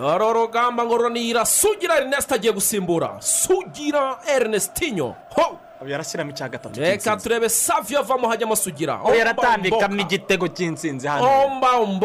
[0.00, 3.16] dore urugamba ngo runira sugira erineste agiye gusimbura.
[3.20, 5.58] Sugira erinestinyo ho!
[5.86, 9.00] Yarashyiramo icya gatatu reka turebe saviyo avamo hajyamo sugira.
[9.04, 11.26] We yaratambikamo igitego cy'insinzi hano.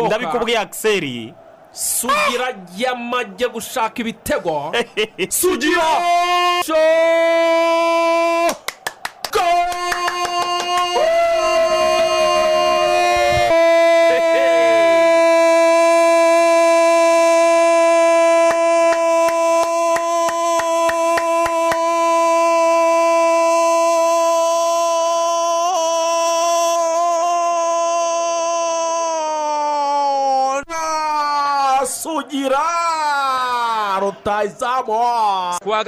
[0.07, 1.33] Ndabikubwiye akiseri
[1.71, 4.71] sugira yamajye gushaka ibitego.
[5.29, 5.83] Sugira!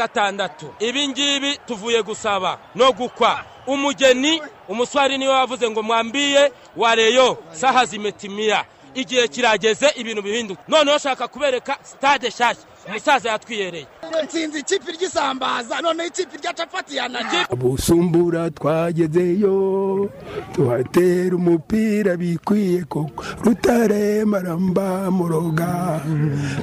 [0.07, 0.73] Gatandatu.
[0.79, 3.43] Ibi ngibi tuvuye gusaba no gukwa.
[3.67, 10.61] Umugeni umuswari ni we wavuze ngo mwambiye wareyo saha zimetimiya igihe kirageze ibintu bihinduka.
[10.67, 13.87] Noneho shaka kubereka sitade nshyashya umusaza yatwiyereye.
[14.23, 20.09] Nsinzi ikipe ry'isambaza noneho ikipe rya capati yanajye busumbura twagezeyo
[20.55, 23.23] tuhatera umupira bikwiye koko.
[23.43, 26.01] Rutare maramba muroga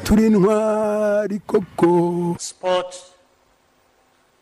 [0.05, 2.37] turi ntwari koko.
[2.39, 2.97] Sport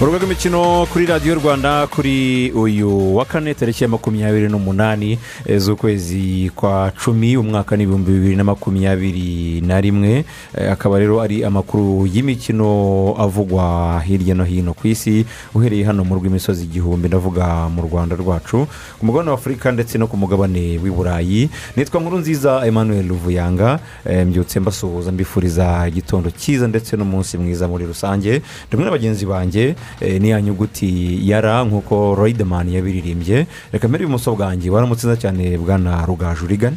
[0.00, 6.50] Urubuga rw'imikino kuri radiyo rwanda kuri uyu wa kane tariki ya makumyabiri n'umunani eh, z'ukwezi
[6.54, 10.24] kwa cumi umwaka n'ibihumbi bibiri na makumyabiri na rimwe.
[10.58, 16.14] Eh, akaba rero ari amakuru y'imikino avugwa hirya no hino ku isi uhereye hano mu
[16.18, 18.66] rw'imisozi igihumbi ndavuga mu rwanda rwacu.
[18.98, 23.78] Ku mugabane wa afurika ndetse no ku mugabane w'i burayi nitwa nkuru nziza emmanuel ruvuyanga.
[24.04, 28.42] Eh, mbyutse mbasuhuza mbifuriza igitondo cyiza ndetse n'umunsi mwiza muri rusange.
[28.68, 29.53] Ndumwe na bagenzi banjye
[30.00, 33.46] eh, ni ya nyuguti ya ra nk'uko Riderman yabiririmbye.
[33.72, 36.76] Reka mbere ibumoso bwanjye waramutse neza cyane bwana rugaju urigana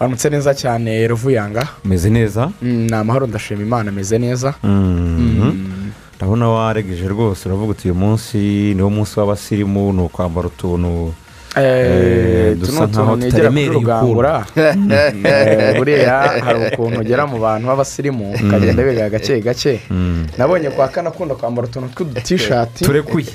[0.00, 1.68] waramutse neza cyane ruvuyanga.
[1.84, 2.50] Umeze neza?
[2.62, 4.54] Mm, ni amahoro ndashima imana ameze neza.
[4.62, 5.52] Mhm.
[6.16, 8.38] ndabona waregeje rwose uravuga uti uyu munsi
[8.74, 14.46] niwo munsi w'abasirimu ni ukwambara utuntu Eh, tuno tuntu negera kuri rugangura
[15.76, 19.80] buriya hari ukuntu ugera mu bantu b'abasirimu ukagenda wiga gake gake
[20.38, 23.26] nabonye kwa kane akunda kwambara utuntu tw'udutishati turekuye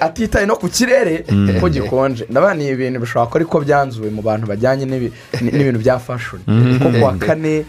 [0.00, 1.24] atitaye no ku kirere
[1.60, 5.98] ko gikonje ndabona ni ibintu bishobora kuba ariko byanzuwe mu bantu bajyanye n'ibi- n'ibintu bya
[5.98, 6.42] fashoni
[6.82, 7.64] ko kuwa kane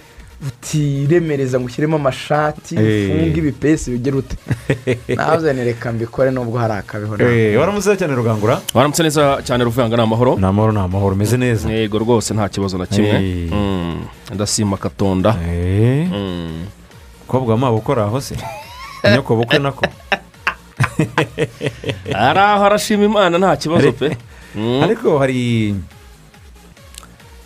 [0.48, 4.36] utiremereza ngo ushyiremo amashati ufunge ibipesi bigire ute?
[5.18, 8.62] Nawe reka mbikore nubwo hari akabeho Eh, waramutse neza cyane rugangura?
[8.74, 10.36] Waramutse neza cyane ruvuyanga ni amahoro?
[10.36, 11.72] Ni amahoro ni amahoro umeze neza.
[11.72, 13.20] Yego rwose nta kibazo na kimwe.
[13.52, 14.02] Mm,
[14.34, 15.36] ndasima katonda.
[15.48, 16.66] Eh, Mm.
[17.22, 18.36] umukobwa wamaba ukora aho se?
[19.14, 19.86] Nyoko bukwe nako
[22.28, 24.18] ari aho arashima imana nta kibazo pe.
[24.56, 24.84] Mm.
[24.84, 25.76] ariko hari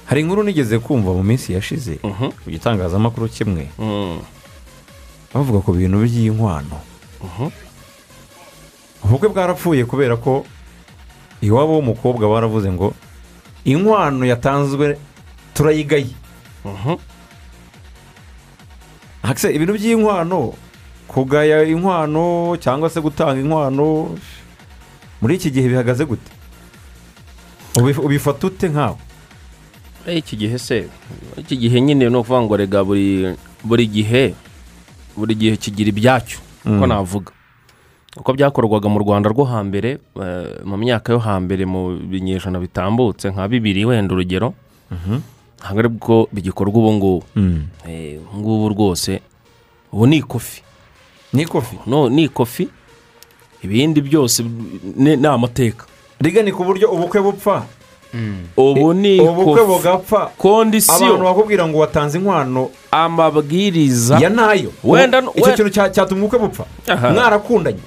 [0.07, 2.31] hari inkuru nigeze kumva mu minsi yashize Mhm.
[2.43, 4.19] ku gitangazamakuru kimwe Mm.
[5.33, 6.79] bavuga ku bintu by'inkwano
[7.23, 7.47] Mhm.
[9.03, 10.45] ubukwe bwarapfuye kubera ko
[11.43, 12.93] iwabo w'umukobwa baravuze ngo
[13.67, 14.97] inkwano yatanzwe
[15.53, 16.15] turayigaye
[16.65, 16.95] Mhm.
[19.53, 20.53] Ibintu by'inkwano
[21.07, 24.15] kugaya inkwano cyangwa se gutanga inkwano
[25.21, 26.31] muri iki gihe bihagaze gute
[27.75, 28.97] Ubi- ubifata ute nkawe
[30.07, 30.87] iki gihe se?
[31.37, 34.33] Iki gihe nyine ni ukuvuga ngo rega buri buri gihe
[35.17, 36.87] buri gihe kigira ibyacyo uko Mm.
[36.89, 37.31] navuga.
[38.17, 43.47] Uko byakorwaga mu rwanda rwo hambere eh, mu myaka yo hambere mu binyejana bitambutse nka
[43.47, 44.53] bibiri wenda urugero
[45.59, 47.23] ntabwo ari bwo bigikorwa ubu ngubu.
[47.87, 49.21] Eh, ubu ngubu rwose
[49.91, 50.61] ubu ni ikofi.
[51.33, 52.67] Ni kofi no ni ikofi
[53.63, 54.43] ibindi byose
[54.95, 55.85] ni ni amateka.
[56.19, 57.65] Riga ni ku buryo ubukwe bupfa.
[58.57, 60.17] Ubu ni ubukwe bugapfa.
[60.17, 62.69] abantu kondisiyo bakubwira ngo watanze inkwano.
[62.91, 64.17] Amabwiriza.
[64.19, 64.71] Ya na yo.
[64.83, 66.65] Wenda- icyo kintu cya- cyatuma ubukwe bupfa.
[67.13, 67.77] Mwarakundanye.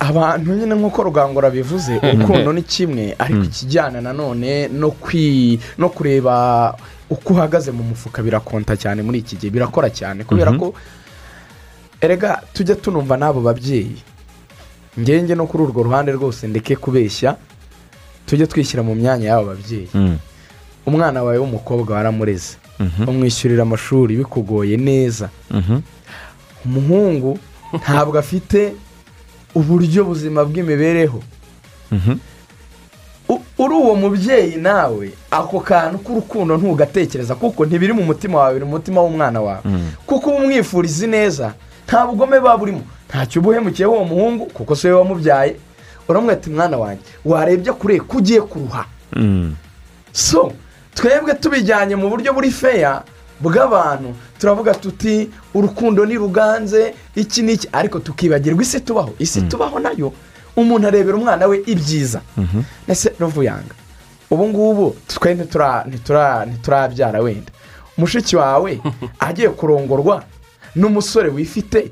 [0.00, 6.76] Abantu nyine nk'uko rugangura bivuze urukundo ni kimwe ariko ikijyana nanone no kwi no kureba
[7.10, 10.24] uko uhagaze mu mufuka birakonta cyane muri iki gihe birakora cyane.
[10.24, 10.74] Kubera ko
[12.00, 13.96] erega tujya tunumva n'abo babyeyi.
[15.00, 17.36] Ngenge no kuri urwo ruhande rwose ndeke kubeshya.
[18.26, 19.88] Tujye twishyira mu myanya y'abo babyeyi.
[20.86, 22.56] Umwana wawe w'umukobwa waramureze.
[23.08, 25.28] Umwishyurira amashuri bikugoye neza.
[26.64, 27.38] Umuhungu
[27.82, 28.72] ntabwo afite
[29.54, 31.22] uburyo buzima bw'imibereho.
[33.28, 38.64] U- uri uwo mubyeyi nawe ako kantu k'urukundo ntugatekereza kuko ntibiri mu mutima wawe biri
[38.64, 39.62] mu mutima w'umwana wawe.
[40.06, 41.54] Kuko uba umwifuriza neza
[41.86, 42.82] nta bugome buba burimo.
[43.08, 45.56] Ntacyo uba uhemukiyeho uwo muhungu kuko si we wamubyaye.
[46.08, 48.84] Uramwita mwana wanjye warebye kure ko ugiye kuruha.
[49.12, 49.54] Mm.
[50.12, 50.52] so
[50.94, 53.02] twebwe tubijyanye mu buryo buri feya
[53.40, 57.68] bw'abantu turavuga tuti urukundo ruganze iki n'iki?
[57.72, 60.12] Ariko tukibagirwa isi tubaho isi tubaho na yo.
[60.56, 62.20] Umuntu arebera umwana we ibyiza.
[62.88, 63.74] Ese ruvuyanga
[64.30, 67.52] ubu ngubu twe ntitura- ntitura- ntiturabyara wenda.
[67.98, 68.80] Mushiki wawe
[69.20, 70.24] agiye kurongorwa
[70.76, 71.90] n'umusore wifite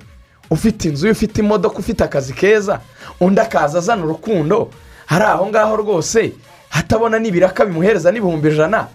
[0.50, 2.80] ufite inzu ufite imodoka ufite akazi keza
[3.20, 4.70] undi akaza azana urukundo
[5.06, 6.32] hari aho ngaho rwose
[6.74, 8.86] hatabona n'ibiraka bimuhereza n'ibihumbi ijana.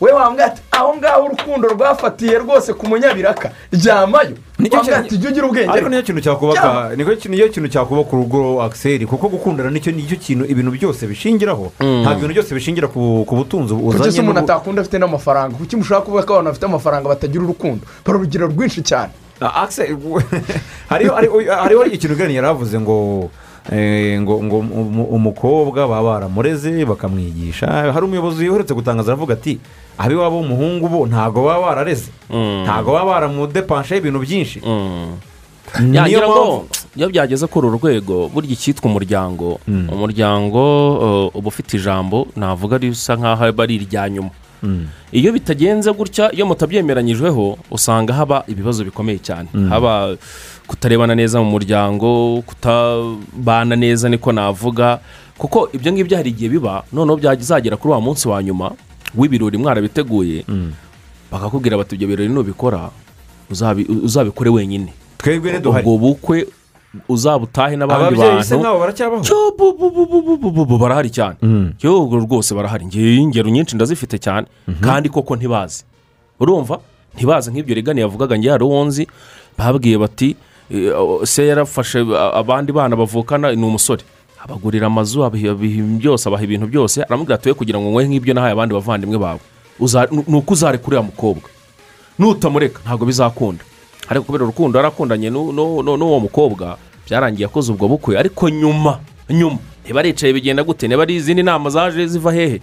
[0.00, 3.50] We wambwira ati aho ngaho urukundo rwafatiye rwose ku munyabiraka.
[3.72, 4.34] Ryamayo.
[4.58, 5.70] Nicyo wambwira ati jya ugira ubwenge.
[5.70, 7.04] Ariko niyo kintu cyakubaka ni
[7.38, 11.72] cyo kintu cyakubaka urugo akiseri kuko gukundana ni cyo ni cyo kintu ibintu byose bishingiraho.
[11.78, 15.56] Ntabwo ibintu byose bishingira ku butunzi uzanye umuntu n'ubu- atakunda afite n'amafaranga?
[15.56, 17.82] Kuki mushobora kuvuga ko abantu bafite amafaranga batagira urukundo?
[18.06, 19.12] Hari urugero rwinshi cyane.
[19.40, 19.62] Ah,
[20.90, 23.30] hariho ikintu yari avuze ngo
[23.72, 27.66] ngo ngo umu- umukobwa baba baramureze bakamwigisha.
[27.92, 29.60] Hari umuyobozi uherutse gutangaza aravuga ati
[29.98, 32.08] ab'iwabo w'umuhungu bo ntabwo baba barareze.
[32.64, 34.58] Ntabwo baba baramudepanshaho ibintu byinshi.
[35.84, 36.64] Niyo yagira ngo mpamvu-
[36.96, 39.60] iyo byageze kuri uru rwego burya icyitwa umuryango?
[39.68, 40.60] Umuryango
[41.28, 44.32] uh, uba ufite ijambo navuga risa nk'aho aba ari irya nyuma.
[45.12, 49.48] Iyo bitagenze gutya iyo mutabyemeranyijweho usanga haba ibibazo bikomeye cyane.
[49.68, 50.16] Haba
[50.66, 54.98] kutarebana neza mu muryango kutabana neza niko navuga.
[55.38, 58.70] Kuko ibyo ngibyo hari igihe biba noneho byazagera kuri wa munsi wa nyuma
[59.14, 60.44] w'ibirori mwarabiteguye
[61.32, 62.90] bakakubwira bati ibyo birori nubikora
[63.50, 64.92] uzabi- uzabikore wenyine.
[65.18, 65.86] Twebwe ntiduhari.
[65.86, 66.46] Ubwo bukwe
[67.08, 68.38] uzabutahe n'abandi bantu
[70.78, 71.36] barahari cyane
[71.84, 72.84] ubwo rwose barahari
[73.20, 74.46] ingero nyinshi ndazifite cyane
[74.80, 75.84] kandi koko ntibazi
[76.40, 76.78] urumva
[77.14, 79.08] ntibazi nk'ibyo regani yavugaga ngira hari uwo nzi
[79.58, 80.36] babwiye bati
[81.24, 81.98] se yarafashe
[82.34, 84.02] abandi bana bavukana ni umusore
[84.44, 85.30] abagurira amazu
[85.98, 89.40] byose abaha ibintu byose aramubwira ati we kugira ngo nyweye nk'ibyo nahaye abandi bavandimwe bawe
[90.28, 91.48] ni uko uzarekura uriya mukobwa
[92.18, 93.64] nutamureka ntabwo bizakunda
[94.08, 96.78] ariko kubera urukundo yarakundanye n'uwo mukobwa
[97.08, 98.18] byarangiye akoze ubwo bukwe.
[98.18, 99.00] Ariko nyuma
[99.30, 100.88] nyuma ntibaricaye bigenda gute?
[100.88, 102.60] Niba ari izindi nama zaje ziva hehe?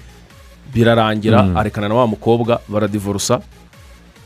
[0.73, 3.41] Birarangira arekana na wa mukobwa baradivorusa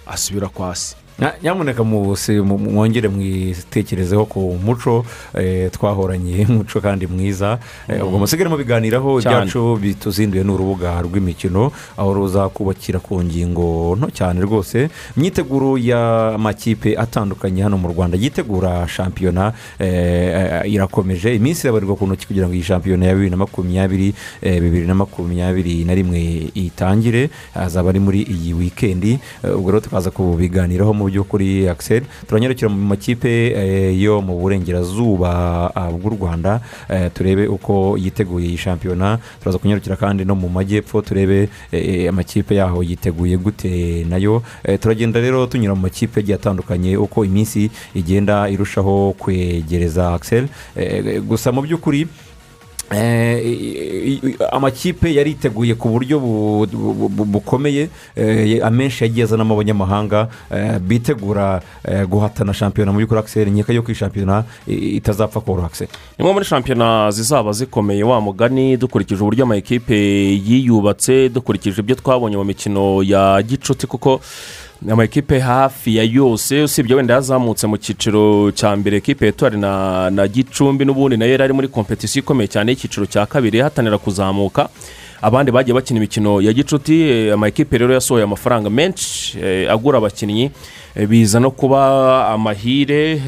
[0.08, 0.96] asubira kwa se.
[1.44, 5.06] Nyamuneka mwongere mwitekerezeho ku muco
[5.36, 7.60] eh, twahoranye umuco kandi mwiza.
[7.88, 14.08] Eh, ubwo musigare mubiganiraho ibyacu bituzinduye ni urubuga rw'imikino aho ruza kubakira ku ngingo nto
[14.12, 14.90] cyane rwose.
[15.18, 21.36] Imyiteguro y'amakipe atandukanye hano mu rwanda yitegura shampiyona eh, irakomeje.
[21.36, 25.84] Iminsi irabarirwa ku ntoki kugira ngo iyi shampiyona ya bibiri na makumyabiri bibiri na makumyabiri
[25.84, 27.30] na rimwe itangire.
[27.54, 33.30] Hazaba ari muri iyi wikendi ubwo rero tukaza kubiganiraho mu by'ukuri akiseri turanyarukira mu makipe
[33.52, 36.62] eh, yo mu burengerazuba ah, bw'u rwanda.
[36.90, 39.20] Eh, turebe uko yiteguye iyi shampiyona.
[39.42, 44.44] Turaza kunyarukira kandi no mu majyepfo turebe eh, amakipe yaho yiteguye gute na yo.
[44.82, 50.48] Turagenda rero tunyura mu makipe agiye atandukanye uko iminsi igenda irushaho kwegereza akiseri
[51.28, 52.08] gusa mu by'ukuri
[52.92, 54.22] Eh,
[54.52, 57.90] amakipe yariteguye ku buryo bu- bu- bu- bukomeye.
[58.16, 61.62] Eh, amenshi yagiye azanamo abanyamahanga eh, bitegura
[62.10, 67.12] guhatana shampiyona mu by'ukuri akiseri nkeka yuko iyi shampiyona itazapfa koroha akiseri imwe muri shampiyona
[67.12, 69.96] zizaba zikomeye wa mugani dukurikije uburyo amakipe
[70.48, 74.20] yiyubatse dukurikije ibyo twabonye mu mikino ya gicuti kuko
[74.92, 78.98] amakipe hafi ya yose usibye wenda yazamutse mu cyiciro cya mbere.
[78.98, 83.06] Ekipe etuwari na, na gicumbi n'ubundi na yo yari ari muri kompetisiyo ikomeye cyane y'icyiciro
[83.06, 84.70] cya kabiri ihatanira kuzamuka.
[85.22, 90.52] Abandi bagiye bakina imikino ya gicuti eh, amakipe rero yasohoye amafaranga menshi eh, agura abakinnyi
[90.96, 93.20] eh, biza no kuba amahire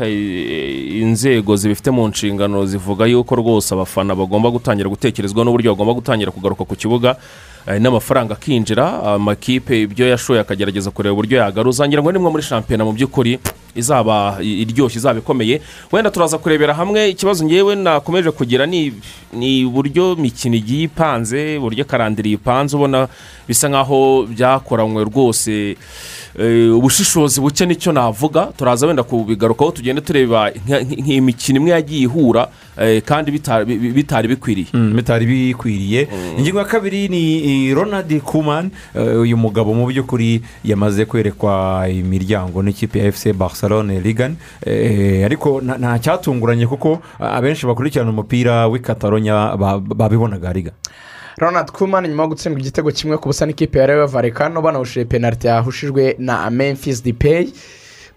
[1.01, 6.63] inzego zibifite mu nshingano zivuga yuko rwose abafana bagomba gutangira gutekerezwa n'uburyo bagomba gutangira kugaruka
[6.65, 7.15] ku kibuga.
[7.79, 11.87] N'amafaranga akinjira amakipe ibyo yashoye akagerageza kureba uburyo yagaruza.
[11.87, 13.39] Ngira ngo ni imwe muri shampiyona mu by'ukuri
[13.75, 15.61] izaba iryoshye izaba ikomeye.
[15.91, 18.91] Wenda turaza kurebera hamwe ikibazo ngewe nakomeje kugira ni
[19.65, 23.07] uburyo imikino igiye ipanze uburyo karandiri ipanze ubona
[23.47, 25.77] bisa nkaho byakoranywe rwose.
[26.39, 28.49] Eh, ubushishozi buke ni cyo navuga.
[28.57, 32.47] Turaza wenda kubigarukaho tugenda tureba nk'imikino imwe yagiye ihura.
[32.47, 32.70] eh,
[33.05, 34.67] kandi bitari bi- bitari bikwiriye.
[34.95, 36.07] Bitari bikwiriye.
[36.37, 42.99] Ingingo ya kabiri ni ronald kuman eh, uyu mugabo mu by'ukuri yamaze kwerekwa imiryango n'ikipe
[42.99, 44.35] ya efuse barcelone ligan.
[44.65, 50.71] Eh, ariko nta- cyatunguranye kuko abenshi bakurikirana umupira w'i Catalonia ba- babibonaga liga
[51.37, 55.47] ronald kuman nyuma yo gutsindwa igitego kimwe ku busa n'ikipe ya rewe varekano banawushije penaliti
[55.47, 57.53] yahushijwe na memphis dipeyi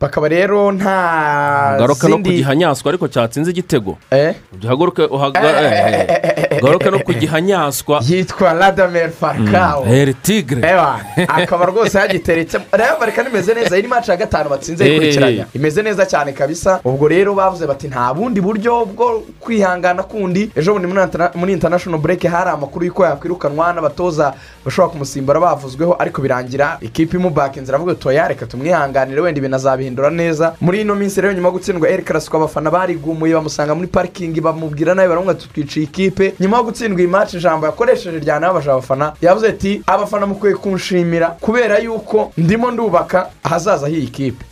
[0.00, 3.98] bakaba rero nta garuka no kugihanyaswa ariko cyatsinze igitego.
[4.10, 4.34] Eh?
[4.64, 10.68] uhaguruke uhaga- garuke no kugihanyaswa yitwa radamel farikawo heri tigre.
[10.68, 15.40] Ewa, akaba rwose yagiteretsemo rero bareka imeze neza iri maci ya gatanu batsinze Eh, yikurikiranya
[15.40, 15.46] eh.
[15.54, 16.80] imeze neza cyane kabisa.
[16.84, 20.50] Ubwo rero bavuze bati nta bundi buryo bwo kwihangana kundi.
[20.56, 20.88] Ejo bundi
[21.34, 24.34] muri international break hari amakuru y'uko yakwirukanwa n'abatoza
[24.64, 30.54] bashobora kumusimbura bavuzweho ariko birangira ikipe imubakinze iravuga toya reka tumwihanganire wenda ibintu azabihindura neza.
[30.60, 34.94] Muri ino minsi rero nyuma yo gutsindwa eri karasiko abafana barigumuye bamusanga muri parikingi bamubwira
[34.94, 36.34] nawe baramubwira ati twiciye ikipe.
[36.40, 41.78] Nyuma yo gutsindwa iyi maci ijambo yakoresheje ryanababaje abafana yavuze ati abafana mukwiye kunshimira kubera
[41.78, 44.44] yuko ndimo ndubaka ahazaza h'iyi kipe.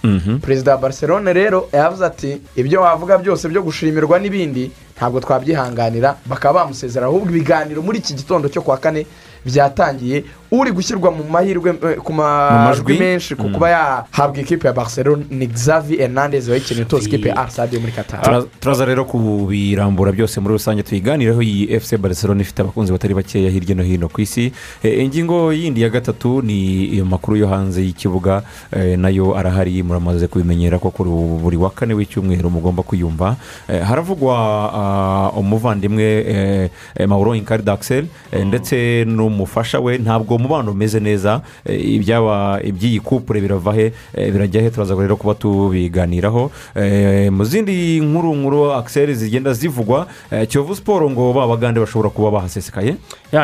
[0.43, 6.17] Perezida wa barcelone rero yavuze ati ibyo wavuga byose byo gushimirwa n'ibindi ntabwo twabyihanganira.
[6.27, 9.07] Bakaba bamusezera ahubwo ibiganiro muri iki gitondo cyo kuwa kane
[9.45, 12.99] byatangiye uri gushyirwa mu mahirwe eh, ku majwi?
[12.99, 17.79] menshi ku kuba yahabwa ikipe ya barcelone ni xavi hernandez wayikeneye utoza ikipe ya arsade
[17.79, 22.93] muri katari Tura- turaza rero kubirambura byose muri rusange tuyiganireho iyi fc barcelona ifite abakunzi
[22.93, 24.53] batari bakeya hirya no hino ku isi.
[24.83, 28.43] Eh, ingingo yindi ya gatatu ni iyo makuru yo hanze y'ikibuga.
[28.77, 33.37] Eh, na yo arahari muramaze kubimenyera ko kuri ubu buri wa kane w'icyumweru mugomba kuyumva
[33.69, 34.37] Eh, haravugwa
[34.75, 39.99] ah, umuvandimwe eh, eh, mauro inkari daxel eh, ndetse n'umufasha we.
[39.99, 44.71] Ntabwo umubano umeze neza eh, ibyaba iby'iyi kupure birava he eh, birajya he?
[44.71, 46.51] Turaza rero kuba tubiganiraho.
[46.75, 50.07] Eh, mu zindi nkuru nkuru akiseri zigenda zivugwa
[50.49, 52.97] kiyovu siporo ngo ba bagande bashobora kuba bahasesekaye.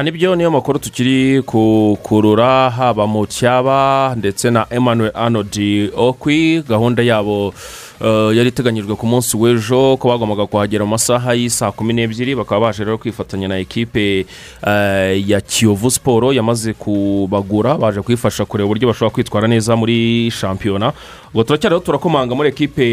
[0.04, 7.54] Nibyo niyo makuru tukiri kukurura haba mu cyaba ndetse na emmanuel anodi okwi gahunda yabo
[8.00, 12.84] yari iteganyijwe ku munsi w'ejo ko bagombaga kuhagera mu masaha y'isaa kumi n'ebyiri bakaba baje
[12.84, 14.26] rero kwifatanya na ekipe
[14.66, 20.92] eh, ya kiyovu siporo yamaze kubagura baje kuyifasha kureba uburyo bashobora kwitwara neza muri shampiyona.
[21.34, 22.84] Ubwo turacyariho turakomanga muri ekipe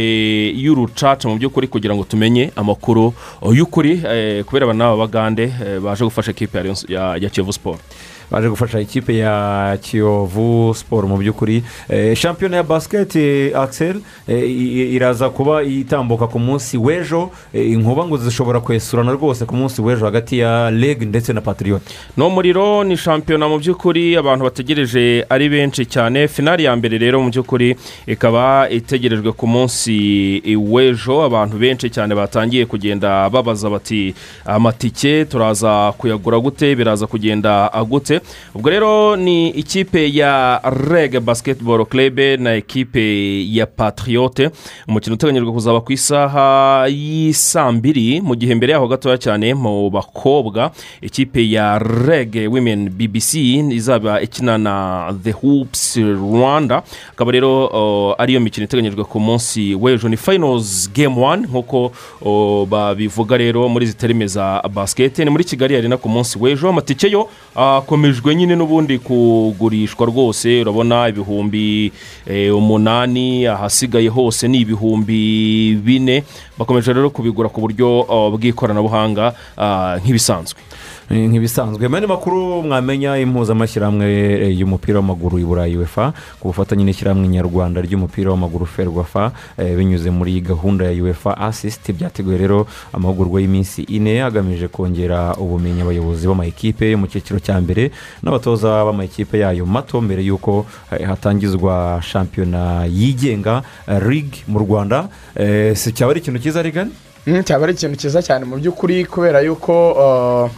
[0.58, 3.14] y'urucaca mu by'ukuri kugira ngo tumenye amakuru
[3.54, 6.58] y'ukuri eh, kubera bagande eh, baje gufasha ekipe
[6.90, 7.80] ya kiyovu siporo
[8.32, 14.00] baje gufasha ikipe ya kiyovu siporo mu by'ukuri Eh, shampiyona ya basiketi akiseri
[14.96, 20.06] iraza kuba itambuka ku munsi w'ejo Eh, inkuba ngo zishobora kwesurana rwose ku munsi w'ejo
[20.06, 25.50] hagati ya reg ndetse na patiriyoti no muriro ni shampiyona mu by'ukuri abantu bategereje ari
[25.50, 26.28] benshi cyane.
[26.28, 27.76] Finali ya mbere rero mu by'ukuri
[28.08, 34.14] ikaba itegerejwe ku munsi w'ejo abantu benshi cyane batangiye kugenda babaza bati
[34.46, 36.76] amatike turaza kuyagura gute?
[36.76, 37.74] Biraza kugenda
[38.20, 38.22] gute
[38.56, 44.50] ubwo rero ni ikipe ya reg basketball club na ekipe ya patriote.
[44.88, 48.22] Umukino uteganyijwe kuzaba ku isaha y'isaa mbiri.
[48.22, 53.34] Mu gihe mbere yaho gatoya cyane mu bakobwa ikipe ya reg women bbc
[53.72, 56.84] izaba ikina na the hoops rwanda.
[57.12, 60.10] Akaba rero uh, ariyo mikino iteganyijwe ku munsi w'ejo.
[60.10, 61.92] Ni finals game one nk'uko
[62.22, 65.20] uh, babivuga rero muri izi terime za basket.
[65.20, 66.70] Ni muri kigali arena ku munsi w'ejo.
[66.70, 67.30] Amatike yo
[68.06, 71.92] akomejwe nyine n'ubundi kugurishwa rwose urabona ibihumbi
[72.28, 76.24] eh, umunani ahasigaye hose ni ibihumbi bine.
[76.58, 80.60] Bakomeje rero kubigura ku buryo uh, bw'ikoranabuhanga uh, nk'ibisanzwe.
[81.10, 81.88] Nk'ibisanzwe.
[81.88, 84.06] Mu yandi makuru mwamenya impuzamashyirahamwe
[84.42, 90.10] eh, y'umupira w'amaguru i burayi uefa ku bufatanye n'ishyirahamwe nyarwanda ry'umupira w'amaguru ferwafa eh, binyuze
[90.10, 96.92] muri gahunda ya uefa asisiti byateguye rero amahugurwa y'iminsi ine agamije kongera ubumenyi abayobozi b'amakipe
[96.92, 97.92] yo mu cyiciro cya mbere
[98.24, 103.62] n'abatoza b'amakipe yayo mato mbere y'uko eh, hatangizwa shampiyona yigenga
[104.02, 105.08] rig mu rwanda.
[105.76, 106.92] Si cyaba ari ikintu cyiza rigani
[107.28, 110.50] Mm, cyaba ari ikintu cyiza cyane mu by'ukuri kubera yuko uh,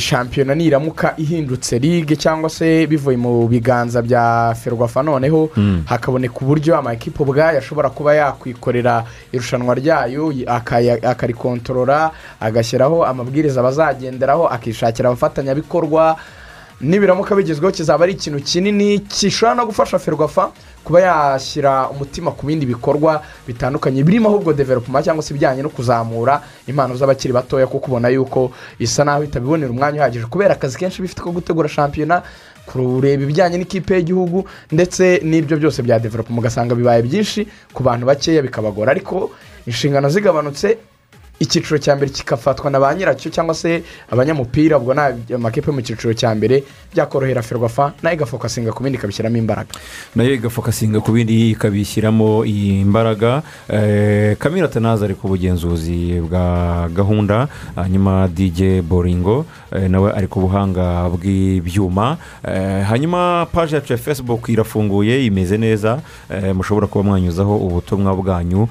[0.00, 5.50] shampiyona niramuka ihindutse ligue cyangwa se bivuye mu biganza bya ferwafa noneho
[5.84, 10.32] hakaboneka uburyo amakipe ubwayo ashobora kuba yakwikorera irushanwa ryayo
[11.02, 16.16] akarikontorora agashyiraho amabwiriza bazagenderaho akishakira abafatanyabikorwa
[16.80, 20.52] nibiramuka bigezweho kizaba ari ikintu kinini gishobora no gufasha ferwafa
[20.84, 26.42] kuba yashyira umutima ku bindi bikorwa bitandukanye birimo ahubwo developuma cyangwa se ibijyanye no kuzamura
[26.68, 30.26] impano z'abakiri batoya kuko ubona yuko isa naho itabibonera umwanya uhagije.
[30.28, 32.22] Kubera akazi kenshi bifite ko gutegura shampiyona
[32.66, 38.42] kureba ibijyanye n'ikipe y'igihugu ndetse n'ibyo byose bya developuma ugasanga bibaye byinshi ku bantu bakeya
[38.42, 38.90] bikabagora.
[38.92, 39.30] Ariko
[39.66, 40.78] inshingano zigabanutse
[41.40, 45.82] icyiciro cya mbere kigafatwa na ba nyiracyo cyangwa se abanyamupira ubwo ni amakipe yo mu
[45.82, 46.64] cyiciro cya mbere
[46.94, 49.68] byakorohera ferwafa na yo igafokasinga ku bindi ikabishyiramo imbaraga.
[50.16, 53.42] Nayo igafokasinga ku bindi ikabishyiramo imbaraga.
[53.68, 59.44] Eh, kamira tanaza ari ku bugenzuzi bwa gahunda hanyuma dj boringo
[59.76, 62.16] eh, nawe ari ku buhanga bw'ibyuma.
[62.48, 66.00] Eh, hanyuma paji yacu ya facebook irafunguye imeze neza.
[66.54, 68.68] Mushobora kuba mwanyuzaho ubutumwa bwanyu.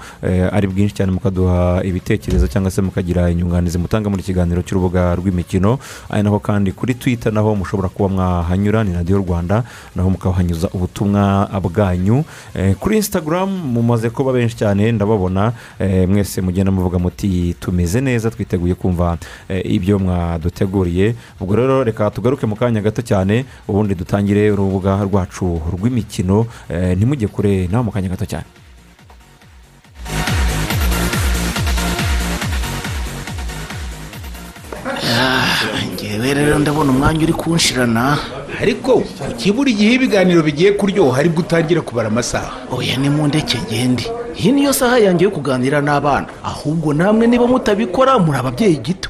[0.51, 5.75] Ari bwinshi cyane mukaduha ibitekerezo cyangwa se mukagira inyunganizi mutanga muri kiganiro cy'urubuga rw'imikino
[6.07, 9.63] ari naho kandi kuri twitter naho mushobora kuba mwahanyura ni radiyo rwanda
[9.95, 12.23] naho mukahanyuza ubutumwa bwanyu.
[12.55, 18.31] Eh, kuri instagram mumaze kuba benshi cyane ndababona eh, mwese mugenda muvuga muti tumeze neza
[18.31, 19.17] twiteguye kumva
[19.49, 21.15] eh, ibyo mwaduteguriye.
[21.41, 26.47] Ubwo rero reka tugaruke mu kanya gato cyane ubundi dutangire urubuga rwacu rw'imikino
[26.95, 28.64] ntimujye kure nawe mu kanya gato cyane.
[36.33, 38.17] Rero ndabona umwanya uri kunshirana.
[38.61, 42.51] Ariko kuki buri gihe ibiganiro bigiye kuryoha ari bwo utangira kubara amasaha?
[42.71, 44.03] Oya ni mu ndeke ngende
[44.39, 46.27] iyi niyo saha yanjye yo kuganira n'abana.
[46.43, 49.09] Ahubwo namwe niba mutabikora muri ababyeyi gito.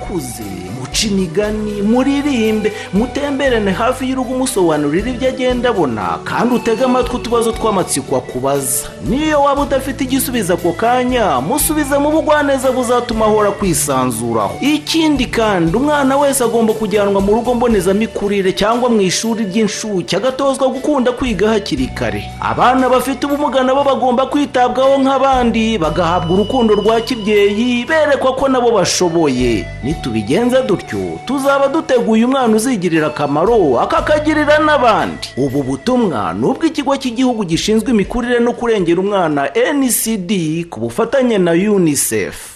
[0.00, 7.52] musakuze muce imigani muririmbe mutemberane hafi y'urugo umusobanurira ibyo agenda abona kandi utege amatwi utubazo
[7.52, 8.88] tw'amatsiko akubaza.
[9.08, 14.58] Niyo waba udafite igisubizo ako kanya musubize mu bugwaneza buzatuma ahora kwisanzuraho.
[14.60, 21.12] Ikindi kandi umwana wese agomba kujyanwa mu rugo mbonezamikurire cyangwa mu ishuri ry'inshuke agatozwa gukunda
[21.12, 22.24] kwiga hakiri kare.
[22.40, 29.66] Abana bafite ubumuga nabo bagomba kwitabwaho nk'abandi bagahabwa urukundo rwa kibyeyi berekwa ko nabo bashoboye.
[29.84, 35.28] Nitubigenza dutyo tuzaba duteguye umwana uzigirira akamaro akakagirira n'abandi.
[35.36, 40.30] Ubu butumwa ni ubw'ikigo cy'igihugu gishinzwe imikurire no kurengera umwana ncd
[40.70, 42.49] ku bufatanye na unicef.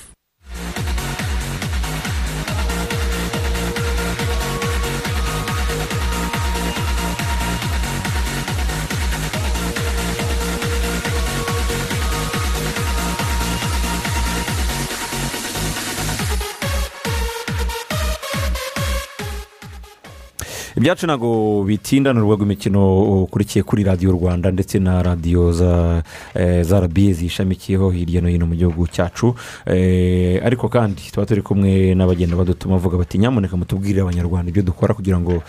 [20.85, 22.81] Ibyacu ntabwo bitinda ni urubuga rw'imikino
[23.25, 26.03] ukurikiye kuri radiyo rwanda ndetse na radiyo za
[26.35, 29.35] eh, za rabiye zishamikiyeho hirya no hino mu gihugu cyacu.
[29.66, 34.92] Eh, ariko kandi tuba turi kumwe n'abagenda badutuma bavuga bati nyamuneka mutubwirire abanyarwanda ibyo dukora
[34.94, 35.40] kugira ngo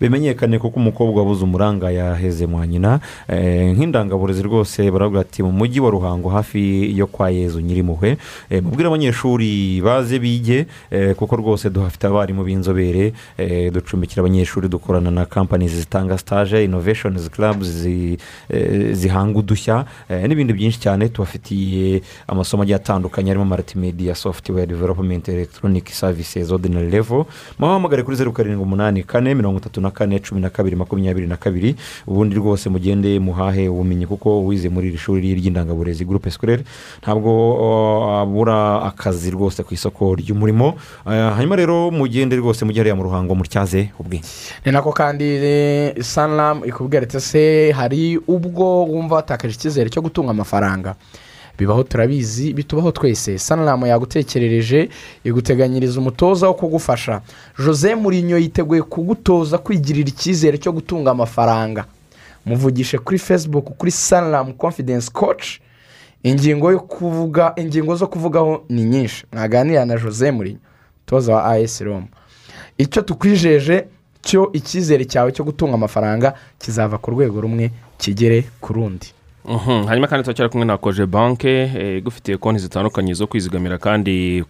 [0.00, 3.00] bimenyekane kuko umukobwa wabuze umuranga yaheze mwa nyina.
[3.28, 8.16] Eh, nk'indangaburezi rwose baravuga ati mu mujyi wa ruhango hafi yo kwa yezu nyirimpuhwe
[8.50, 13.12] Eh, mubwire abanyeshuri baze bige eh, kuko rwose duhafite abarimu b'inzobere
[13.72, 17.64] ducumbikira abanyeshuri dukorana na kampani zitanga sitaje inoveshonizi karabu
[18.92, 19.84] zihanga udushya
[20.28, 27.24] n'ibindi byinshi cyane tubafitiye amasomo agiye atandukanye harimo maritimediya software development electronic services ordinary level.
[27.58, 31.36] Muhamagare kuri zeru karindwi umunani kane mirongo itatu na kane cumi na kabiri makumyabiri na
[31.38, 31.76] kabiri
[32.06, 36.64] ubundi rwose mugende muhahe ubumenyi kuko wize muri iri shuri ry'indangaburezi gurupe sikorere
[37.02, 37.30] ntabwo
[38.20, 40.74] abura akazi rwose ku isoko ry'umurimo.
[41.06, 44.26] Uh, hanyuma rero mugende rwose mujye hariya mu ruhango mutyaze ubwenge.
[44.66, 50.30] Ni nako kandi eh, saniramu ikubwira ati se hari ubwo wumva watakaje icyizere cyo gutunga
[50.30, 50.94] amafaranga?
[51.58, 53.38] Bibaho turabizi bitubaho twese.
[53.38, 54.88] Saniramu yagutekerereje
[55.24, 57.20] iguteganyiriza umutoza wo kugufasha.
[57.58, 61.84] Jose murinyo yiteguye kugutoza kwigirira icyizere cyo gutunga amafaranga.
[62.46, 65.46] Muvugishe kuri facebook kuri saniramu confidence coach.
[66.22, 69.24] Ingingo yo kuvuga ingingo zo kuvugaho ni nyinshi.
[69.32, 70.58] Mwaganira na jose murinyo
[71.06, 72.06] toza wa as roma.
[72.78, 73.84] Icyo tukwijeje
[74.22, 79.06] cyo icyizere cyawe cyo gutunga amafaranga kizava ku rwego rumwe kigere ku rundi.
[79.88, 84.44] Hanyuma kandi turacyari kumwe na koje banke eh, igufitiye konti zitandukanye zo kwizigamira kandi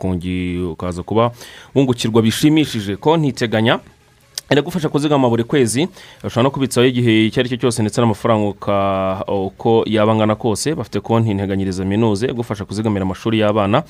[0.72, 1.30] ukaza kuba
[1.74, 2.96] wungukirwa bishimishije.
[2.96, 3.78] Konti iteganya
[4.50, 5.88] iragufasha kuzigama buri kwezi
[6.24, 8.44] ushobora no kubitsaho igihe icyo ari cyo cyose ndetse n'amafaranga
[9.28, 10.74] uko yaba angana kose.
[10.74, 13.82] Bafite konti nteganyiriza minuze igufasha kuzigamira amashuri y'abana.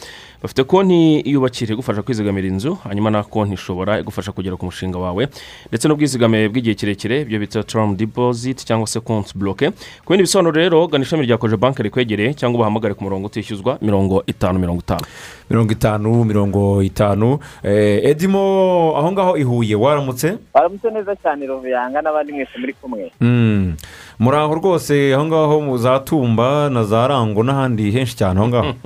[0.42, 5.28] Bafite konti yubakira igufasha kwizigamira inzu hanyuma na konti ishobora igufasha kugera ku mushinga wawe.
[5.68, 9.70] Ndetse n'ubwizigame bw'igihe kirekire ibyo bita turamu dipoziti cyangwa se konti buroke
[10.04, 13.78] ku bindi bisobanuro rero gana ishami rya koje banki rikwegereye cyangwa ubahamagare ku murongo utishyuzwa
[13.82, 15.04] mirongo itanu mirongo itanu.
[15.50, 17.38] Mirongo itanu mirongo itanu.
[17.62, 20.38] Eh, edimo aho ngaho i huye waramutse?
[20.54, 23.74] Baramutse neza cyane ruvuyanga n'abandi mwese muri kumwe Mm.
[24.18, 28.48] muri aho rwose aho ngaho mu za tumba na za rango n'ahandi henshi cyane aho
[28.48, 28.72] ngaho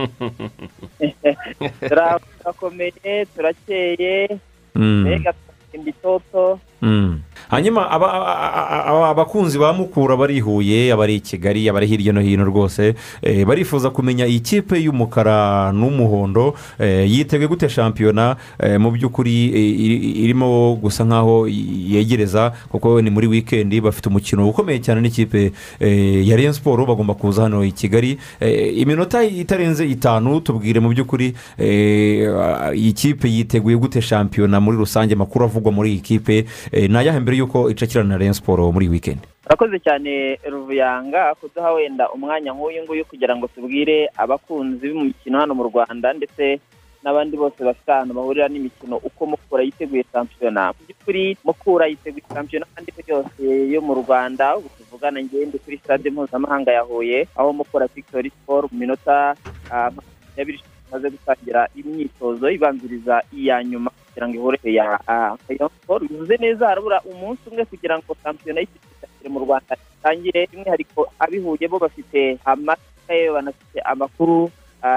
[1.89, 4.39] turakomeye turakeye
[4.75, 5.01] Mm.
[5.03, 5.33] mbega
[5.87, 7.21] itoto Mm.
[7.49, 12.13] Hanyuma aba- aba- aba- abakunzi ba mukura bari i huye abari i kigali abari hirya
[12.13, 18.81] no hino rwose eh, barifuza kumenya iyi kipe y'umukara n'umuhondo eh, yiteguye gute shampiyona eh,
[18.81, 21.49] mu by'ukuri iri- irimo gusa nk'aho
[21.89, 25.53] yegereza kuko ni muri wikendi bafite umukino ukomeye cyane n'ikipe
[26.25, 28.19] ya Rayon siporo bagomba kuza hano i kigali.
[28.77, 31.35] Iminota itarenze itanu tubwire mu by'ukuri
[32.75, 37.37] iyi kipe yiteguye gute shampiyona muri rusange amakuru avugwa muri iyi kipe ni ayahe mbere
[37.39, 43.05] y'uko icakirana na Rayon siporo muri wikendi urakoze cyane ruvuyanga kuduha wenda umwanya nk'uyu nguyu
[43.05, 46.61] kugira ngo tubwire abakunzi b'imikino hano mu rwanda ndetse
[47.03, 52.67] n'abandi bose bafite ahantu bahurira n'imikino uko mukura yiteguye shampiyona mu by'ukuri mukura yiteguye shampiyona
[52.75, 57.87] kandi yose yo mu rwanda ubu tuvugana ngende kuri stade mpuzamahanga ya huye aho mukura
[57.95, 59.33] victory sport mu minota
[59.71, 63.91] ah, makumyabiri imaze gutangira imyitozo ibanziriza iya nyuma.
[64.19, 64.99] Kugira ngo ihure ya
[65.47, 65.71] Rayon
[66.11, 70.47] bivuze neza harabura umunsi umwe kugira ngo shampiyona y'ikipe mu rwanda itangire.
[70.51, 74.51] By'umwihariko abihuye bo bafite amakaye banafite amakuru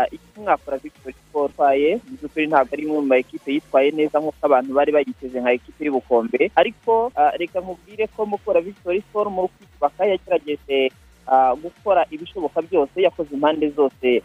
[0.09, 2.01] icyo mwakora victory sport itwaye.
[2.09, 5.53] Mu by'ukuri ntabwo ari imwe mu ma ekipe yitwaye neza nk'uko abantu bari bayiteze nka
[5.53, 10.89] ekipe iri bukombe ariko reka nkubwire ko mukora victory sport mu kwiyubaka yagerageje
[11.61, 14.23] gukora ibishoboka byose yakoze impande zose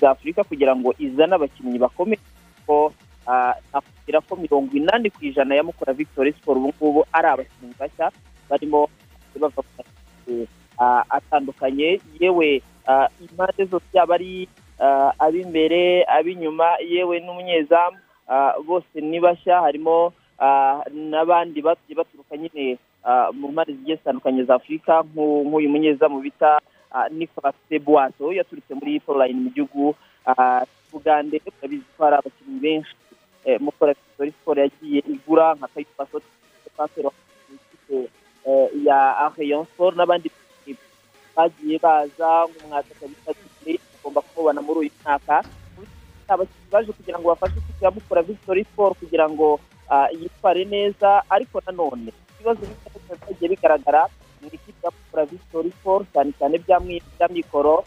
[0.00, 2.18] za afurika kugira ngo izane abakinnyi bakomeye.
[2.66, 2.94] ko
[3.72, 8.10] nakubwira ko mirongo inani ku ijana ya mukora victory sport ubu ngubu ari abakinnyi bashya
[8.50, 8.88] barimo
[9.40, 9.62] bava
[10.78, 12.62] ah, atandukanye yewe
[13.22, 14.48] impande zose yaba ari
[15.18, 17.98] ab'imbere ab'inyuma yewe n'umunyezamu
[18.66, 20.12] bose ni bashya harimo
[20.90, 22.78] n'abandi bagiye baturuka nyine
[23.38, 26.58] mu mpande zigiye zitandukanye za afurika nk'u- nk'uyu munyezamu bita
[27.10, 29.94] nicolas sebuwato yaturutse muri poline mu gihugu
[30.26, 32.92] ah, bugande urabizi ko hari abakinnyi benshi.
[33.60, 36.26] Mukora victory sport yagiye igura nka kayitwa sote
[36.76, 37.10] pasero
[38.86, 40.28] ya rayon sport n'abandi
[41.36, 45.36] bagiye baza nk'umwataka bita Didier, tugomba kumubona muri uyu mwaka
[46.28, 49.60] abakinnyi baje kugira ngo bafashe ikipe ya mukura victory sport kugira ngo
[50.20, 54.02] yitware neza ariko nanone ibibazo bimwe byagiye bigaragara
[54.40, 57.84] mu ikipe ya mukura victory sport cyane cyane bya mikoro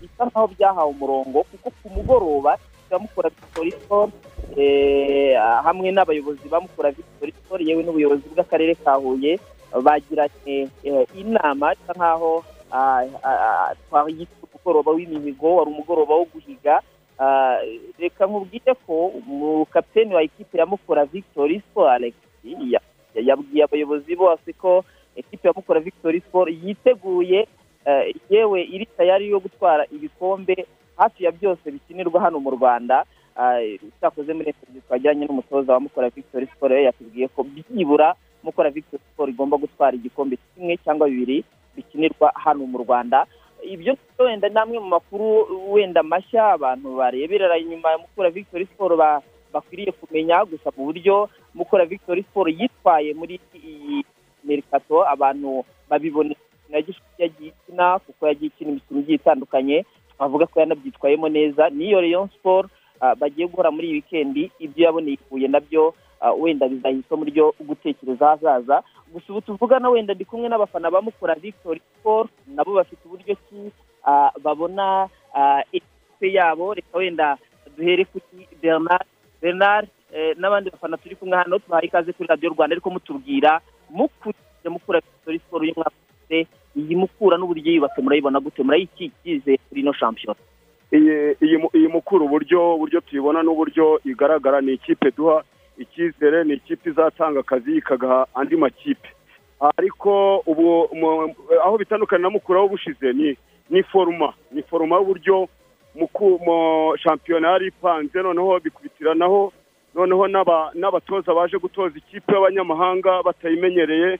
[0.00, 2.52] bisa nkaho byahawe umurongo kuko ku mugoroba
[2.90, 4.10] ya mukura victory sport
[4.56, 9.38] eh, hamwe n'abayobozi ba mukura victory sport yewe n'ubuyobozi bw'akarere ka huye
[9.82, 16.80] bagiranye eh, inama isa nkaho ah, ah, ah, twayita umugoroba w'imihigo wari umugoroba wo guhiga.
[17.18, 17.58] Ah,
[17.98, 22.80] reka nkubwire ko umukapiteni wa ekipe ya mukura victory sport alex ya-
[23.14, 24.84] ya- yabwiye abayobozi bose ko
[25.16, 27.48] ekipe ya mukura victory sport yiteguye
[27.84, 30.66] eh, yewe iri tayari yo gutwara ibikombe
[30.98, 33.04] hafi ya byose bikinirwa hano mu rwanda
[33.38, 33.62] Ah,
[34.02, 38.98] cyakoze muri interview twajyanye n'umutoza wa mukura victory sport we yatubwiye ko byibura mukura victory
[39.14, 41.44] sport igomba gutwara igikombe kimwe cyangwa bibiri
[41.76, 43.26] bikinirwa hano mu rwanda.
[43.62, 48.98] Ibyo wenda ni amwe mu makuru wenda mashya abantu bareberera inyuma ya mukura victory sport
[48.98, 49.22] ba-
[49.54, 54.02] bakwiriye kumenya gusa mu buryo mukura victory sport yitwaye muri iyi
[54.44, 55.62] merikato abantu
[56.86, 59.84] gishuti yagiye ikina kuko yagiye ikina imikino igiye itandukanye.
[60.18, 61.70] Twavuga ko yanabyitwayemo neza.
[61.70, 62.66] N'iyo rayon sport
[63.00, 67.24] ah, bagiye guhora muri iyi wikendi ibyo yaboneye ihuye na byo ah, wenda bizaha isomo
[67.24, 72.74] ryo gutekereza ahazaza gusa ubu tuvugana wenda ndi kumwe n'abafana ba mukura victory sport nabo
[72.74, 73.70] bafite uburyo ki
[74.04, 75.08] ah, babona
[75.72, 76.74] ekipe yabo.
[76.74, 77.38] Reka wenda
[77.76, 79.06] duhere kuri bernard
[79.42, 84.68] bernard eh, n'abandi bafana turi kumwe hano tubahaye ikaze kuri radiyo rwanda ariko mutubwira mukurikije
[84.68, 85.94] mukura victory sport uyu mwaka.
[86.18, 88.62] ufite iyi mukura n'uburyo yubatse murayibona gute?
[88.62, 90.38] Murayikikize kuri ino shampiyona.
[90.92, 95.42] Iyi iyi mu- iyi mukuru uburyo uburyo tuyibona n'uburyo igaragara ni ikipe duha
[95.78, 99.08] icyizere ni ikipe izatanga akazi ikagaha andi makipe.
[99.78, 100.88] Ariko ubu
[101.64, 103.36] aho bitandukanye na mukuru aho bushize ni
[103.70, 105.48] ni foruma ni foruma y'uburyo
[107.02, 109.52] shampiyona yari ipanze noneho bikubitiranaho
[109.94, 114.18] noneho n'aba- n'abatoza baje gutoza ikipe y'abanyamahanga batayimenyereye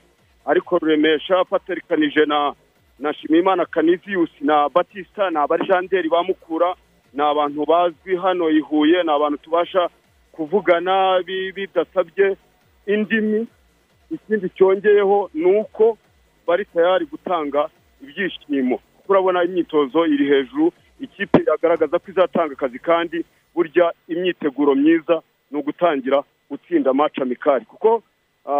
[0.49, 2.53] ariko ruremesha faterikanije na
[2.99, 6.75] na shimimana kaniziyusi na batista ni abarijanderi ba mukura
[7.13, 9.89] ni abantu bazwi hano i huye ni abantu tubasha
[10.31, 12.37] kuvugana bi- bidasabye
[12.87, 13.47] indimi.
[14.11, 15.97] Ikindi cyongeyeho ni uko
[16.47, 17.69] bari tayari gutanga
[18.01, 18.77] ibyishimo.
[18.77, 25.57] Kuko urabona imyitozo iri hejuru ikipe iragaragaza ko izatanga akazi kandi burya imyiteguro myiza ni
[25.59, 28.03] ugutangira gutsinda amaci amikari kuko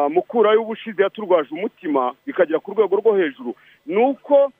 [0.10, 3.56] mukura y'ubushize yaturwaje umutima bikagera ku rwego rwo hejuru.
[3.86, 4.52] Ni uko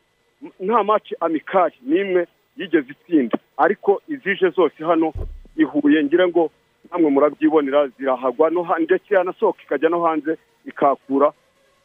[0.60, 3.38] nta maci amikari n'imwe yigeze itsinda.
[3.58, 5.14] Ariko izije zose hano
[5.58, 6.50] ihuye ngira ngo
[6.92, 11.32] namwe murabyibonera zirahagwa no ndetse yanasohoka ikajya no hanze ikakura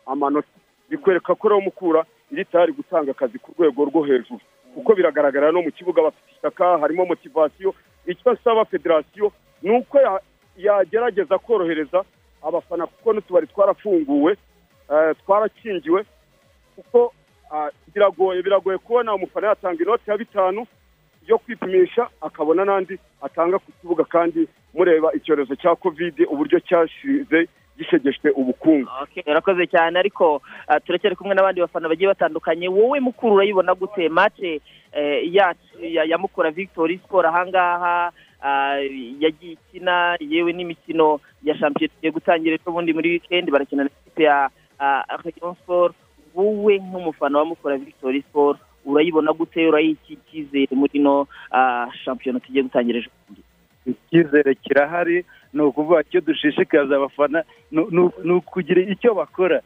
[0.06, 0.48] amanota.
[0.90, 4.40] Bikwereka ko rero mukura iri tayari gutanga akazi ku rwego rwo hejuru.
[4.74, 7.74] Kuko biragaragara no mu kibuga bafite ishyaka harimo motivasiyo
[8.06, 10.20] icyo asaba federasiyo ni uko ya-
[10.56, 12.04] yagerageza korohereza
[12.46, 14.36] abafana kuko n'utubari twarafunguwe
[14.92, 16.04] eh, twarakingiwe
[16.76, 17.12] kuko
[17.52, 20.66] ah, biragoye biragoye kubona umufana yatanga inoti ya bitanu
[21.26, 28.30] yo kwipimisha akabona n'andi atanga ku kibuga kandi mureba icyorezo cya kovide uburyo cyashize gishegeshwe
[28.30, 28.88] ubukungu.
[29.26, 34.08] Urakoze cyane ariko ah, turacyari kumwe n'abandi bafana bagiye batandukanye wowe mukuru urayibona gute?
[34.08, 34.60] Mace
[34.92, 35.34] eh,
[36.08, 38.12] ya, mukura victory sport ahangaha ah,
[39.20, 44.22] yagiye ikina yewe n'imikino ya shampiyona igiye gutangira ejo bundi muri weekend barakina na ikipe
[44.22, 45.94] ya ah, Rayon sport.
[46.34, 49.66] Wowe nk'umufana wa mukura victory sport urayibona gute?
[49.68, 53.42] Urayiha iki cyizere muri no ah, shampiyona tugiye gutangira ejo bundi?
[53.86, 57.44] Icyizere kirahari ni ukuvuga icyo dushishikariza abafana
[58.24, 59.60] ni ukugira icyo bakora.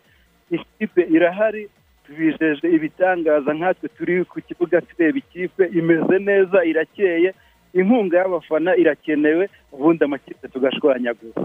[0.50, 1.68] Ikipe irahari
[2.06, 7.34] tubijeje ibitangaza nkatwe turi ku kibuga tureba ikipe imeze neza irakeye
[7.80, 11.42] inkunga y'abafana irakenewe ubundi amakipe tugashwanyagura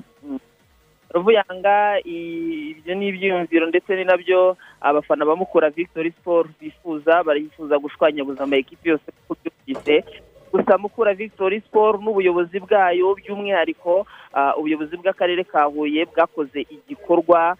[1.13, 7.77] ruvuyanga ibyo ni ibyiyumviro ndetse ni na byo abafana ba mukura victory sport bifuza barifuza
[7.79, 10.03] gushwanyaguza ama ekipi yose kuko byumvise
[10.51, 17.57] gusa mukura victory sport n'ubuyobozi bwayo by'umwihariko ah, ubuyobozi bw'akarere ka huye bwakoze igikorwa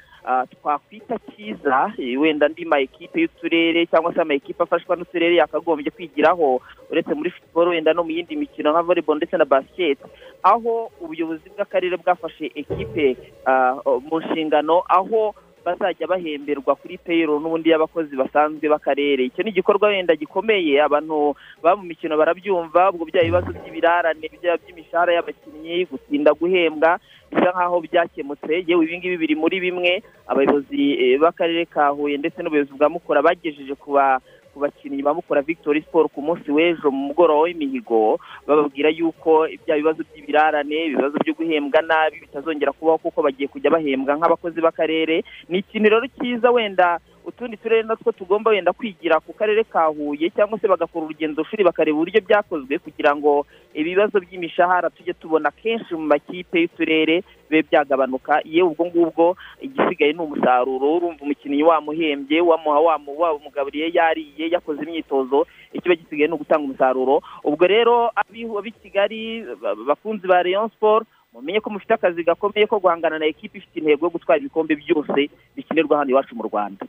[0.52, 5.92] twakwita cyiza eh, wenda andi ma ekipe y'uturere cyangwa se ama ekipe afashwa n'uturere yakagombye
[5.92, 10.00] kwigiraho uretse muri football wenda no mu yindi mikino nka volleyball ndetse na basket
[10.44, 13.76] aho ubuyobozi bw'akarere bwafashe ekipe ah,
[14.10, 19.23] mu nshingano aho bazajya bahemberwa kuri payroll n'ubundi y'abakozi basanzwe b'akarere.
[19.26, 25.13] Icyo ni igikorwa wenda gikomeye abantu baba mu mikino barabyumva ubwo bya bibazo by'ibirarane by'imishahara
[25.15, 26.99] y'abakinnyi gutinda guhembwa
[27.32, 28.63] bisa nk'aho byakemutse.
[28.67, 33.21] Yewe ibi ngibi biri muri bimwe abayobozi eh, b'akarere ka huye ndetse n'ubuyobozi bwa mukura
[33.26, 34.19] bagejeje ku ba
[34.54, 39.76] ku bakinnyi ba mukura victory sport ku munsi w'ejo mu mugoroba w'imihigo bababwira yuko bya
[39.82, 45.24] bibazo by'ibirarane ibibazo byo guhembwa nabi bitazongera kubaho kuko bagiye kujya bahembwa nk'abakozi b'akarere.
[45.50, 50.30] Ni ikintu rero cyiza wenda utundi turere natwo tugomba wenda kwigira ku karere ka huye
[50.30, 55.96] cyangwa se bagakora urugendo shuri bakareba uburyo byakozwe kugira ngo ibibazo by'imishahara tujye tubona kenshi
[55.96, 58.42] mu makipe y'uturere bibe byagabanuka.
[58.46, 65.48] Yewe ubwo ngubwo igisigaye ni umusaruro urumva umukinnyi wamuhembye wamuha wamu- wamugaburiye yariye yakoze imyitozo
[65.74, 67.22] ikiba gisigaye ni ugutanga umusaruro.
[67.44, 72.80] Ubwo rero ab'i kigali ba- bakunzi ba rayon sport mumenye ko mufite akazi gakomeye ko
[72.80, 76.86] guhangana na ekipi ifite intego yo gutwara ibikombe byose bikinirwa hano iwacu mu rwanda.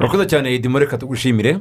[0.00, 1.58] Urakoze cyane edimo reka tugushimire.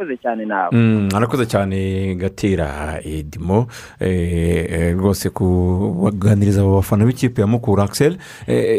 [0.00, 3.66] Urakoze cyane nawe Mm, arakoze cyane gatera edimo
[4.00, 8.16] eh, eh, rwose kubaganiriza abo bafana b'ikipe ya mukura akiseri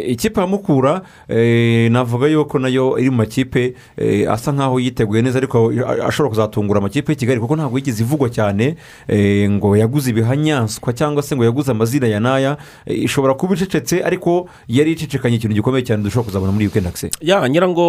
[0.08, 5.22] ikipe ya mukura eh, navuga yuko na yo iri mu makipe eh, asa nkaho yiteguye
[5.22, 5.72] neza ariko
[6.08, 8.76] ashobora kuzatungura amakipe y'i kigali kuko ntabwo yigeze ivugwa cyane
[9.08, 12.58] eh, ngo yaguze ibihanyanswa cyangwa se ngo yaguze amazina ya n'aya.
[12.86, 17.14] Eh, ishobora kuba icecetse ariko yari icecekanye ikintu gikomeye cyane dushobora kuzabona muri wikendi akiseri
[17.22, 17.86] ya ngira ngo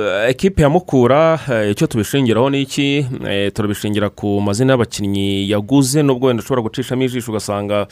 [0.00, 2.73] eh, ekipe ya mukura eh, icyo tubishingiraho ni iki?
[2.82, 7.86] Eh, turabishingira ku mazina y'abakinnyi yaguze nubwo wenda ushobora gucishamo ijisho ugasanga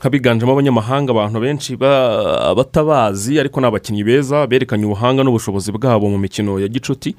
[0.00, 6.18] nk'abiganjemo abanyamahanga abantu benshi ba- batabazi ariko ni abakinnyi beza berekanye ubuhanga n'ubushobozi bwabo mu
[6.18, 7.14] mikino ya gicuti.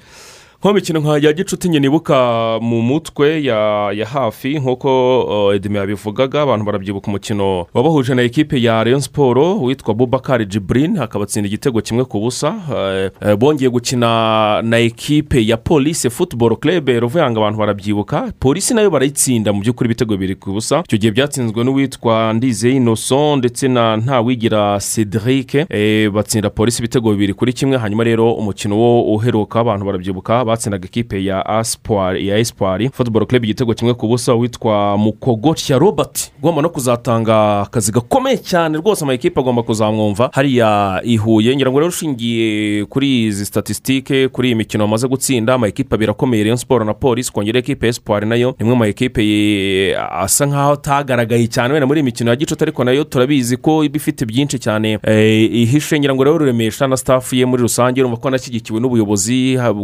[0.64, 2.16] Nko mu mikino nka ya gicuti njye nibuka
[2.62, 9.00] mu mutwe ya hafi nk'uko edime yabivugaga abantu barabyibuka umukino wabahuje na ekipe ya rayon
[9.02, 15.46] siporo witwa bubakari jiburin akabatsinda igitego kimwe ku busa Eh, eh, bongeye gukina na ekipe
[15.48, 20.36] ya polisi futuboro kerebe ruvuyanga abantu barabyibuka polisi na yo barayitsinda mu by'ukuri ibitego bibiri
[20.36, 26.80] ku busa icyo gihe byatsinzwe n'uwitwa ndizeye inoson ndetse na ntawigira cedric eh, batsinda polisi
[26.82, 32.28] ibitego bibiri kuri kimwe hanyuma rero umukino wo uheruka abantu barabyibuka batsindaga ikipe ya asipari
[32.28, 36.32] ya esipari futuboro club igitego kimwe ku busa witwa mukogotya robert.
[36.40, 40.30] Ugomba no kuzatanga akazi gakomeye cyane rwose amakipe agomba kuzamwumva.
[40.34, 45.54] Hariya i huye ngira ngo rero ushingiye kuri izi statisitike kuri iyi mikino bamaze gutsinda
[45.54, 48.80] amakipe abiri akomeye rayon siporo na polisi kongera ekipe ya esipari na yo imwe mu
[48.80, 53.04] makipe ye- asa nkaho atagaragaye cyane wenda muri iyi mikino ya gicuti ariko na yo
[53.04, 57.46] turabizi ko iba ifite byinshi cyane eh, ihishe ngira ngo rero ruremesha na staff ye
[57.46, 59.82] muri rusange urumva ko anashyigikiwe n'ubuyobozi haba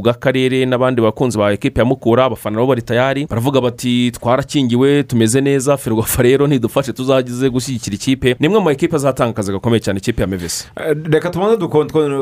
[0.59, 3.25] bw'akarere n'abandi bakunzi ba ekipe ya mukura abafana nabo bari tayari.
[3.29, 8.35] Baravuga bati twarakingiwe tumeze neza ferwafa rero ntidufashe tuzagize gushyigikira ikipe.
[8.39, 11.57] Ni imwe mu makipe azatanga akazi gakomeye cyane ikipe ya mevesi Eh, reka tubanze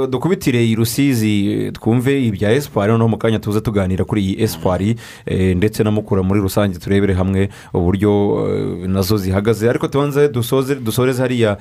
[0.10, 4.96] dukubitire i rusizi twumve ibya esipari noneho mu kanya tuze tuganira kuri iyi esipari
[5.26, 8.12] eh, ndetse na mukura muri rusange turebere hamwe uburyo
[8.50, 9.70] eh, na zo zihagaze.
[9.70, 11.58] Ariko tubanze dusoreze hariya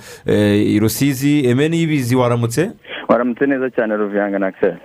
[0.80, 1.46] rusizi.
[1.46, 2.70] Eme n'ibizi waramutse?
[3.08, 4.76] Waramutse neza cyane ruvuyanga na akiseri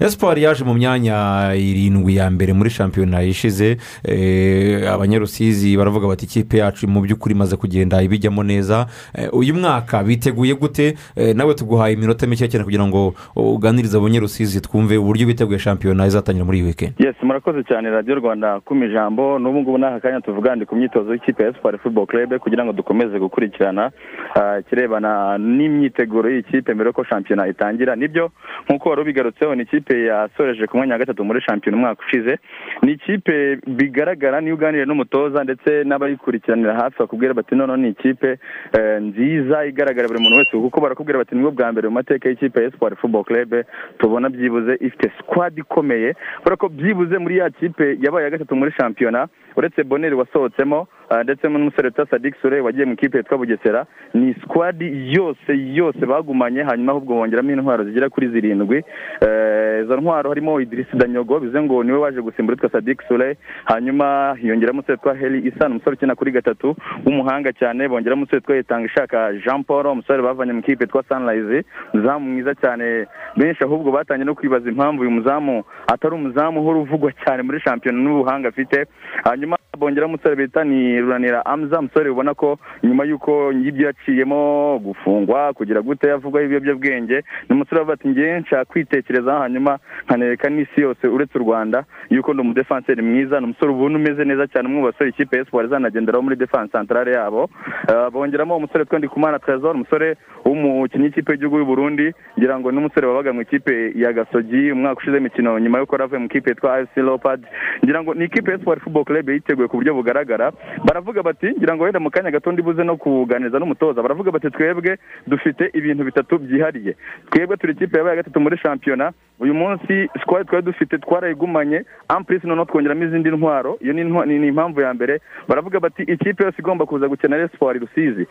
[0.00, 1.16] esipari yaje mu myanya
[1.54, 7.56] irindwi ya mbere muri shampiyona ishize eh, abanyarusizi baravuga bati ikipe yacu mu by'ukuri imaze
[7.56, 8.86] kugenda ibijyamo neza.
[9.14, 10.94] Eh, uyu mwaka biteguye gute?
[11.16, 16.44] Eh, nawe tuguhaye iminota mike cyane kugira ngo uganirize abanyarusizi twumve uburyo biteguye shampiyona izatangira
[16.44, 20.56] muri iyi wikendi yesi murakoze cyane radiyo rwanda kuma ijambo n'ubu ngubu n'aka kanya tuvuga
[20.56, 23.90] ndi ku myitozo y'ikipe ya siporo futuboro club kugira ngo dukomeze gukurikirana
[24.34, 27.96] ah, ikirebana n'imyiteguro y'iyi kipe mbere y'uko shampiyona itangira.
[27.96, 28.30] Nibyo
[28.68, 32.38] nk'uko wari ubigarutseho ni ikipe yasoreje ku mwanya wa gatatu muri shampiyona umwaka ushize.
[32.82, 38.38] Ni ikipe bigaragara niyo uganiriye n'umutoza ndetse n'abayikurikiranira hafi bakubwira bati noneho ni ikipe
[38.78, 42.28] eh, nziza igaragara buri muntu wese kuko barakubwira bati ni bwo bwa mbere mu mateka
[42.28, 43.54] y'ikipe ya siporo futuboro club
[43.98, 46.14] tubona byibuze ifite squad ikomeye.
[46.38, 49.28] Kubera ko byibuze muri ya kipe yabaye ya gatatu muri shampiyona.
[49.56, 54.34] Uretse boneri wasohotsemo ah, ndetse n'umusore witwa sadik sure wagiye mu ikipe yitwa bugesera ni
[54.34, 54.82] squad
[55.16, 58.84] yose yose bagumanye hanyuma ahubwo bongeramo intwaro zigera kuri zirindwi.
[59.26, 63.36] Eh, izo ntwaro harimo idirisi danyogo bivuze ngo ni we waje gusimbura witwa sadik sure
[63.64, 68.56] hanyuma hiyongeramo umusore witwa heli isano umusore ukina kuri gatatu w'umuhanga cyane bongeramo umusore witwa
[68.56, 71.64] yitanga ishaka jean paul umusore bavanye mu ikipe yitwa sunrise.
[71.94, 77.12] Umuzamu mwiza cyane benshi ahubwo batangiye no kwibaza impamvu uyu muzamu atari umuzamu uhora uvugwa
[77.24, 78.86] cyane muri shampiyona n'ubuhanga afite.
[79.24, 84.78] Hanyuma Lima bongeramo umusore bita ni runanira amza umusore ubona ko nyuma y'uko y'ibyo yaciyemo
[84.82, 90.80] gufungwa kugira gute yavugwaho ibiyobyabwenge ni umusore wavuga ati ngewe nshaka kwitekerezaho hanyuma nkanereka n'isi
[90.80, 91.84] yose uretse u rwanda.
[92.10, 95.44] Yuko ndi umudefanseri mwiza ni umusore ubona umeze neza cyane umwe mu basore ikipe ya
[95.44, 97.50] siporo izanagenderaho muri defanse santarare yabo.
[97.88, 102.12] Eh, bongeramo umusore witwa ndikumana trezor umusore w'umukinnyi w'ikipe y'igihugu y'u Burundi.
[102.38, 106.18] Ngira ngo n'umusore wabaga mu ikipe ya gasogi umwaka ushize imikino nyuma y'uko yari avuye
[106.18, 107.46] mu ikipe yitwa afc leopard
[107.84, 110.52] ngira ngo ni ikipe ya siporo futuboro club yiteguye ku buryo bugaragara
[110.84, 114.02] baravuga bati ngira ngo wenda mu kanya gato ndibuze no kuganiriza n'umutoza.
[114.02, 116.96] Baravuga bati twebwe dufite ibintu bitatu byihariye.
[117.30, 119.12] Twebwe turi ikipe yabaye gatatu muri shampiyona.
[119.40, 121.84] Uyu munsi squad twari dufite twarayigumanye.
[122.08, 123.78] Ampurisi noneho twongeramo izindi ntwaro.
[123.80, 128.26] Iyo ni impamvu ya mbere baravuga bati ikipe yose igomba kuza gukina siporo rusizi.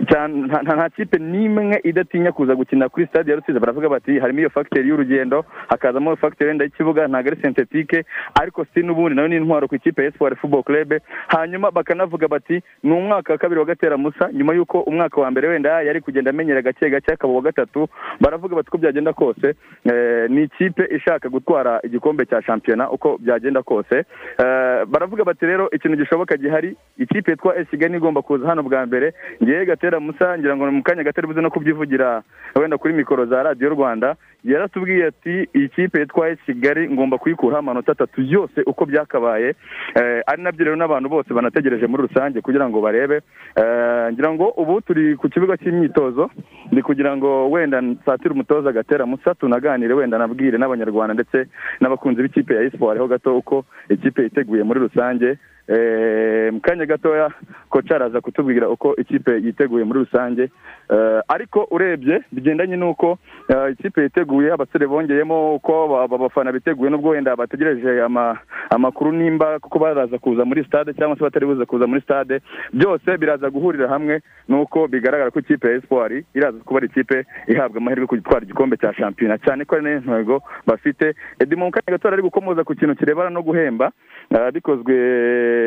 [0.00, 3.58] Nta kipe n'imwe idatinya kuza gukina kuri stade ya rusizi.
[3.58, 8.04] Baravuga bati harimo iyo fagiteri y'urugendo hakazamo fagiteri wenda y'ikibuga ntabwo ari sentetike
[8.40, 9.14] ariko si n'ubundi.
[9.16, 13.60] Nayo ni intwaro ku ikipe ya futuboro club hanyuma bakanavuga bati ni umwaka wa kabiri
[13.60, 17.32] wa gatera musa nyuma y'uko umwaka wa mbere wenda yari kugenda amenyera gake gake akaba
[17.32, 17.88] uwa gatatu
[18.20, 23.62] baravuga bati uko byagenda kose eh, ni ikipe ishaka gutwara igikombe cya shampiyona uko byagenda
[23.62, 23.96] kose.
[24.38, 28.86] Eh, baravuga bati rero ikintu gishoboka gihari ikipe yitwa esi kigali igomba kuza hano bwa
[28.86, 29.14] mbere.
[29.42, 32.22] Ngewe gatera musa ngira ngo mu kanya gatera buze no kubyivugira
[32.56, 34.16] wenda kuri mikoro za radiyo rwanda.
[34.44, 39.54] Yaratubwiye ati iyi kipe yitwa esi kigali ngomba kuyikuraho amanota atatu yose uko byakabaye
[39.94, 43.20] Eh, ari na byo rero n'abantu bose banategereje muri rusange kugira ngo barebe.
[43.56, 46.30] Eh, ngira ngo ubu turi ku kibuga cy'imyitozo
[46.72, 51.46] ni kugira ngo wenda nsatire umutoza gatera musa tunaganire wenda nabwire n'abanyarwanda ndetse
[51.80, 55.38] n'abakunzi b'ikipe ya esiporo ho gato uko ikipe yiteguye muri rusange.
[55.68, 57.30] Mu kanya gatoya
[57.68, 60.50] koca araza kutubwira uko ikipe yiteguye muri rusange.
[60.90, 66.90] Eh, ariko urebye bigendanye n'uko eh, ikipe yiteguye abasore bongeyemo uko aba- aba bafana biteguye
[66.90, 68.38] n'ubwo wenda bategereje ama-
[68.70, 72.40] amakuru nimba kuko baraza kuza muri stade cyangwa se batari buze kuza muri stade
[72.72, 77.78] byose biraza guhurira hamwe n'uko bigaragara ko ikipe ya espoir iraza kuba ari ikipe ihabwa
[77.80, 79.38] amahirwe gutwara igikombe cya shampiyona.
[79.38, 81.14] Cyane ko ari na yo ntego bafite.
[81.40, 83.90] Edimo mu kanya gato ari gukomoza ku kintu kirebana no guhemba
[84.36, 84.94] ah, bikozwe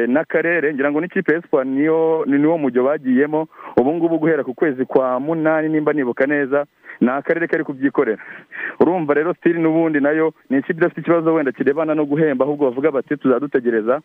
[0.08, 3.48] n'akarere ngira ngo n'ikipe ya espoir niyo ni niwo mujyo bagiyemo
[3.78, 6.66] ubu ngubu guhera ku kwezi kwa munani nimba nibuka neza
[7.02, 8.22] ni akarere kari kubyikorera.
[8.80, 12.66] Urumva rero sitiri n'ubundi na yo ni ikipe idafite ikibazo wenda kirebana no guhemba ahubwo
[12.66, 14.02] bavuga bati tuzadutegereza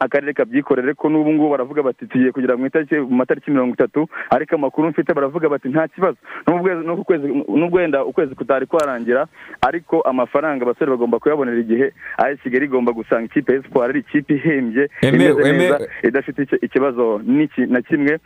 [0.00, 2.68] akarere kabyikorere ko n'ubu ngubu baravuga bati tugiye kugera mu
[3.16, 6.16] matariki mirongo itatu ariko amakuru mfite baravuga bati nta kibazo.
[6.46, 9.26] N'ubwo wenda ukwezi kutari kwarangira
[9.62, 14.34] ariko amafaranga abasore bagomba kuyabonera igihe ayo kigali igomba gusanga ikipe ya espoir ari ikipe
[14.34, 17.20] ihembye imeze neza idafite iki- ikibazo
[17.68, 18.18] na kimwe.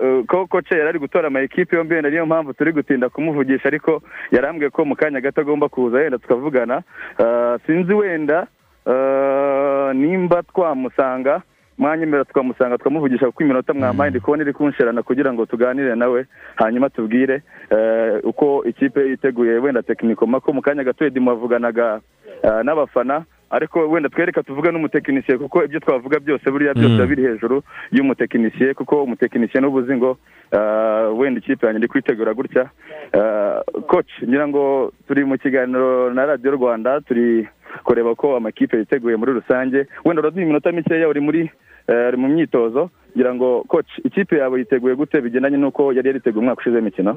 [0.01, 4.03] eh, ko koce yari ari gutora amakipe yombi wenda niyo mpamvu turi gutinda kumuvugisha ariko
[4.31, 6.83] yarambwiye ko mu kanya gato agomba kuza wenda tukavugana.
[7.19, 8.47] Eh, sinzi wenda
[8.87, 11.43] eh, nimba twamusanga
[11.79, 16.27] mwanyemera tukamusanga tukamuvugisha kuko iminota mwampaye ndi kubona iri kunsherana kugira ngo tuganire nawe
[16.57, 17.43] hanyuma tubwire
[18.23, 22.01] uko ikipe yiteguye wenda tekinikoma ko mu kanya gato Eddie mwavuganaga
[22.65, 27.63] n'abafana ariko wenda twereka tuvuge n'umutekinisiye kuko ibyo twavuga byose buriya byose biba biri hejuru
[27.93, 30.19] y'umutekinisiye kuko umutekinisiye n'ubu uzi ngo
[30.53, 32.71] eh, wenda ikipe yanjye ndi kwitegura gutya.
[33.87, 37.49] Koci ngira ngo turi mu kiganiro na radiyo rwanda turi
[37.85, 39.87] kureba ko amakipe yiteguye muri rusange.
[40.05, 41.51] Wenda uraduha iminota mikeya uri muri
[42.09, 46.61] uri mu myitozo ngira ngo koci ikipe yawe yiteguye gute bigendanye n'uko yari yariteguye umwaka
[46.61, 47.17] ushize w'imikino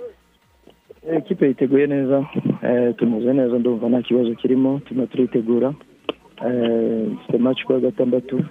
[1.18, 2.26] ikipe yiteguye neza
[2.64, 5.74] eh, tumeze neza ndumva nta kibazo kirimo turimo turitegura.
[6.42, 8.46] Dufite match kuwa gatandatu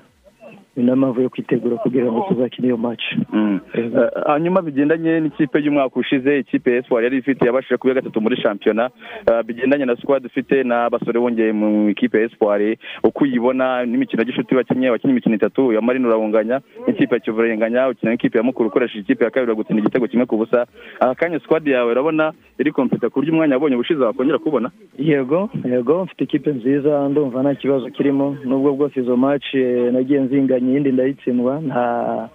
[0.80, 3.02] ni n'impamvu yo kwitegura kugira ngo tuzakine iyo match.
[3.32, 3.60] Mm.
[3.74, 3.90] Eh,
[4.26, 8.90] hanyuma bigendanye n'ikipe y'umwaka ushize ikipe ya espoir yari ifite yabashije kuba gatatu muri shampiyona
[9.30, 14.54] Eh, bigendanye na squad ufite n'abasore bongeye mu ikipe ya espoir uko uyibona n'imikino y'ishuti
[14.54, 18.68] wakinnye wakinnye imikino itatu ya marine urabunganya n'ikipe ya kivu urayinganya ukina n'ikipe ya mukuru
[18.68, 20.66] ukoresheje ikipe ya kabiri gutsinda igitego kimwe ku busa.
[21.00, 24.70] Aka kanya squad yawe urabona iri kompeta ku buryo umwanya wabonye ubushize wakongera kubona?
[24.98, 28.36] Yego yego mfite ikipe nziza ndumva nta kibazo kirimo.
[28.44, 32.28] Nubwo bwose izo match eh, nagiye nzinganya iyindi ndayitsindwa nta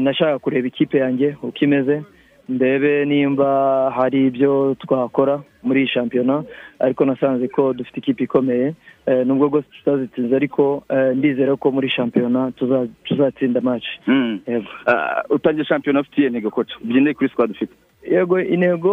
[0.00, 2.02] nashaka kureba ikipe yanjye uko imeze
[2.48, 6.44] ndebe nimba hari ibyo twakora muri iyi shampiyona
[6.78, 8.74] ariko nasanze ko dufite ikipe ikomeye.
[9.06, 13.84] Eh, nubwo bwose tutazitsinze ariko eh, ndizera ko muri shampiyona tuza- tuzatsinda match.
[14.06, 14.40] Mm.
[14.46, 14.68] yego.
[14.86, 17.72] Ah, utangiye shampiyona ufite iyihe ntego koca bigendeye kuri squad ufite.
[18.10, 18.92] Yego intego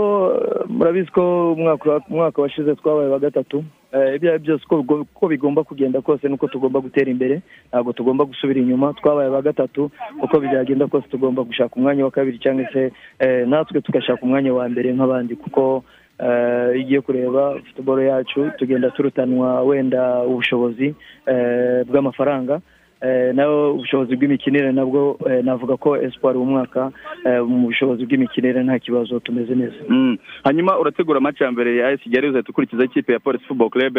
[0.69, 1.53] murabizi ko
[2.09, 3.63] umwaka washize twabaye wa gatatu.
[3.91, 7.41] Eh, ibyo ari byo byose uko bigo- uko bigomba kugenda kose nuko tugomba gutera imbere.
[7.69, 8.93] Ntabwo tugomba gusubira inyuma.
[8.93, 9.91] Twabaye wa gatatu
[10.23, 14.69] uko byagenda kose tugomba gushaka umwanya wa kabiri cyangwa se eh, natwe tugashaka umwanya wa
[14.69, 15.35] mbere nk'abandi.
[15.35, 15.83] Kuko
[16.19, 20.95] eh, iyo ugiye kureba futuboro yacu tugenda turutanwa wenda ubushobozi
[21.87, 22.61] bw'amafaranga.
[23.01, 26.91] Eh, naho ubushobozi bw'imikinire nabwo eh, navuga ko espoir uyu mwaka
[27.25, 29.81] eh, mu bushobozi bw'imikinire nta kibazo tumeze neza.
[29.89, 30.17] Mm.
[30.43, 33.97] hanyuma urategura match ya mbere ya Kigali uzahita ukurikiza ikipe ya Police Football Club.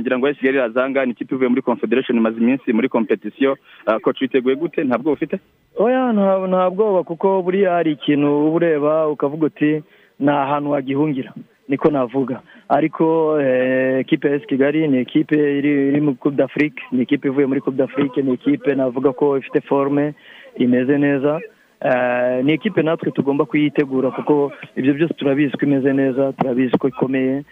[0.00, 3.56] Ngira ngo Kigali irazanga ni ikipe ivuye muri Confederation imaze iminsi muri competition.
[4.02, 4.84] Coach witeguye gute?
[4.84, 5.38] Ntabwo ufite?
[5.76, 9.82] Oya nta nta bwoba kuko buriya hari ikintu uba ureba ukavuga uti
[10.20, 11.32] ni ahantu wagihungira.
[11.68, 12.40] Niko navuga.
[12.68, 17.46] Ariko eh, ekipe ya kigali ni ekipe iri iri mu coupe d'afrique ni ekipe ivuye
[17.46, 20.14] muri coupe d'afrique ni ekipe navuga ko ifite forme
[20.56, 21.40] imeze neza.
[21.84, 26.88] Eh, ni ekipe natwe tugomba kuyitegura kuko ibyo byose turabizi ko imeze neza turabizi ko
[26.88, 27.42] ikomeye.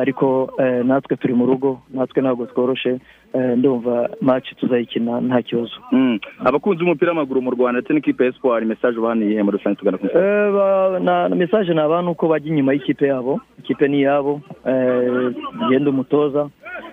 [0.00, 2.98] Ariko eh, natwe turi mu rugo natwe ntabwo tworoshe
[3.34, 6.18] eh, ndumva match tuzayikina nta kibazo Mm.
[6.44, 8.32] abakunzi b'umupira w'amaguru mu Rwanda ndetse n'ikipe ya
[8.66, 10.98] message ubahaniye iyihe muri rusange tugana ku musozi Eh,
[11.36, 15.32] message ni abantu uko bajya inyuma y'ikipe yabo ikipe ni iyabo eh,
[15.68, 16.48] genda umutoza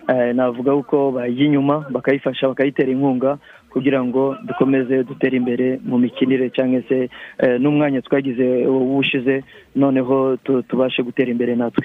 [0.10, 3.38] eh, navuga uko bajya inyuma bakayifasha bakayitera inkunga
[3.76, 7.10] kugira ngo dukomeze dutere imbere mu mikinire cyangwa se
[7.44, 9.44] eh, n'umwanya twagize ubushize
[9.76, 11.84] noneho tu- tubashe gutera imbere natwe.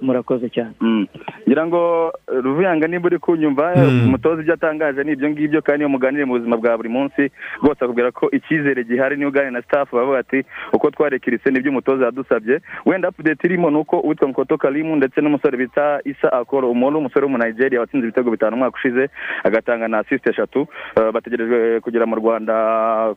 [0.00, 0.70] Murakoze cyane.
[0.80, 1.06] Mm.
[1.48, 4.06] ngira ngo eh, ruvuyanga nimba uri kunyumva Mm.
[4.06, 7.22] umutoza ibyo atangaje ni ibyo ngibyo kandi iyo muganire mu buzima bwa buri munsi
[7.62, 11.70] rwose akubwira ko icyizere gihari niyo uganira na staff bavuga ati uko twarekirise ni byo
[11.70, 12.60] umutoza yadusabye.
[12.86, 17.24] Wenda update irimo ni uko uwitwa Nkoto Kalimu ndetse n'umusore bita Isa Akoro umuntu w'umusore
[17.26, 19.08] wo mu Nigeria watsinze ibitego bitanu umwaka ushize
[19.44, 20.60] agatanga na assist eshatu.
[20.60, 20.66] Eh,
[21.12, 22.54] bategerejwe kugera mu Rwanda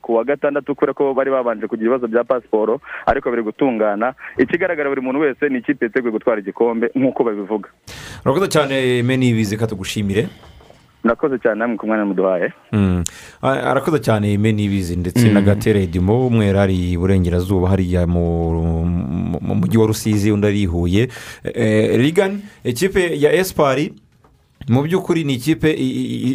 [0.02, 4.14] ku wa gatandatu kubera ko bari babanje kugira ibibazo bya pasiporo ariko biri gutungana.
[4.38, 7.70] Ikigaragara buri muntu wese ni ikipe yiteguye gutwara igikombe nk'uko babivuga.
[8.26, 10.28] Urakoze cyane meni bize ka tugushimire
[11.04, 12.52] murakoze cyane namwe ku mwanya muduhaye.
[12.72, 13.04] Mm.
[13.42, 18.52] A- arakoze cyane meni bizi ndetse na gatera edimo umwe yari ari iburengerazuba hariya mu
[18.84, 21.08] mu- mu mujyi wa rusizi undi ari i huye.
[21.44, 23.94] Eh, rigani ikipe ya esipari
[24.68, 25.72] mu by'ukuri ni ikipe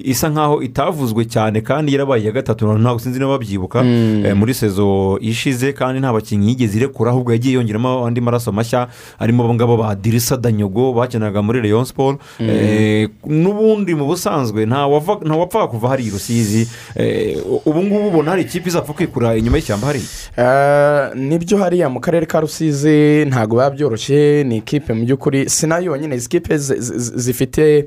[0.05, 3.83] isa nkaho itavuzwe cyane kandi yarabaye iya gatatu ntabwo sinzi niba babyibuka.
[3.83, 4.25] Mm.
[4.27, 8.89] eh, muri sezo ishize kandi nta bakinnyi yigeze irekura ahubwo yagiye yongeramo andi maraso mashya
[9.19, 13.09] harimo abo ngabo ba dirisa danyogo bakinaga muri leon siporo Mm.
[13.27, 16.69] n'ubundi mu busanzwe nta wava- nta wapfaga kuva hari i rusizi.
[16.97, 20.07] Eh, ubu ngubu ubona hari ikipe izapfa kwikura inyuma y'ishyamba hariya?
[20.37, 25.49] Eh, ni byo hariya mu karere ka rusizi ntabwo biba byoroshye ni ikipe mu by'ukuri
[25.51, 26.17] si na yo yonyine.
[26.17, 27.87] Izi kipe zi- zi- zifite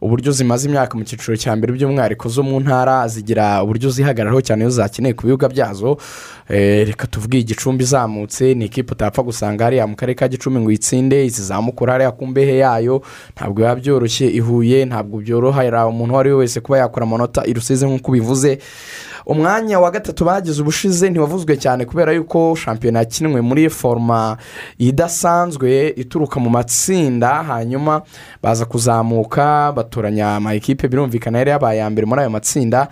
[0.00, 4.62] uburyo zimaze imyaka mu cyiciro cya mbere by'umwihariko zo mu ntara zigira uburyo zihagararaho cyane
[4.64, 5.96] iyo zakeneye ku bibuga byazo.
[6.48, 10.68] Eh, reka tuvuge igicumbi izamutse ni ikipe utapfa gusanga hariya mu karere ka gicumbi ngo
[10.68, 13.02] uyitsinde izizamukura hariya ku mbehe yayo.
[13.36, 17.52] Ntabwo biba byoroshye ihuye ntabwo byorohera umuntu uwo ari we wese kuba yakora amanota i
[17.52, 18.58] rusizi nk'uko ubivuze.
[19.26, 24.36] Umwanya wa gatatu bagize ubushize ntiwavuzwe cyane kubera yuko shampiyona yakinwe muri foroma
[24.78, 28.02] idasanzwe ituruka mu matsinda hanyuma
[28.42, 32.88] baza kuzamuka batoranya ama ekipe birumvikana yari yabaye aya mbere muri ayo matsinda.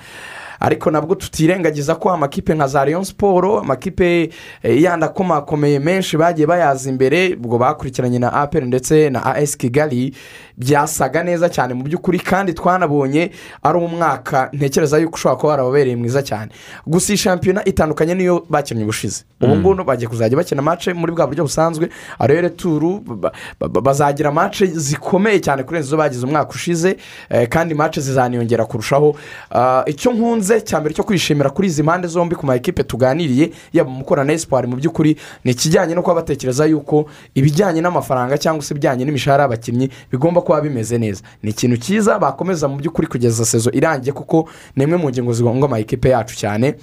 [0.63, 4.31] Ariko nabwo tutirengagiza ko amakipe nka za leon siporo amakipe
[4.63, 10.15] eh, yandi akomakomeye menshi bagiye bayaza imbere ubwo bakurikiranye na aperi ndetse na as kigali
[10.59, 13.31] byasaga neza cyane mu by'ukuri kandi twanabonye
[13.63, 16.51] ari umwaka ntekereza yuko ushobora kuba warababereye mwiza cyane.
[16.87, 19.25] Gusa iyi shampiyona itandukanye n'iyo bakinnye ubushize.
[19.41, 21.89] Ubu ngubu bagiye kuzajya bakina mace muri bwa buryo busanzwe
[22.19, 26.97] arere turu ba- ba- ba- bazagira mace zikomeye cyane kurenza izo bagize umwaka ushize
[27.31, 29.17] eh, kandi mace zizaniyongera kurushaho.
[29.51, 33.53] Ah, icyo nkunze cya mbere cyo kwishimira kuri izi mpande zombi ku ma ekipe tuganiriye
[33.73, 38.63] yaba mukora na esipari mu by'ukuri ni ikijyanye no kuba batekereza yuko ibijyanye n'amafaranga cyangwa
[38.63, 41.23] se ibijyanye n'imishahara y'abakinnyi bigomba kuba bimeze neza.
[41.43, 45.67] Ni ikintu cyiza bakomeza mu by'ukuri kugeza sezo irangiye kuko ni imwe mu ngingo zigonga
[45.67, 46.75] ama ekipe yacu cyane.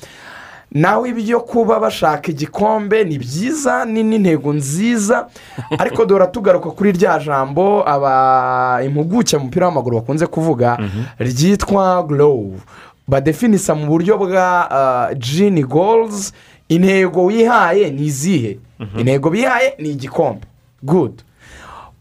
[0.72, 5.28] Nawe ibyo kuba bashaka igikombe ni byiza ni n'intego nziza.
[5.82, 10.78] Ariko dore tugaruka kuri rya jambo aba impuguke mu mupira w'amaguru bakunze kuvuga
[11.20, 12.62] ryitwa gorowu
[13.10, 16.32] badefinisa mu buryo bwa jini goluzi
[16.70, 18.58] intego wihaye ni izihe?
[18.98, 20.46] Intego bihaye ni igikombe.
[20.84, 21.24] Gudu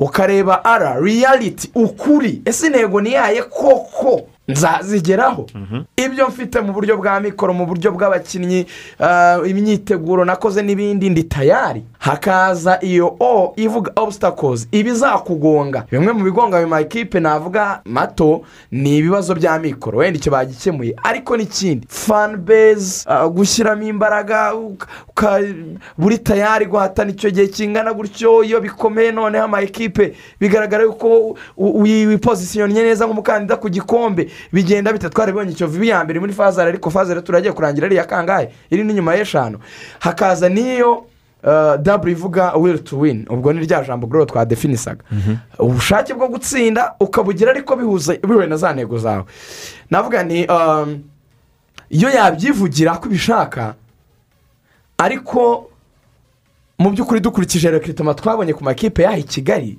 [0.01, 2.43] ukareba ara riyaliti ukuri.
[2.45, 4.29] Ese intego niyaye koko?
[4.49, 5.47] Nzazigeraho.
[5.97, 8.67] Ibyo mfite mu buryo bwa mikoro mu buryo bw'abakinnyi
[9.01, 11.83] ah, imyiteguro nakoze n'ibindi ndi tayari.
[11.99, 18.43] Hakaza iyo o ivuga obusitakozi ibizakugonga bimwe mu bigonga ayo makipe navuga mato
[18.73, 20.95] ni ibibazo bya mikoro wenda icyo bagikemuye.
[21.03, 24.53] Ariko n'ikindi fani bezi gushyiramo imbaraga
[25.99, 32.83] buri tayari guhatana icyo gihe kingana gutyo iyo bikomeye noneho ama ekipe bigaragara yuko wipozisiyonnye
[32.83, 34.31] neza nk'umukandida ku gikombe.
[34.53, 35.09] Bigenda bite?
[35.09, 38.49] Twarabibonye icyo vibi ya mbere muri fazare ariko fazare turagiye kurangira ari iya kangahe?
[38.71, 39.59] Iri n'inyuma y'eshanu.
[39.99, 41.05] Hakaza n'iyo
[41.45, 43.27] uh, dabure ivuga will to win.
[43.31, 45.05] Ubwo ni rya jambo goro twadefinisaga.
[45.59, 49.25] Ubushake bwo gutsinda ukabugira ariko bihuza bihuye na za ntego zawe.
[49.91, 51.03] Navuga ni um,
[51.91, 53.75] iyo yabyivugira ko ibishaka
[54.99, 55.71] ariko
[56.79, 59.79] mu by'ukuri dukurikije rekiritoma twabonye ku makipe yaha i kigali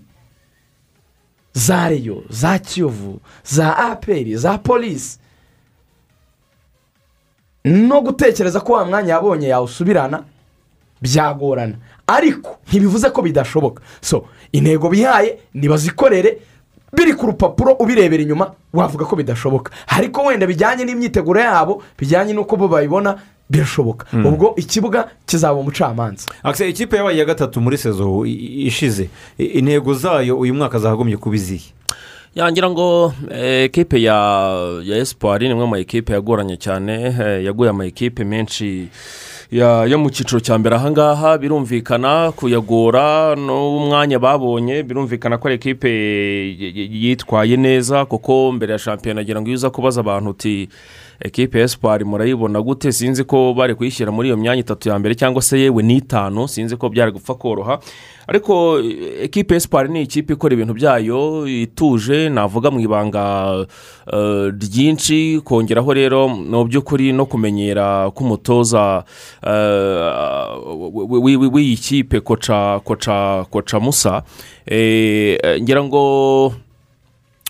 [1.53, 5.19] za reyo za kiyovu za aperi za polisi
[7.65, 10.23] no gutekereza ko wa mwanya yabonye yawusubirana
[11.01, 11.75] byagorana.
[12.07, 13.81] Ariko ntibivuze ko bidashoboka.
[14.01, 16.37] So intego bihaye nibazikorere
[16.93, 19.71] biri ku rupapuro ubirebera inyuma wavuga ko bidashoboka.
[19.87, 23.15] Ariko wenda bijyanye n'imyiteguro yabo bijyanye n'uko bo babibona
[23.49, 24.05] birashoboka.
[24.13, 24.25] Mm.
[24.25, 26.25] ubwo ikibuga kizaba umucamanza.
[26.69, 31.73] Ikipe yabaye iya gatatu muri sezo ishize intego zayo uyu mwaka zagombye kuba izihe?
[32.35, 34.15] Yangira ngo eh, ekipe ya
[34.83, 38.87] ya esipari ni imwe mu ekipe yagoranye cyane eh, yaguye ama ekipe menshi
[39.51, 40.75] yo mu cyiciro cya mbere.
[40.75, 45.89] Ahangaha birumvikana kuyagora n'umwanya babonye birumvikana ko ari ekipe
[47.01, 50.69] yitwaye neza kuko mbere ya shampiyona agira ngo iyo uza kubaza abantu uti
[51.19, 52.91] ekipe ya esipari murayibona gute?
[52.91, 56.47] Sinzi ko bari kuyishyira muri iyo myanya itatu ya mbere cyangwa se yewe n'itanu.
[56.47, 57.79] Sinzi ko byari gupfa koroha.
[58.27, 58.79] Ariko
[59.23, 63.65] ekipe ya esipari ni ikipe ikora ibintu byayo ituje navuga mu ibanga
[64.13, 65.41] eh, ryinshi.
[65.43, 69.03] Kongeraho rero mu by'ukuri no kumenyera k'umutoza
[71.53, 74.23] w'iyi kipe koca koca koca musa.
[74.65, 76.53] Eh, eh, ngira ngo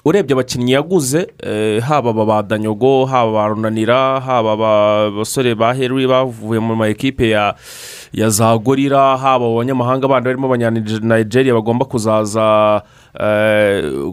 [0.05, 5.73] urebye abakinnyi yaguze eh, haba aba ba danyogo haba ba runanira haba aba basore ba
[5.73, 7.55] heri bavuye mu ma ekipe ya
[8.29, 12.81] za gorira haba abanyamahanga bandi barimo abanyanigeria bagomba kuzaza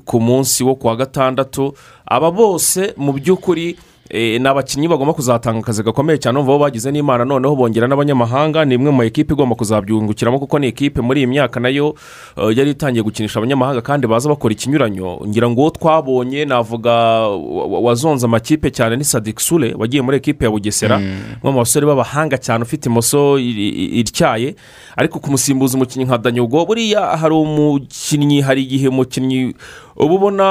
[0.04, 1.74] ku munsi wo ku wa gatandatu.
[2.06, 3.76] Aba bose mu by'ukuri
[4.10, 8.74] ni abakinnyi bagomba kuzatanga akazi gakomeye cyane umva bo bagize n'imana noneho bongera n'abanyamahanga ni
[8.74, 11.94] imwe mu ekipe igomba kuzabyungukiramo kuko ni ekipe muri iyi myaka na yo
[12.36, 15.20] eh, yari itangiye gukinisha abanyamahanga kandi baza bakora ikinyuranyo.
[15.26, 20.16] Ngira ngo uwo twabonye navuga wa- wa- wazonze amakipe cyane ni sadik sure wagiye muri
[20.16, 20.96] ekipe ya bugesera.
[21.42, 24.54] Umwe mu basore b'abahanga cyane ufite imoso ityaye
[24.96, 29.54] ariko kumusimbuza umukinnyi nka danyogo buriya hari umukinnyi hari igihe umukinnyi
[29.96, 30.44] uba ubona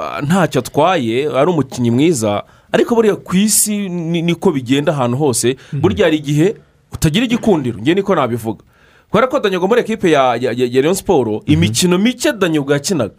[0.00, 2.42] ah, ntacyo atwaye ari umukinnyi mwiza.
[2.72, 6.56] Ariko buriya ku isi ni- niko bigenda ahantu hose burya hari igihe
[6.92, 8.64] utagira igikundiro ngewe niko nabivuga
[9.10, 13.12] kubera ko danyogo muri ekipe ya leon siporo imikino mike danyogo yakinaga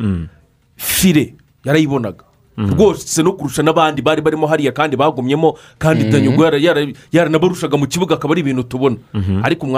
[0.76, 1.36] fire
[1.66, 2.24] yarayibonaga
[2.58, 6.38] rwose no kurusha n'abandi bari barimo hariya kandi bagumyemo kandi Mhm.
[6.66, 8.98] yara- yaranabarushaga mu kibuga akaba ari ibintu tubona
[9.44, 9.74] ariko ni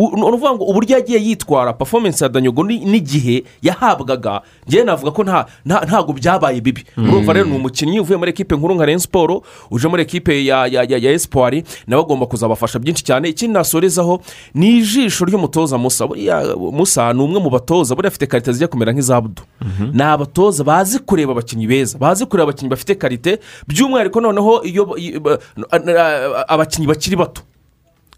[0.00, 5.46] ukuvuga ngo uburyo yagiye yitwara performance ya danyogo ni- n'igihe yahabwaga ngewe navuga ko nta-
[5.66, 6.84] nta- ntabwo byabaye bibi.
[6.98, 11.10] Urumva rero ni umukinnyi uvuye muri ekipe nkuru nka rayon siporo uje muri ekipe ya
[11.12, 13.28] esipuwari nawe agomba kuzabafasha byinshi cyane.
[13.28, 14.20] Ikindi nasorezaho
[14.54, 16.06] ni ijisho ry'umutoza musa.
[16.72, 19.42] Musa ni umwe mu batoza buriya afite karite zijya kumera nk'izabudu.
[19.92, 23.38] Ni abatoza bazi kureba abakinnyi beza bazi kureba abakinnyi bafite karite
[23.68, 25.38] by'umwihariko noneho iyo iyo- ba-
[26.48, 27.42] abakinnyi bakiri bato.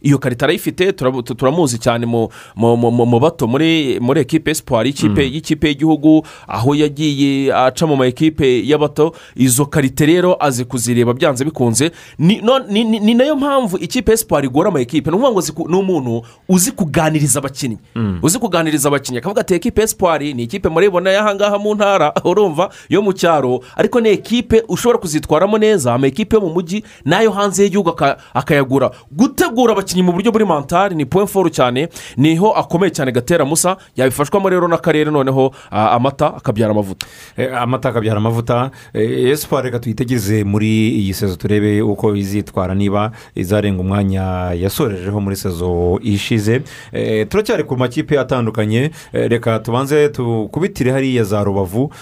[0.02, 0.92] Iyo karita arayifite
[1.36, 8.06] turamuzi cyane mu bato muri ekipe esipuwari y'ikipe y'ikipe y'igihugu aho yagiye aca mu ma
[8.06, 11.90] ekipe y'abato izo karite rero azi kuzireba byanze bikunze.
[12.18, 15.10] Ni na yo mpamvu ikipe esipuwari igora ama ekipe.
[15.10, 17.78] Ni ukuvuga ngo ni umuntu uzi kuganiriza abakinnyi.
[18.22, 19.18] Uzi kuganiriza abakinnyi.
[19.18, 23.60] Akavuga ati ekipe esipuwari ni ikipe muribona y'ahangaha mu ntara urumva yo mu cyaro.
[23.76, 28.16] Ariko ni ekipe ushobora kuzitwaramo neza ama ekipe yo mu mujyi n'ayo hanze y'igihugu aka-
[28.34, 28.90] akayagura.
[29.12, 33.44] Gutegura abakinnyi mu buryo buri mantari ni point foru cyane ni ho akomeye cyane gatera
[33.44, 37.06] musa yabifashwamo rero n'akarere noneho amata akabyara amavuta.
[37.36, 38.70] Eh, amata akabyara amavuta.
[38.94, 45.36] Eh, esipari reka tuyitegereze muri iyi sezo turebe uko izitwara niba izarenga umwanya yasorejeho muri
[45.36, 46.62] sezo ishize.
[46.92, 48.90] Eh, turacyari ku makipe atandukanye.
[49.12, 51.92] Reka tubanze tukubitire hariya za rubavu.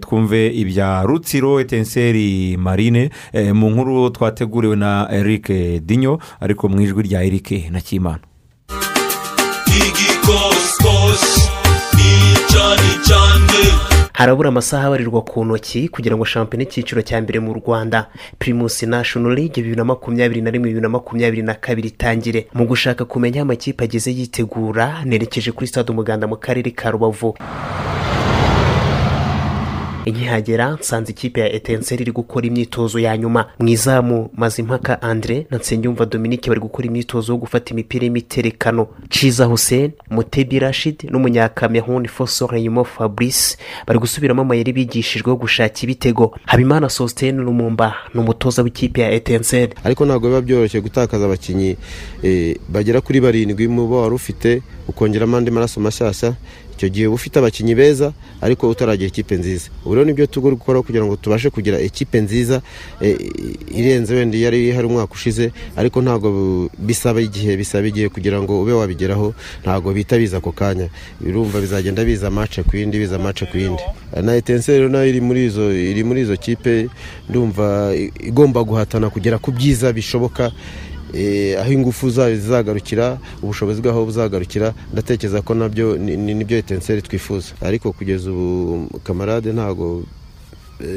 [0.00, 3.10] Twumve ibya rutsiro etenseri marine.
[3.54, 5.48] Mu nkuru twateguriwe na eric
[5.86, 8.20] dinyo ariko mu ijwi rya eric na kimana
[14.12, 18.06] harabura amasaha abarirwa ku ntoki kugira ngo shampiyona y'icyiciro cya mbere mu rwanda
[18.38, 22.46] pirimusi nashono ligue bibiri na makumyabiri na rimwe bibiri na makumyabiri na kabiri itangire.
[22.54, 27.34] Mu gushaka kumenya aho amakipe ageze yitegura nerekeje kuri stade umuganda mu karere ka rubavu.
[30.06, 33.46] Nkihagera nsanze ikipe ya etenseri iri gukora imyitozo ya nyuma.
[33.58, 38.86] Mu izamu mazimpaka andre na nsengiyumva dominique bari gukora imyitozo yo gufata imipira y'imiterekano.
[39.08, 46.34] Ciza hussein mutebi rashid n'umunyakameruni fosoreyimo fabrice bari gusubiramo amayeri bigishijwe yo gushaka ibitego.
[46.46, 51.76] Habimana sositene lumumba ni umutoza w'ikipe ya etenseri ariko ntabwo biba byoroshye gutakaza abakinnyi
[52.22, 56.34] eh, bagera kuri barindwi mu bo wari ufite ukongeramo andi maraso mashyashya
[56.82, 58.10] icyo gihe uba ufite abakinnyi beza
[58.42, 59.70] ariko utaragira ikipe nziza.
[59.86, 62.58] Ubu rero ni byo tugomba gukora kugira ngo tubashe kugira ikipe nziza
[63.00, 63.14] eh,
[63.70, 66.28] irenze wenda iyo yari hari umwaka ushize ariko ntabwo
[66.78, 69.30] bisaba igihe bisaba igihe kugira ngo ube wabigeraho
[69.62, 70.88] ntabwo bihita biza ako kanya.
[71.22, 73.82] Birumva bizagenda biza mace ku yindi biza mace ku yindi.
[74.22, 76.88] Na etenseri rero na yo iri muri izo kipe
[77.30, 80.50] ndumva igomba guhatana kugera ku byiza bishoboka
[81.60, 86.56] aho ingufu zayo zizagarukira ubushobozi bwaho buzagarukira ndatekereza ko na byo ni- ni- ni byo
[86.58, 87.52] etenseri twifuza.
[87.60, 90.06] Ariko kugeza ubu kamarade ntabwo eh,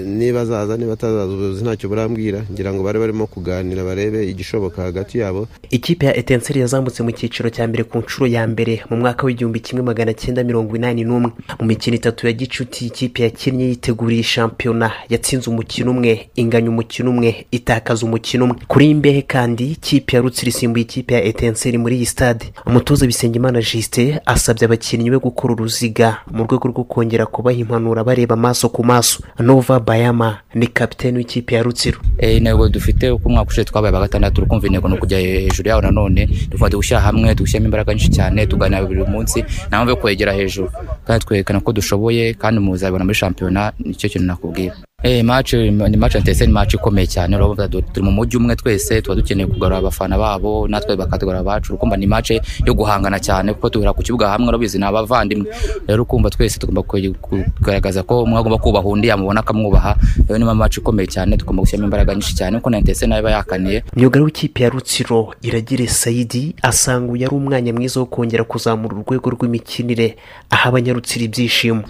[0.06, 2.44] niba azaza niba atazaza ubuyobozi ntacyo burambwira.
[2.52, 5.48] Ngira ngo bari barimo kuganira barebe igishoboka hagati yabo.
[5.70, 9.60] Ikipe ya etenseri yazamutse mu cyiciro cya mbere ku nshuro ya mbere mu mwaka w'igihumbi
[9.60, 11.32] kimwe magana cyenda mirongo inani n'umwe.
[11.60, 14.92] Mu mikino itatu ya gicuti ikipe yakinnye yiteguriye shampiyona.
[15.10, 18.58] Yatsinze umukino umwe inganya umukino umwe itakaza umukino umwe.
[18.68, 22.46] Kuri iyi mbehe kandi ikipe ya rutsiro isimbuye ikipe ya etenseri muri iyi stade.
[22.66, 28.34] Umutoza bisengimana jisite asabye abakinnyi be gukora uruziga mu rwego rwo kongera kubaha impanuro bareba
[28.34, 29.24] amaso ku maso.
[29.40, 32.00] Nova bayama ni kapitene w'ikipe ya rutsiro.
[32.18, 35.70] Eh, intego dufite uko umwaka ushize twabaye aba gatandatu turi kumva intego ni ukujya hejuru
[35.70, 36.28] yaho nanone.
[36.50, 39.42] Tuvuga gushyira hamwe dushyiramo imbaraga nyinshi cyane tuganira buri munsi.
[39.42, 40.70] Nta mpamvu yo kwegera hejuru.
[41.08, 44.76] Kandi twerekana ko dushoboye kandi muzabibona muri shampiyona ni cyo kintu nakubwira
[45.08, 49.02] Eh, match ni match ndetse ni match ikomeye cyane urabona turi mu mujyi umwe twese
[49.02, 51.74] tuba dukeneye kugarura abafana babo natwe bakatugarura abacu.
[51.74, 52.32] Urukumva ni match
[52.66, 55.46] yo guhangana cyane kuko duhura ku kibuga hamwe urabizi ni abavandimwe.
[55.88, 59.96] Rero ukumva twese tugomba kugaragaza ko umwe agomba kubaha undi yamubona akamwubaha.
[60.28, 63.22] Rero niyo match ikomeye cyane tugomba gushyiramo imbaraga nyinshi cyane kuko na ndetse na yo
[63.22, 68.44] iba yakaniye myugariro w'ikipe ya rutsiro iragire sayidi asanga uyu ari umwanya mwiza wo kongera
[68.44, 70.18] kuzamura urwego rw'imikinire
[70.50, 71.84] aha abanyarutsiro ibyishimo.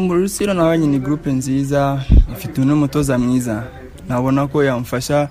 [0.00, 3.62] Muri rusiro nawe ni gurupe nziza ifite n'umutoza mwiza.
[4.08, 5.28] Nabona ko yamfasha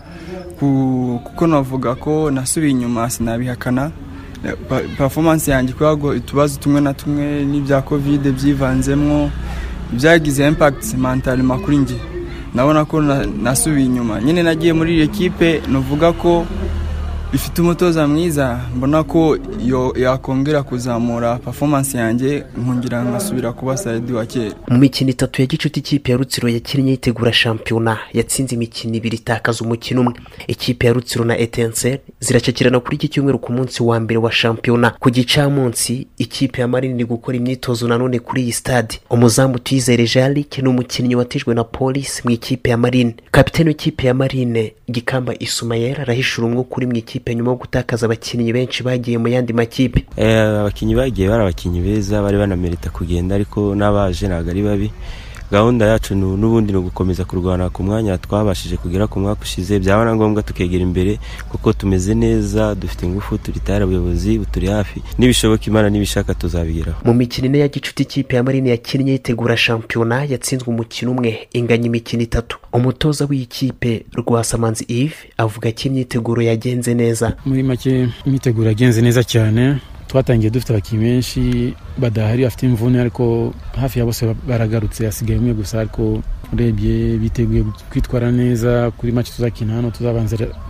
[0.59, 3.91] ku- kuko navuga ko nasubiye inyuma sinabihakana.
[4.97, 9.32] Performance yanjye kubera utubazo tumwe na tumwe n'ibya kovide byivanzemo
[9.93, 11.97] byagize impact mentalima kuri njye
[12.53, 14.21] ndabona ko na- nasubiye inyuma.
[14.21, 16.45] Nyine nagiye muri iyi ekipe nuvuga ko
[17.34, 19.38] ifite umutoza mwiza mbona ko
[19.95, 25.80] yakongera kuzamura performance yanjye nkongera ngasubira kuba sayidi wa kera mu mikino itatu ya gicuti
[25.80, 30.13] ikipe ya rutsiro yakinnye yitegura shampiyona yatsinze imikino ibiri itakaza umukino umwe.
[30.47, 34.89] Ikipe ya rutsiro na etenseri ziracakirana kuri iki cyumweru ku munsi wa mbere wa shampiyona.
[34.99, 38.99] Ku gicamunsi ikipe ya marini gukora imyitozo nanone kuri iyi stade.
[39.09, 43.15] Umuzamu tuyizere jarike ni umukinnyi watijwe na polisi mu ikipe ya marine.
[43.32, 48.53] Kapiteni w'ikipe ya marine gikamba isumayeli arahishura umwuka uri mu ikipe nyuma yo gutakaza abakinnyi
[48.53, 50.05] benshi bagiye mu yandi makipe.
[50.18, 54.91] Eh, abakinnyi bagiye bari abakinnyi beza bari banamerita kugenda ariko n'abaje ntabwo ari babi.
[55.51, 59.79] Gahunda yacu nu- n'ubundi ni ugukomeza kurwana ku mwanya twabashije kugera ku mwaka ushize.
[59.79, 61.19] Byaba na ngombwa tukegera imbere
[61.49, 65.01] kuko tumeze neza dufite ingufu turi tayari abayobozi turi hafi.
[65.17, 66.99] Nibishoboka imana nibishaka tuzabigeraho.
[67.05, 71.85] Mu mikino ine ya gicuti ikipe ya marine yakinnye yitegura shampiyona yatsinzwe umukino umwe inganya
[71.85, 72.57] imikino itatu.
[72.73, 77.33] Umutoza w'iyi kipe rwasamanzi yves avuga ko imyiteguro yagenze neza.
[77.45, 79.79] Muri make imyiteguro yagenze neza cyane.
[80.07, 85.79] Twatangiye dufite abakinnyi benshi badahari bafite imvune ariko hafi ya bose baragarutse hasigaye umwe gusa
[85.79, 86.21] ariko
[86.53, 89.91] urebye biteguye kwitwara neza kuri make tuzakina hano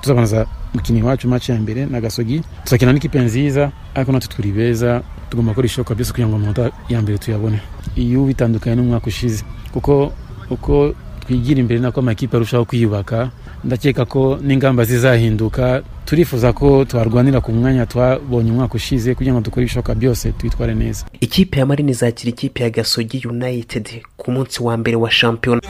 [0.01, 5.01] tuzabanza gukina iwacu match ya mbere na gasogi tuzakina n'ikipe nziza ariko natwe turi beza
[5.29, 7.59] tugomba gukora ishoboka byose kugira ngo amanota ya mbere tuyabone.
[7.95, 10.11] Iyo bitandukanye n'umwaka ushize kuko
[10.49, 13.29] uko twigira imbere nako amakipe arushaho kwiyubaka
[13.63, 15.81] ndakeka ko n'ingamba zizahinduka.
[16.05, 21.05] Turifuza ko twarwanira ku mwanya twabonye umwaka ushize kugira ngo dukore ibishoboka byose twitware neza.
[21.19, 25.61] Ikipe ya marine izakira ikipe ya gasogi united ku munsi wa mbere wa shampiyona.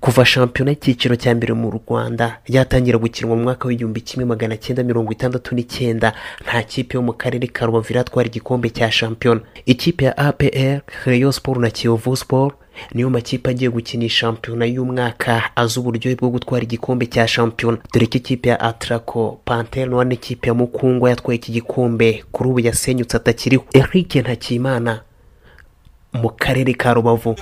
[0.00, 4.82] Kuva shampiyona y'icyiciro cya mbere mu rwanda yatangira gukinwa mu mwaka w'igihumbi kimwe magana cyenda
[4.82, 6.12] mirongo itandatu n'icyenda.
[6.44, 9.40] Nta kipe yo mu karere ka rubavu iratwara igikombe cya shampiyona.
[9.66, 12.54] Ikipe ya apr rayon sport na kiyovu sport
[12.94, 17.78] niyo makipe agiye gukina shampiyona y'umwaka azi uburyohe bwo gutwara igikombe cya shampiyona.
[17.92, 22.60] Dore ko ikipe ya atraco pantel noa n'ikipe ya mukungwa yatwaye iki gikombe kuri ubu
[22.60, 23.64] yasenyutse atakiriho.
[23.72, 25.00] Eric ntakimana
[26.12, 27.36] mu karere ka rubavu.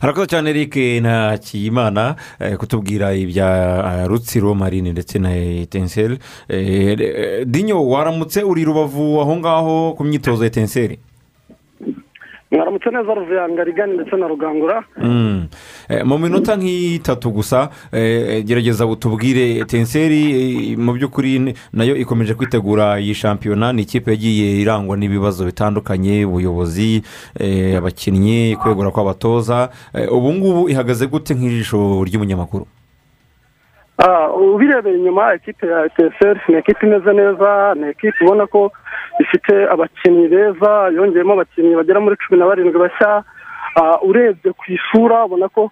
[0.00, 3.48] Harakoze cyane eric na kiyimana eh, kutubwira ibya
[4.00, 6.18] eh, rutsiro marine ndetse na etenseri.
[7.46, 10.98] Dinyo waramutse uri rubavu aho ngaho ku myitozo etenseri?
[12.50, 14.82] Mwaramutse neza ruvuyanga rigani ndetse na rugangura?
[14.96, 15.48] Mm.
[15.88, 20.22] Eh, mu minota nk'itatu gusa eh, gerageza butubwire etenseri
[20.72, 26.24] eh, mu by'ukuri na yo ikomeje kwitegura iyi shampiyona ni ikipe yagiye irangwa n'ibibazo bitandukanye
[26.24, 27.02] ubuyobozi
[27.38, 29.70] eh, abakinnyi kwegura kw'abatoza.
[29.94, 32.66] Eh, ubu ngubu ihagaze gute nk'ijisho ry'umunyamakuru?
[33.98, 38.72] Ah, ubirebeye inyuma ekipe ya eteseri ni ekipe imeze neza ni ekipe ubona ko
[39.22, 43.22] ifite abakinnyi beza yongeyemo abakinnyi bagera muri cumi na barindwi bashya.
[43.78, 45.70] Ah, urebye ku isura ubona ko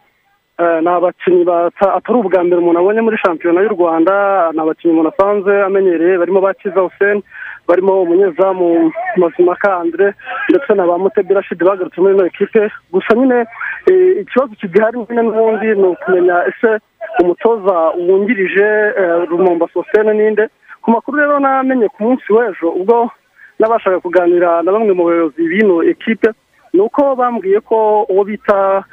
[0.61, 1.43] eh, ni abakinnyi
[1.81, 4.15] atari ubwa mbere umuntu abonye muri shampiyona y'u rwanda.
[4.55, 6.19] Ni abakinnyi umuntu asanzwe amenyereye.
[6.19, 7.23] Barimo ba kiza hussein
[7.69, 10.15] barimo umunyezamu mazimaka andre
[10.51, 13.45] ndetse na ba mutebi rashidi bagarutse muri ino ekipe gusa nyine
[13.91, 16.71] eh, ikibazo kigihari nyine n'ubundi ni ukumenya ese
[17.21, 17.77] umutoza
[18.09, 18.69] wungirije
[19.01, 20.49] eh, rumomba sositene ninde
[20.83, 23.11] ku makuru rero namenye ku munsi w'ejo ubwo
[23.59, 26.29] nabashaga kuganira na bamwe mu bayobozi b'ino ekipe
[26.73, 28.85] ni uko bambwiye ko uwo bita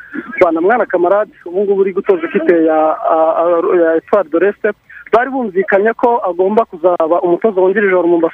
[0.42, 2.78] banamwana kamarade ubu ngubu uri gutoza ikipe ya
[3.98, 4.70] etwari de resite
[5.14, 8.30] bari bumvikanye ko agomba kuzaba umutoza wungirije wa rumumba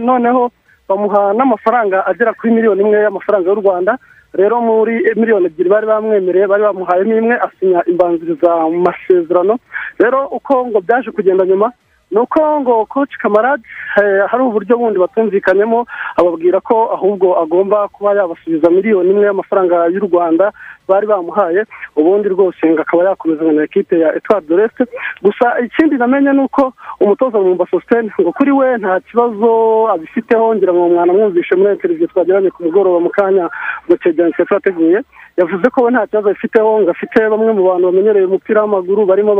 [0.00, 0.50] noneho
[0.88, 3.98] bamuha n'amafaranga agera kuri miliyoni imwe y'amafaranga y'u rwanda.
[4.34, 9.58] Rero muri miliyoni ebyiri bari bamwemereye bari bamuhayemo imwe asinya imbanziriza mu masezerano.
[9.98, 11.72] Rero uko ngo byaje kugenda nyuma
[12.10, 13.62] ni uko ngo koci kamarade
[13.98, 15.86] eh, hari uburyo bundi batumvikanyemo
[16.16, 20.52] ababwira ko ahubwo agomba kuba yabasubiza miliyoni imwe y'amafaranga y'u rwanda
[20.88, 21.64] bari bamuhaye
[21.96, 24.84] ubundi rwose ngo akaba yakomezanya na ekipe ya etwari de resite
[25.22, 29.50] gusa ikindi namenye ni uko umutoza mu sositene ngo kuri we nta kibazo
[29.90, 33.50] abifiteho ngira ngo mwanamwumvishe muri televiziyo twagiranye ku mugoroba mu kanya
[33.86, 35.02] ngo cyegeranyo twateguye
[35.36, 39.34] yavuze ko we nta kibazo abifiteho ngo afite bamwe mu bantu bamenyereye umupira w'amaguru barimo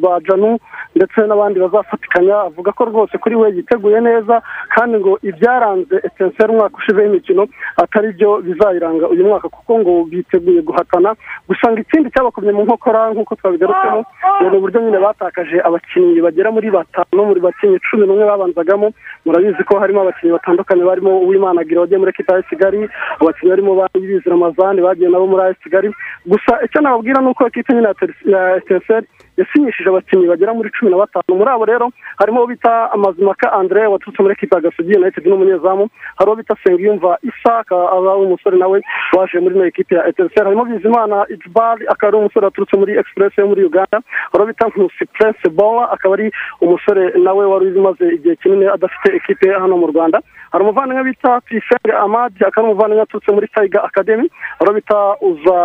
[0.00, 0.56] ba janu
[0.96, 4.42] ndetse n'abandi bazafatikanya avuga ko rwose kuri we yiteguye neza
[4.74, 10.62] kandi ngo ibyaranze etenseri umwaka ushize w'imikino atari byo bizayiranga uyu mwaka kuko ngo biteguye
[10.62, 11.14] guhatana.
[11.48, 14.04] Gusa ngo ikindi cyabakomye mu nkokora nk'uko twabigarutsemo
[14.40, 18.92] ni uburyo nyine batakaje abakinnyi bagera muri batanu muri bakinnyi cumi n'umwe babanzagamo.
[19.26, 22.88] Murabizi ko harimo abakinnyi batandukanye barimo uwimana gira wagiye muri ekipa ya kigali
[23.20, 25.88] abakinnyi barimo bayibizi ramazani bagiye nabo muri ayesi kigali.
[26.26, 27.88] Gusa icyo nababwira ni uko ekipa nyine
[28.24, 29.06] ya etenseri
[29.36, 31.38] yasinyishije abakinnyi bagera muri cumi na batanu.
[31.38, 31.86] Muri abo rero
[32.20, 35.88] harimo uwo bita amazimaka andre waturutse muri ekipa ya gasogi united n'umunyezamu.
[36.18, 38.78] Hari uwo bita sengiyumva isaka aba ari umusore nawe
[39.16, 43.32] waje muri ino ekipa ya etenseri harimo bizimana ijbal akaba ari umusore waturutse muri express
[43.38, 43.98] yo muri uganda.
[44.32, 46.30] Hari uwo bita nkusi prince bola akaba ari
[46.60, 50.20] umusore nawe wari umaze igihe kinini adafite ekipe hano mu rwanda.
[50.52, 54.30] Hari umuvandimwe bita tuyisenge amadi akaba ari umuvandimwe waturutse muri tayiga akademi
[54.60, 55.58] uwo bita uza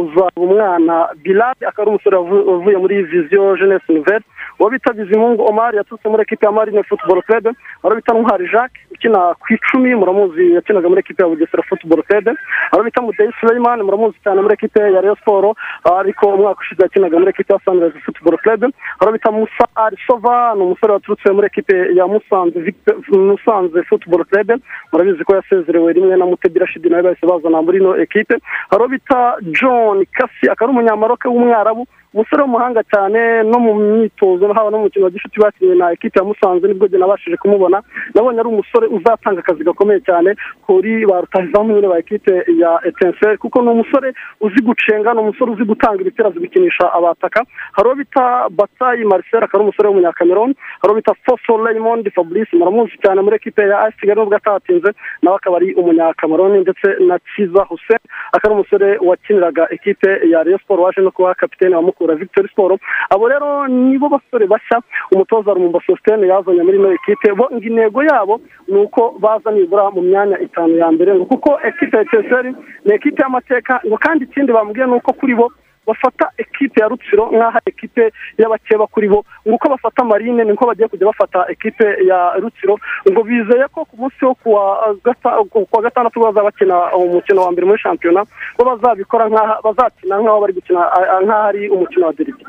[0.00, 4.24] uza umwana biladi akaba ari umusore wavu- wavuye muri viziyo jeunesse nouvelle.
[4.60, 6.82] Uwo bita bizimungu omar yaturutse muri ekipe ya marine
[7.22, 7.44] club.
[7.46, 11.62] Hari uwo bita ntwari jacques ukina ku icumi muramuzi yakinaga muri ekipe ya bugesera
[12.02, 12.26] club.
[12.70, 16.82] Hari uwo bita mudeyi suleiman muramuzi cyane muri ekipe ya rayon sport ariko umwaka ushize
[16.82, 17.58] yakinaga muri ekipe ya
[18.04, 18.60] football club.
[18.98, 22.74] Hari uwo bita musa arisova ni umusore waturutse muri ekipe ya musanze
[23.08, 24.60] musanze football club.
[24.92, 28.36] Murabizi ko yasezerewe rimwe na mutebi rashidi nawe bahise bazana muri ino ekipe.
[28.76, 34.70] Uwo bita john kasi akaba ari umunyamaroke w'umwarabu umusore w'umuhanga cyane no mu myitozo haba
[34.70, 37.82] no mu mukino wa gishuti bakinnye na ekipe ya musanze ni bwo njye nabashije kumubona.
[38.14, 40.34] Nabonye ari umusore uzatanga akazi gakomeye cyane
[40.66, 42.32] kuri ba rutahizamu nyine ba ekipe
[42.62, 47.44] ya etenseri kuko ni umusore uzi gucenga ni umusore uzi gutanga ibitero azi gukinisha abataka.
[47.72, 52.56] Hari uwo bita batayi marcel akaba ari umusore w'umunyakameroni hari uwo bita foso raymond fabrice
[52.56, 54.90] muramuzi cyane muri ekipe ya asi kigali nubwo atatinze
[55.22, 58.02] nawe akaba ari umunyakameroni ndetse na kiza hussein
[58.32, 62.80] akaba ari umusore wakiniraga ekipe ya sport waje no kuba kapitene wa mukura victory sport.
[63.10, 64.80] Abo rero nibo basore bashya
[65.12, 69.90] umutoza rumumba sositene yazanye muri ino ekipe bo ngo intego yabo ni uko baza nibura
[69.90, 74.24] mu myanya itanu ya mbere ngo kuko ekipe ya teseri ni ekipe y'amateka ngo kandi
[74.24, 75.52] ikindi bambwiye ni uko kuri bo
[75.92, 79.24] bafata ekipe ya rutsiro nk'aho ekipe y'abakeba kuri bo.
[79.46, 82.78] Ngo uko bafata marine niko bagiye kujya bafata ekipe ya rutsiro.
[83.10, 87.50] Ngo bizeye ko ku munsi wo kuwa gata- ku wa gatandatu bazaba bakina umukino wa
[87.52, 88.24] mbere muri shampiyona
[88.56, 89.28] ko bazabikora
[89.64, 90.80] bazakina nk'aho bari gukina
[91.24, 92.44] nk'aho ari umukino wa derby.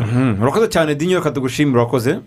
[0.00, 0.42] Mhm.
[0.42, 2.18] urakoze cyane dinyo reka tugushimire urakoze.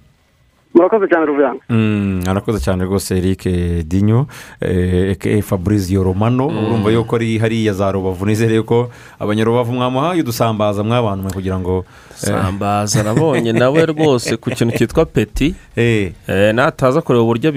[0.74, 3.44] Murakoze cyane ruvuyanga Mm, arakoze cyane rwose eric
[3.88, 4.28] dinyo
[4.62, 6.48] eh, aka fabrizio romano.
[6.48, 8.26] Urumva yuko ari hariya za rubavu.
[8.26, 14.78] Nizere ko abanyarubavu mwamuhaye udusambaza mwabantu mwe kugira ngo sambaza nabonye nawe rwose ku kintu
[14.78, 16.14] cyitwa peti Eh,
[16.54, 17.50] nataza kureba uburyo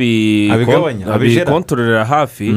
[1.14, 2.54] abikontororera hafi.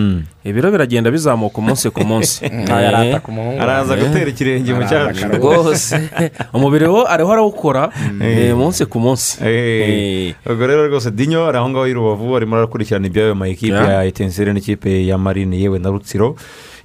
[0.47, 2.45] Ibiro biragenda bizamuka umunsi ku munsi.
[3.27, 3.61] Muhungu.
[3.61, 5.27] araza gutera ikirenge mu cyacu.
[5.37, 5.95] rwose.
[6.55, 7.89] Umubiri wo ariho arawukora
[8.21, 9.37] eh, umunsi ku munsi.
[9.43, 13.75] Eh, ubwo rero rwose dinyo ari aho ngaho i rubavu arimo arakurikirana iby'ayo ma ekipe
[13.77, 13.89] Yeah.
[13.89, 16.35] ya etenseri n'ikipe ya marine yewe na rutsiro.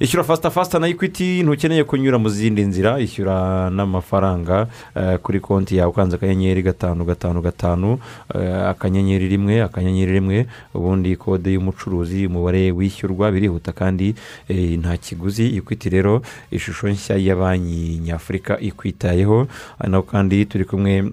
[0.03, 2.99] Ishyura fasita fasita na ekwiti ntukeneye kunyura mu zindi nzira.
[3.01, 5.91] Ishyura n'amafaranga eh, kuri konti yawe.
[5.91, 7.99] Ukanze akanyenyeri gatanu gatanu gatanu
[8.35, 10.47] eh, akanyenyeri rimwe akanyenyeri rimwe.
[10.75, 14.15] Ubundi kode y'umucuruzi umubare wishyurwa birihuta kandi
[14.49, 15.57] eh, nta kiguzi.
[15.57, 19.47] Ekwiti rero ishusho nshya ya banki nyafurika ikwitayeho.
[19.89, 21.13] Naho kandi turi kumwe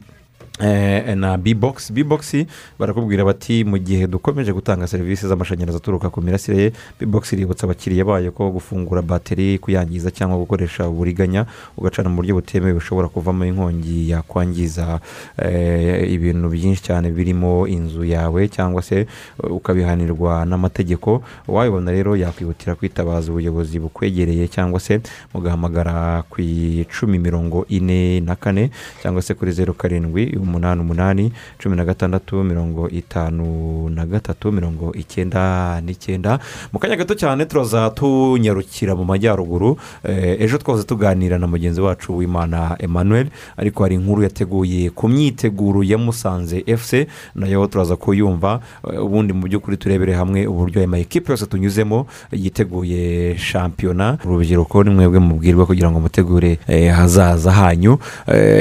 [1.16, 1.92] na bbox.
[1.92, 2.36] Bbox
[2.80, 8.32] barakubwira bati mu gihe dukomeje gutanga serivisi z'amashanyarazi aturuka ku mirasire bbox iributsa abakiriya bayo
[8.32, 11.46] ko gufungura bateri kuyangiza cyangwa gukoresha uburiganya
[11.78, 15.00] ugacana mu buryo butemewe bishobora kuvamo inkongi yakwangiza
[15.38, 19.08] eh, ibintu byinshi cyane birimo inzu yawe cyangwa se eh,
[19.52, 21.24] ukabihanirwa n'amategeko.
[21.48, 25.00] Uwayibona rero yakwihutira kwitabaza ubuyobozi bukwegereye cyangwa se
[25.34, 31.32] mugahamagara ku icumi mirongo ine na kane cyangwa se kuri zeru karindwi umunani umunani
[31.62, 33.46] cumi na gatandatu mirongo itanu
[33.90, 36.40] na gatatu mirongo icyenda n'icyenda.
[36.74, 42.18] Mu kanya gato cyane turaza tunyarukira mu majyaruguru Eh, ejo twahoze tuganira na mugenzi wacu
[42.18, 43.28] w'imana emmanuel
[43.58, 48.60] ariko hari inkuru yateguye ku myiteguro ya musanze fc na yo turaza kuyumva.
[48.94, 54.18] Eh, ubundi mu by'ukuri turebere hamwe uburyo aya makipe yose tunyuzemo yiteguye shampiyona.
[54.26, 57.98] Urubyiruko ni mwebwe mubwirwa kugira ngo mutegure eh, hazaza hanyu.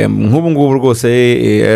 [0.09, 1.09] Nk'ubu ngubu rwose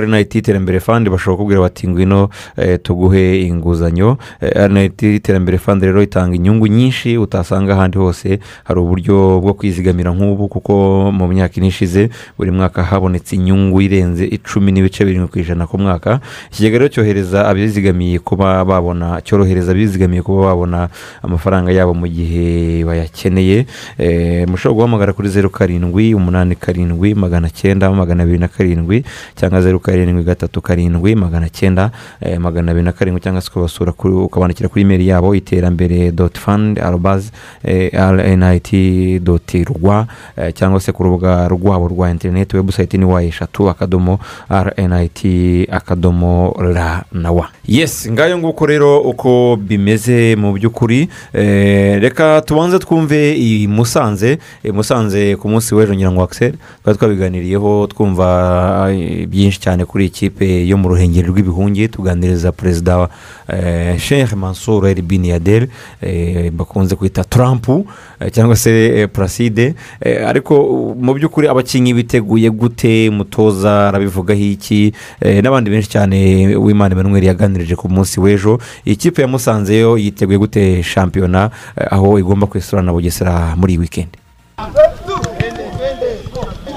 [0.02, 4.18] rnit iterambere fandi bashobora kubwira bati ngwino eh, tuguhe inguzanyo.
[4.40, 8.38] Rnit iterambere fandi rero itanga inyungu nyinshi utasanga ahandi hose.
[8.64, 10.72] Hari uburyo bwo kwizigamira nk'ubu kuko
[11.12, 15.78] mu myaka ine ishize buri mwaka habonetse inyungu irenze icumi n'ibice birindwi ku ijana ku
[15.78, 16.20] mwaka.
[16.52, 20.88] Ikigega rero cyohereza abizigamiye kuba babona cyorohereza abizigamiye kuba babona
[21.22, 23.66] amafaranga yabo mu gihe bayakeneye.
[23.98, 29.04] Eh, mushobora guhamagara kuri zeru karindwi umunani karindwi magana cyenda magana abiri na karindwi
[29.36, 31.90] cyangwa zeru karindwi karindwi gatatu karindwi magana cyenda
[32.20, 33.92] eh, magana abiri na karindwi cyangwa se ukabasura
[34.24, 37.30] ukabandikira kuri imeri yabo iterambere doti fandi arobazi
[37.64, 38.72] rnit
[39.22, 44.18] doti rwa eh, cyangwa se ku rubuga rwabo rwa interineti webusayiti ni wa eshatu akadomo
[44.50, 45.20] rnit
[45.70, 52.78] akadomo ra na wa yes ngayo nguko rero uko bimeze mu by'ukuri eh, reka tubanze
[52.78, 54.38] twumve i musanze
[54.72, 60.66] musanze ku munsi w'ejo ngira ngo akiseri twari twabiganiriyeho twumva eh, byinshi cyane kuri ikipe
[60.66, 63.08] yo mu ruhengeri rw'ibihungi tuganiriza perezida wa
[63.48, 65.68] eh, sheikh mansour el bin yadel
[66.00, 70.54] eh, bakunze kwita trump eh, cyangwa se eh, ariko
[70.98, 73.10] mu by'ukuri abakinnyi biteguye gute?
[73.10, 74.92] Mutoza arabivugaho iki?
[75.20, 76.16] N'abandi benshi cyane
[76.56, 78.58] w'imana emmanuel yaganirije ku munsi w'ejo.
[78.86, 81.50] Iyi kipe ya musanze yo yiteguye gute shampiyona?
[81.90, 84.18] Aho igomba kwisura na bugesera muri iyi wikendi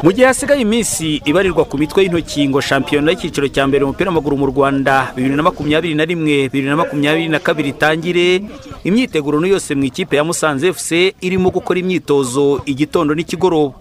[0.04, 4.38] mu gihe hasigaye iminsi ibarirwa ku mitwe y'intoki ngo shampiyona y'icyiciro cya mbere umupira w'amaguru
[4.38, 8.42] mu rwanda bibiri na makumyabiri na rimwe bibiri na makumyabiri na kabiri itangire.
[8.84, 10.92] Imyiteguro ni yose mu ikipe ya musanze fc
[11.22, 13.74] irimo gukora imyitozo igitondo n'ikigoroba.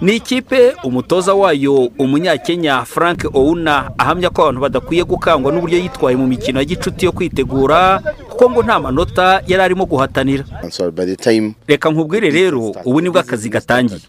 [0.00, 6.26] Ni ikipe umutoza wayo umunyakenya frank ouna ahamya ko abantu badakwiye gukangwa n'uburyo yitwaye mu
[6.26, 10.44] mikino ya gicuti yo kwitegura kuko ngo nta manota yari arimo guhatanira.
[11.68, 14.00] Reka nkubwire rero ubu ni bwo akazi gatangiye.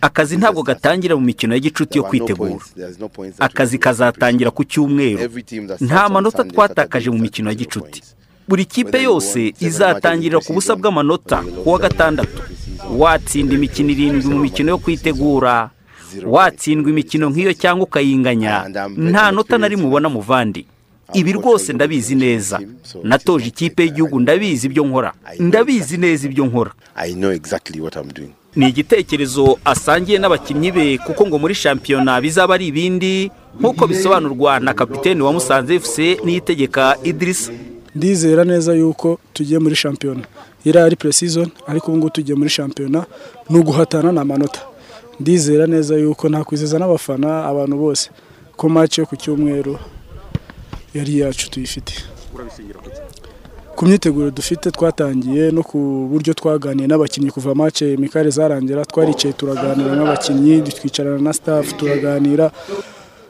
[0.00, 2.56] Akazi ntabwo gatangira mu mikino ya gicuti yo kwitegura.
[3.38, 5.30] akazi kazatangira ku cyumweru.
[5.80, 8.02] Nta manota twatakaje mu mikino ya gicuti.
[8.48, 12.42] buri kipe yose izatangirira ku busa bw'amanota ku wa gatandatu.
[12.96, 15.70] watsinda imikino irindwi mu mikino yo kwitegura.
[16.24, 18.64] watsindwa imikino nk'iyo cyangwa ukayinganya.
[18.96, 20.66] Nta nota na rimwe ubona muvandi
[21.12, 22.60] ibi rwose ndabizi neza.
[23.02, 25.12] natoje ikipe y'igihugu ndabizi ibyo nkora.
[25.38, 26.72] Ndabizi neza ibyo nkora.
[28.58, 33.30] Ni igitekerezo asangiye n'abakinnyi be kuko ngo muri shampiyona bizaba ari ibindi
[33.60, 37.52] nk'uko bisobanurwa na kapitene wa musanze fc n'iyitegeka idirisa
[37.96, 40.22] ndizera neza yuko tugiye muri shampiyona.
[40.66, 43.00] Iriya ari puresizoni ariko ubu ngubu tugiye muri shampiyona
[43.50, 44.60] ni uguhatana ni amanota
[45.20, 48.10] ndizera neza yuko nakwizeza n'abafana abantu bose.
[48.58, 49.78] Ko maci yo ku cyumweru
[50.94, 51.94] yari iyacu tuyifite.
[53.78, 55.78] Ku myiteguro dufite twatangiye no ku
[56.10, 62.50] buryo twaganiye n'abakinnyi kuva mace mikare zarangira twaricaye turaganira n'abakinnyi twicarana na sitafu turaganira.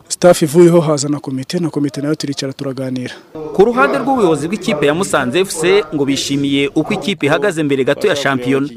[0.09, 3.12] Sitafu ivuyeho haza na komite na komite na yo turicara turaganira.
[3.55, 5.62] Ku ruhande rw'ubuyobozi bw'ikipe ya musanze fc
[5.94, 8.68] ngo bishimiye uko ikipe ihagaze mbere gato ya shampiyona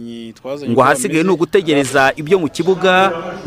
[0.69, 2.91] ngo ahasigaye ni ugutegereza ibyo mu kibuga.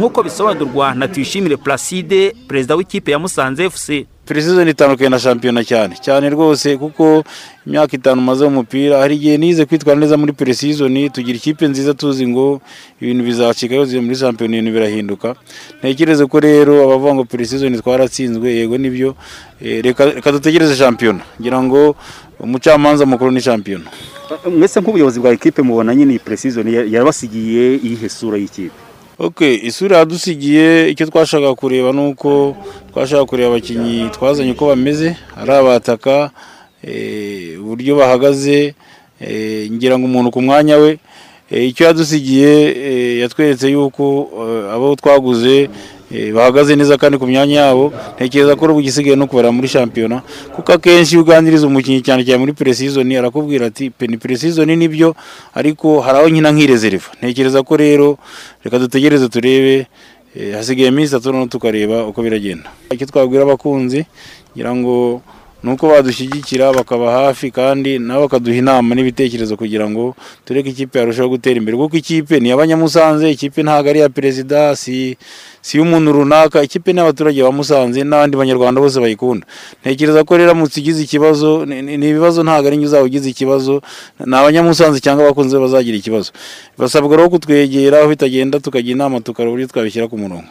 [0.01, 3.89] Nk'uko bisobanurwa na tuyishimire placide perezida w'ikipe ya musanze fc
[4.27, 5.95] peresizoni itandukanye na shampiyona cyane.
[6.01, 7.25] Cyane rwose kuko
[7.67, 11.95] imyaka itanu umaze mu mupira hari igihe nize kwitwara neza muri peresizoni tugira ikipe nziza
[11.95, 12.61] tuzi ngo
[13.01, 15.35] ibintu bizacika yose muri shampiyona ibintu birahinduka.
[15.81, 19.15] Ntekereze ko rero abavuga ngo peresizoni twaratsinzwe yego ni byo.
[19.61, 21.21] Reka dutegereze shampiyona.
[21.41, 21.97] Ngira ngo
[22.41, 23.85] umucamanza mukuru ni shampiyona.
[24.59, 28.73] Mwese nk'ubuyobozi bwa ekipe mubona nyine iyi peresizoni yabasigiye iyihe sura y'ikipe?
[29.63, 32.57] Isura yadusigiye icyo twashaka kureba ni uko
[32.93, 36.31] twashaka kureba abakinnyi twazanye uko bameze ari abataka
[37.61, 38.75] uburyo bahagaze
[39.73, 40.99] ngira ngo umuntu ku mwanya we.
[41.51, 44.29] Icyo yadusigiye yatweretse yuko
[44.75, 45.71] abo twaguze
[46.35, 47.93] bahagaze neza kandi ku myanya yabo.
[48.17, 50.23] Ntekereza ko ubu igisigaye no kubara muri shampiyona
[50.55, 55.15] kuko akenshi iyo uganiriza umukinnyi cyane cyane muri peresizoni arakubwira ati peni peresizoni ni byo
[55.55, 58.09] ariko hari aho nyina nk'irezeriva ntekereza ko rero
[58.65, 59.87] reka dutegereze turebe
[60.55, 62.71] hasigaye iminsi itatu noneho tukareba uko biragenda.
[62.91, 64.07] Icyo twabwira abakunzi
[64.55, 65.23] ngira ngo
[65.65, 70.13] ni uko badushyigikira bakaba hafi kandi nabo bakaduha inama n'ibitekerezo kugira ngo
[70.45, 71.73] tureke ikipe yarushaho gutera imbere.
[71.81, 75.17] Kuko ikipe ni iy'abanyamusanze ikipe ntabwo ari iya perezida si
[75.73, 76.61] iy'umuntu runaka.
[76.61, 79.49] Ikipe ni abaturage ba musanze n'abandi banyarwanda bose bayikunda.
[79.81, 83.81] Ntekereza ko rero aramutse ugize ikibazo ni ibibazo ntabwo ari uzaba ugize ikibazo
[84.21, 86.29] ni abanyamusanze cyangwa abakunzi bazagira ikibazo.
[86.77, 90.45] Basabwa rero kutwegera aho bitagenda tukajya inama tukareba uburyo twabishyira ku murongo.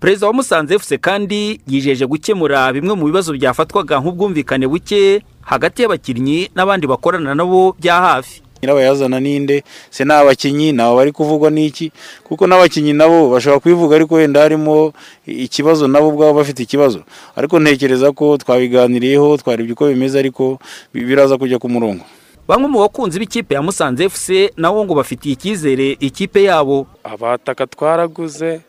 [0.00, 6.50] Perezida wa musanze fc kandi yijeje gukemura bimwe mu bibazo byafatwaga nk'ubwumvikane buke hagati y'abakinnyi
[6.54, 8.42] n'abandi bakorana nabo bya hafi.
[8.62, 11.92] Nyirabayazana ninde se ni abakinnyi nabo bari kuvugwa n'iki?
[12.24, 14.92] Kuko n'abakinnyi nabo bashobora kubivuga ariko wenda harimo
[15.26, 17.02] ikibazo nabo ubwabo bafite ikibazo.
[17.36, 20.58] Ariko ntekereza ko twabiganiriyeho twarebye uko bimeze ariko
[20.94, 22.04] biraza kujya ku murongo.
[22.48, 26.86] Bamwe mu bakunzi b'ikipe ya musanze fc nabo ngo bafitiye icyizere ikipe yabo.
[27.04, 28.60] Abataka twaraguze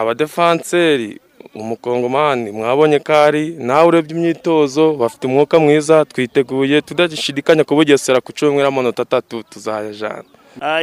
[0.00, 1.20] abadefanseri
[1.54, 8.30] umukongomani mwabonye ko ari nawe urebye imyitozo bafite umwuka mwiza twiteguye tudashidikanya ku bugesera ku
[8.32, 10.28] cyumweru amanota atatu tuzayajana.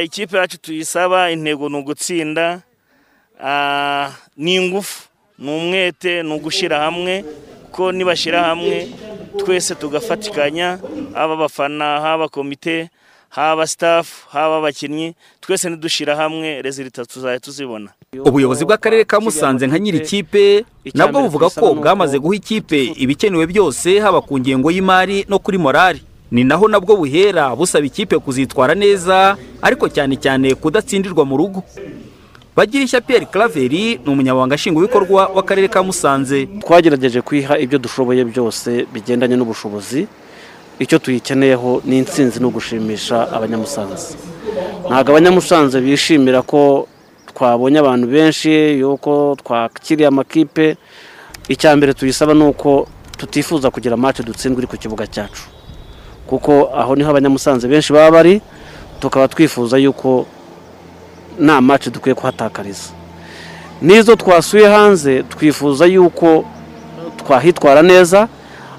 [0.02, 2.62] Ikipe yacu tuyisaba intego ni ugutsinda.
[4.36, 5.08] Ni ingufu
[5.38, 7.24] ni umwete ni ugushyira hamwe
[7.64, 8.88] kuko nibashyira hamwe
[9.38, 10.78] twese tugafatikanya
[11.14, 12.88] haba abafana haba komite
[13.28, 17.90] haba sitafu haba abakinnyi twese nidushyira hamwe rezilita tuzajya tuzibona.
[18.24, 20.64] Ubuyobozi bw'akarere ka musanze nka nyiri ikipe
[20.94, 26.00] nabwo buvuga ko bwamaze guha ikipe ibikenewe byose haba ku ngengo y'imari no kuri morali
[26.30, 31.62] ni naho nabwo buhera busaba ikipe kuzitwara neza ariko cyane cyane kudatsindirwa mu rugo.
[32.56, 36.46] Bagirishya Pierre Claveri ni umunyamabanga nshingwabikorwa w'akarere ka musanze.
[36.64, 40.06] Twagerageje kwiha ibyo dushoboye byose bigendanye n'ubushobozi.
[40.78, 44.16] Icyo tuyikeneyeho ni insinzi no gushimisha abanyamusanze.
[44.88, 46.88] Ntabwo abanyamusanze bishimira ko
[47.40, 50.76] twabonye abantu benshi yuko twakiriye amakipe.
[51.48, 55.42] Icya mbere tuyisaba ni uko tutifuza kugira match dutsindwa iri ku kibuga cyacu.
[56.26, 58.40] Kuko aho ni ho abanyamusanze benshi baba bari
[59.00, 60.26] tukaba twifuza yuko
[61.38, 62.90] nta match dukwiye kuhatakariza.
[63.82, 66.44] N'izo twasuye hanze twifuza yuko
[67.20, 68.28] twahitwara neza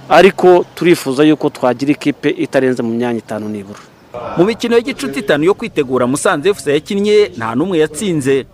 [0.09, 3.79] ariko turifuza yuko twagira ikipe itarenze mu myanya itanu nibura.
[4.37, 8.45] Mu mikino y'igicuti itanu yo kwitegura musanze efuse yakinnye nta n'umwe yatsinze.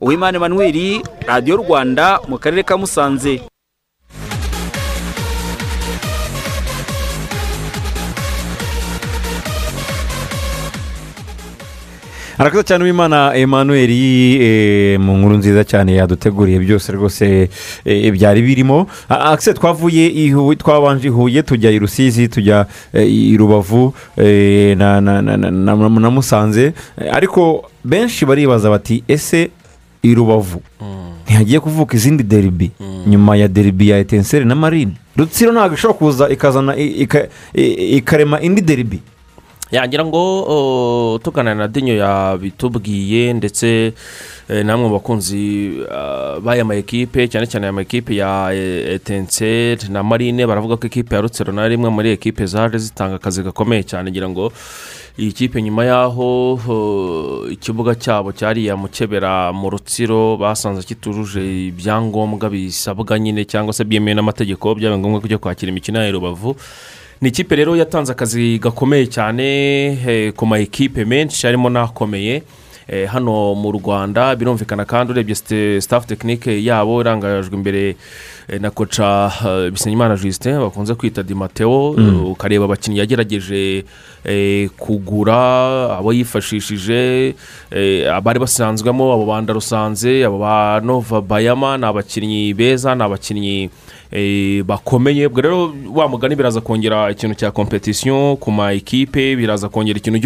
[0.00, 3.40] Uwimana emanuweli radiyo rwanda mu karere ka musanze.
[12.38, 17.48] Arakoze cyane uwimana emmanuel eh, mu nkuru nziza cyane yaduteguriye byose rwose
[17.84, 18.86] eh, byari birimo.
[19.08, 20.10] Akise twavuye
[20.58, 25.50] twabanje i huye tujya i rusizi tujya eh, i rubavu eh, na, na, na, na,
[25.50, 26.72] na, na musanze.
[27.00, 29.50] Eh, ariko benshi baribaza bati ese
[30.02, 30.62] i rubavu?
[31.26, 32.70] Ntihagiye kuvuka izindi deribi
[33.06, 34.92] nyuma ya deribi ya etenseri na marine.
[35.16, 36.76] Rutsiro ntabwo ishobora kuza ikazana
[37.96, 39.00] ikarema indi deribi
[39.70, 43.92] yagira ngo o, tuganira na dinyo yabitubwiye ndetse
[44.48, 49.88] eh, namwe bakunzi ah, b'aya ma ekipe cyane cyane aya ma ekipe ya eh, etenseri
[49.90, 53.82] na marine baravuga ko ekipe ya rutsiro na rimwe muri ekipe zaje zitanga akazi gakomeye
[53.82, 54.10] cyane.
[54.10, 54.52] Ngira ngo
[55.18, 56.60] iyi kipe nyuma y'aho
[57.50, 61.42] ikibuga cyabo cyariya mukebera mu rutsiro basanze kitujuje
[61.74, 66.54] ibyangombwa bisabwa nyine cyangwa se byemewe n'amategeko byaba ngombwa kujya kwakira imikino ya rubavu.
[67.20, 69.44] Ni ikipe rero yatanze akazi gakomeye cyane
[70.06, 72.42] eh, ku ma ekipe menshi harimo n'akomeye
[72.88, 75.34] eh, hano mu rwanda birumvikana kandi urebye
[75.80, 77.96] staff tekinike yabo irangajwe imbere
[78.48, 79.32] eh, na koca
[79.72, 82.24] bisenyimana justin bakunze kwita di mateo Mm.
[82.26, 83.84] ukareba abakinnyi yagerageje
[84.78, 87.34] kugura abo yifashishije
[88.12, 93.70] abari basanzwemo abo banda rusanze abo ba nova bayama ni abakinnyi beza ni abakinnyi
[94.66, 99.98] bakomeye ubwo rero wa mugani biraza kongera ikintu cya kompetisiyo ku ma ekipe biraza kongera
[99.98, 100.18] ikintu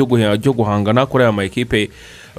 [0.42, 1.90] cyo guhangana kuri aya ma ekipe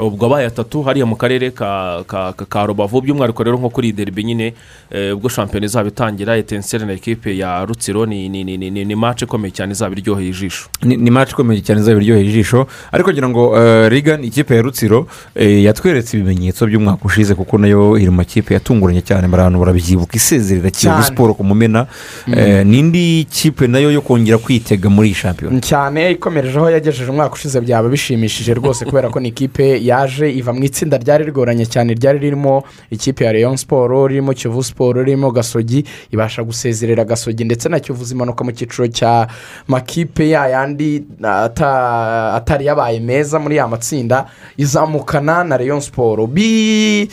[0.02, 3.92] ubwo abaye atatu hariya mu karere ka ka- ka- ka rubavu by'umwihariko rero nko kuri
[3.94, 4.54] deribi nyine
[4.92, 8.96] eh, ubwo shampiyona izaba itangira etenseri na ekipe ya rutsiro ni ni ni ni ni
[8.96, 10.70] mace ikomeye cyane izaba iryoheye ijisho.
[10.84, 12.68] Ni match ikomeye cyane izaba iryoheye ijisho.
[12.92, 17.68] Ariko ngira ngo eh, rigani ikipe ya rutsiro eh, yatweretse ibimenyetso by'umwaka ushize kuko na
[17.68, 19.26] yo iri mu makipe yatunguranye cyane.
[19.32, 21.88] Abantu barabyibuka isezerera kiyovu siporo ku mumena.
[22.28, 22.68] Mm.
[22.68, 25.60] N'indi kipe na yo yo kongera kwitega muri iyi shampiyona?
[25.62, 30.54] Cyane ikomereje aho yagejeje umwaka ushize byaba bishimishije rwose kubera ko ni ikipe yaje iva
[30.56, 35.32] mu itsinda ryari rigoranye cyane ryari ririmo ikipe ya leon siporo ririmo kiyovu siporo ririmo
[35.32, 39.28] gasogi ibasha gusezerera gasogi ndetse na kiyovu zimanuka mu cyiciro cya
[39.68, 44.26] makipe ya yandi ata- atari yabaye meza muri ya matsinda
[44.58, 47.10] izamukana na leon siporo bi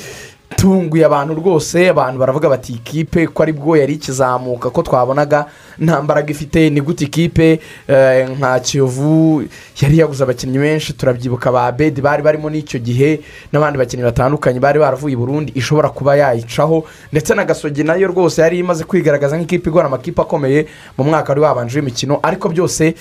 [0.57, 5.47] tunguye abantu rwose abantu baravuga bati ikipe ko ari bwo yari ikizamuka ko twabonaga
[5.79, 6.71] nta mbaraga ifite.
[6.71, 9.45] Ni gute ikipe eh, nka kiyovu
[9.83, 10.93] yari yaguze abakinnyi benshi?
[10.93, 13.21] Turabyibuka ba bedi bari barimo n'icyo gihe
[13.53, 16.85] n'abandi bakinnyi batandukanye bari baravuye i burundi ishobora kuba yayicaho.
[17.13, 20.67] Ndetse na gasogi na yo rwose yari imaze kwigaragaza nk'ikipe igora amakipe akomeye
[20.99, 22.95] mu mwaka wari wabanje w'imikino ariko byose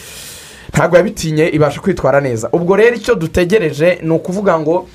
[0.74, 2.50] ntabwo yabitinye ibasha kwitwara neza.
[2.54, 4.88] Ubwo rero icyo dutegereje ni ukuvuga ngo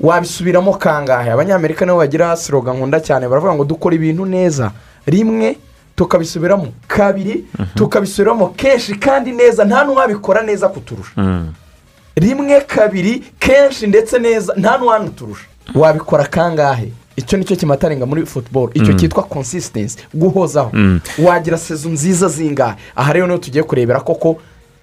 [0.00, 1.30] wabisubiramo kangahe?
[1.30, 4.70] Abanyamerika nabo bagira siroga nkunda cyane baravuga ngo dukora ibintu neza.
[5.06, 5.56] Rimwe
[5.96, 6.66] tukabisubiramo.
[6.86, 7.44] Kabiri
[7.74, 11.44] tukabisubiramo kenshi kandi neza nta n'uwabikora neza kuturusha.
[12.16, 16.92] Rimwe kabiri kenshi ndetse neza nta n'uwanuturusha wabikora kangahe?
[17.16, 18.98] Icyo ni cyo kimatarenga muri futuboro icyo Mm.
[18.98, 20.70] cyitwa konsisitensi guhozaho.
[20.72, 21.00] Mm.
[21.18, 22.74] wagira sezo nziza zingahe?
[22.96, 24.38] Aha rero ni ho tugiye kurebera koko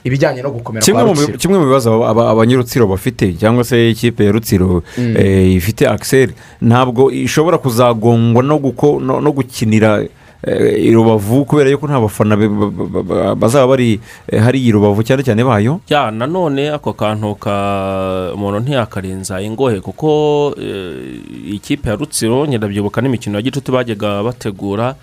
[0.05, 4.25] ibijyanye no gukomera kwa rutsiro kimwe mu bibazo aba- aba- abanyarutsiro bafite cyangwa se ikipe
[4.25, 5.17] ya rutsiro Mm.
[5.17, 10.05] eh, ifite akiseri ntabwo ishobora kuzagongwa no guko- no- no gukinira
[10.45, 12.37] eh, i rubavu kubera yuko nta bafana
[13.35, 13.97] bazaba bari
[14.29, 17.55] eh, hariya i rubavu cyane cyane bayo ya nanone ako kantu ka
[18.37, 20.53] umuntu ntiyakarenza ingohe kuko
[21.49, 24.95] ikipe ya rutsiro nyirabyibuka n'imikino ya gicuti bajyaga bategura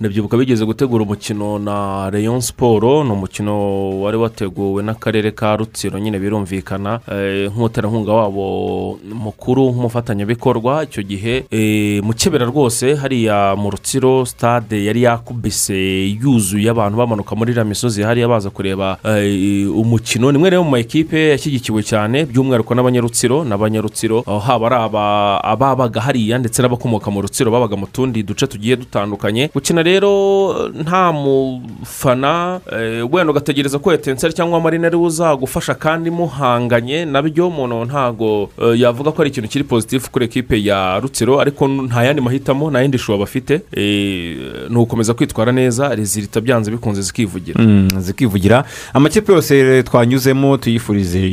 [0.00, 3.54] ndabyibuka bigeze gutegura umukino na Rayon siporo ni umukino
[4.00, 10.84] wari wateguwe n'akarere ka rutsiro nyine birumvikana eh, nk'umuterankunga wabo mukuru nk'umufatanyabikorwa.
[10.84, 17.34] Icyo gihe eh, mu kibera rwose hariya mu rutsiro stade yari yakubise yuzuye abantu bamanuka
[17.34, 20.30] muri iriya misozi hariya baza kureba eh, umukino.
[20.32, 23.42] Nimwe rero mu ma ekipe yashyigikiwe cyane by'umwihariko n'abanyarutsiro.
[23.44, 28.76] N'abanyarutsiro haba ari aba- ababaga hariya ndetse n'abakomoka mu rutsiro babaga mu tundi duce tugiye
[28.78, 29.50] dutandukanye.
[29.54, 37.04] Gukina rero nta mufana eh, wenda ugategereza ko etenseri cyangwa marina ari uzagufasha kandi muhanganye
[37.04, 41.40] na byo umuntu ntago eh, yavuga ko ari ikintu kiri pozitifu kuri ekipe ya rutsiro
[41.40, 44.36] ariko nta yandi mahitamo nta yindi shuwa bafite eh,
[44.68, 47.62] ni ugukomeza kwitwara neza rezilita byanze bikunze zikivugira.
[47.62, 48.64] Mm, zikivugira.
[48.94, 51.28] Amakipe yose twanyuzemo tuyifurize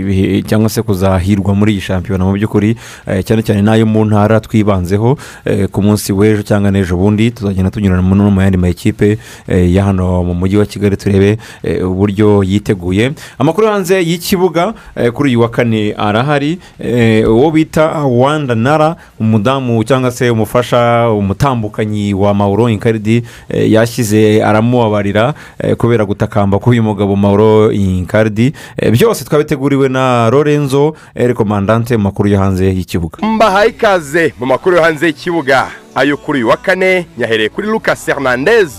[0.00, 2.24] ibihe cyangwa se kuzahirwa muri iyi shampiyona.
[2.24, 2.76] Mu by'ukuri
[3.24, 8.02] cyane cyane n'ayo mu ntara twibanzeho eh, ku munsi w'ejo cyangwa n'ejo bundi tuzagenda tunyurana
[8.14, 9.18] no mu yandi makipe
[9.48, 13.12] eh, ya hano mu mujyi wa kigali turebe eh, uburyo yiteguye.
[13.38, 16.58] Amakuru hanze y'ikibuga eh, kuri uyu wa kane arahari
[17.28, 25.34] uwo bita wanda nara umudamu cyangwa se umufasha umutambukanyi wa mauro inkaridi yashyize aramubabarira
[25.78, 28.52] kubera gutakamba k'uyu mugabo mauro inkaridi
[28.92, 33.18] byose twabiteguriwe na lorenzo eh, komandante mu makuru yo hanze y'ikibuga.
[33.26, 35.66] Mbahaye ikaze mu makuru yo hanze y'ikibuga.
[35.94, 38.70] Ayo kuri uyu wa kane nyahereye kuri lucas hernandez.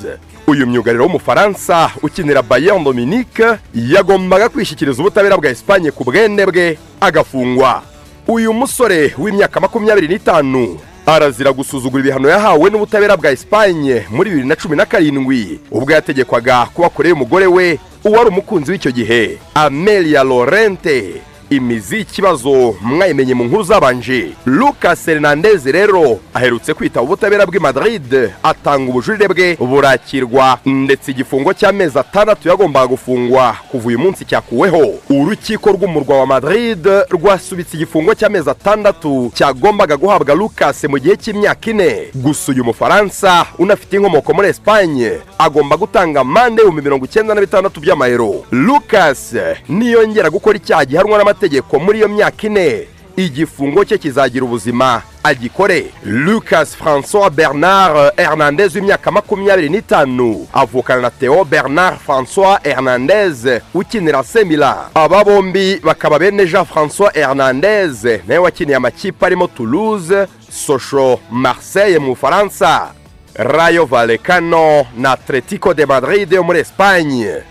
[0.47, 7.81] Uyu myugariro w'umufaransa ukinira bayern dominique yagombaga kwishyikiriza ubutabera bwa esipanye ku bwende bwe agafungwa.
[8.27, 14.55] Uyu musore w'imyaka makumyabiri n'itanu arazira gusuzugura ibihano yahawe n'ubutabera bwa esipanye muri bibiri na
[14.55, 15.59] cumi na karindwi.
[15.71, 21.21] Ubwo yategekwaga kuba kure y'umugore we uwari umukunzi w'icyo gihe amelia lorente.
[21.49, 24.31] Imizi y'ikibazo mwayimenye mu nkuru zabanje.
[24.45, 31.99] Lucas hernandez rero aherutse kwitaba ubutabera bw'i madrid atanga ubujurire bwe burakirwa ndetse igifungo cy'amezi
[31.99, 34.93] atandatu yagombaga gufungwa kuva uyu munsi cyakuweho.
[35.09, 42.07] Urukiko rw'umurwa wa madrid rwasubitse igifungo cy'amezi atandatu cyagombaga guhabwa lucas mu gihe cy'imyaka ine.
[42.15, 47.79] Gusa uyu mufaransa unafite inkomoko muri esipanye agomba gutanga amande y'ibihumbi mirongo icyenda na bitandatu
[47.79, 48.43] by'amayero.
[48.51, 49.35] Lucas
[49.69, 51.44] niyongera gukora icyaha gihanwa n'amategeko
[51.79, 52.87] muri iyo myaka ine.
[53.17, 55.01] Igifungo cye kizagira ubuzima.
[55.23, 55.85] Agikore.
[56.03, 60.47] Lucas francois bernard hernandez w'imyaka makumyabiri n'itanu.
[60.53, 64.89] Avukana na theo bernard francois hernandez ukinira semila.
[64.93, 68.03] Aba bombi bakaba bene jean francois hernandez.
[68.27, 72.91] Nawe wakiniye amakipe arimo toulouse socho marseille mu bufaransa.
[73.35, 77.43] Rayo vallecano na atletico de madrid yo muri espagne.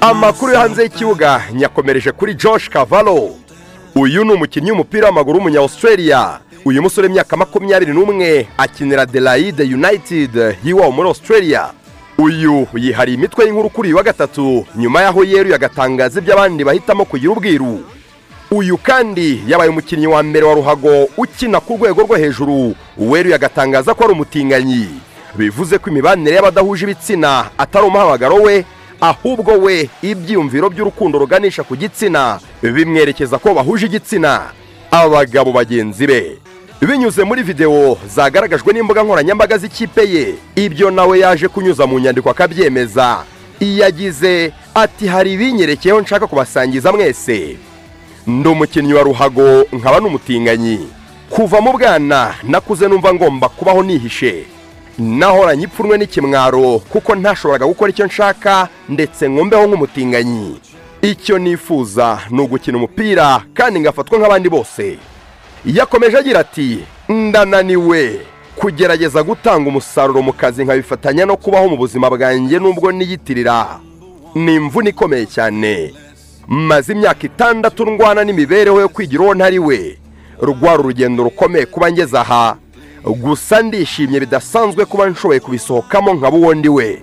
[0.00, 1.42] Amakuru yo hanze y'ikibuga.
[1.52, 3.30] Nyakomereje kuri josh kavalo
[3.94, 6.38] uyu ni umukinnyi w'umupira w'amaguru w'umunya australia.
[6.64, 10.56] Uyu musore w'imyaka makumyabiri n'umwe akinira adelaide united.
[10.64, 11.70] Y'iwabo muri australia.
[12.18, 14.66] Uyu yihariye imitwe y'inkuru kuri uyu wa gatatu.
[14.76, 17.80] Nyuma y'aho yeruye agatangaza ibyo abandi bahitamo kugira ubwiru.
[18.50, 22.74] Uyu kandi yabaye umukinnyi wa mbere wa ruhago ukina ku rwego rwo hejuru.
[22.98, 24.88] Weruye agatangaza ko ari umutinganyi.
[25.36, 28.64] Bivuze ko imibanire y'abadahuje ibitsina atari umuhamagaro we
[29.00, 34.50] ahubwo we ibyiyumviro by'urukundo ruganisha ku gitsina bimwerekeza ko bahuje igitsina.
[34.90, 36.38] Abagabo bagenzi be
[36.80, 40.34] binyuze muri videwo zagaragajwe n'imbuga nkoranyambaga z'ikipe ye.
[40.56, 43.24] Ibyo nawe yaje kunyuza mu nyandiko akabyemeza.
[43.60, 47.56] Yagize ati hari ibinyerekeyeho nshaka kubasangiza mwese.
[48.26, 50.88] Ndi umukinnyi wa ruhago nkaba n'umutinganyi.
[51.30, 54.44] Kuva mu bwana nakuze numva ngomba kubaho nihishe.
[54.98, 60.56] Nahoranye ipfunwe n'ikimwaro kuko ntashoboraga gukora icyo nshaka ndetse nkumbeho nk'umutinganyi.
[61.02, 64.98] Icyo nifuza ni ugukina umupira kandi ngafatwa nk'abandi bose.
[65.64, 68.20] Yakomeje agira ati ndananiwe
[68.56, 73.80] kugerageza gutanga umusaruro mu kazi nkabifatanya no kubaho mu buzima bwanjye nubwo niyitirira.
[74.34, 75.94] Ni imvune ikomeye cyane.
[76.48, 79.98] Maze imyaka itandatu ndwana n'imibereho yo kwigira uwo ntari we
[80.42, 82.56] rwari urugendo rukomeye kuba ngeze aha.
[83.04, 87.02] Gusa ndishimye bidasanzwe kuba nshoboye kubisohokamo nkaba uwo ndi we.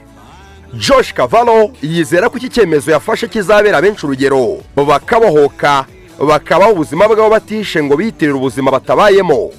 [0.74, 4.58] Josh kavalo yizera ko iki cyemezo yafashe kizabera benshi urugero.
[4.76, 5.86] Bakabohoka
[6.28, 9.52] bakabaho ubuzima bwabo batishe ngo biyitirire ubuzima batabayemo.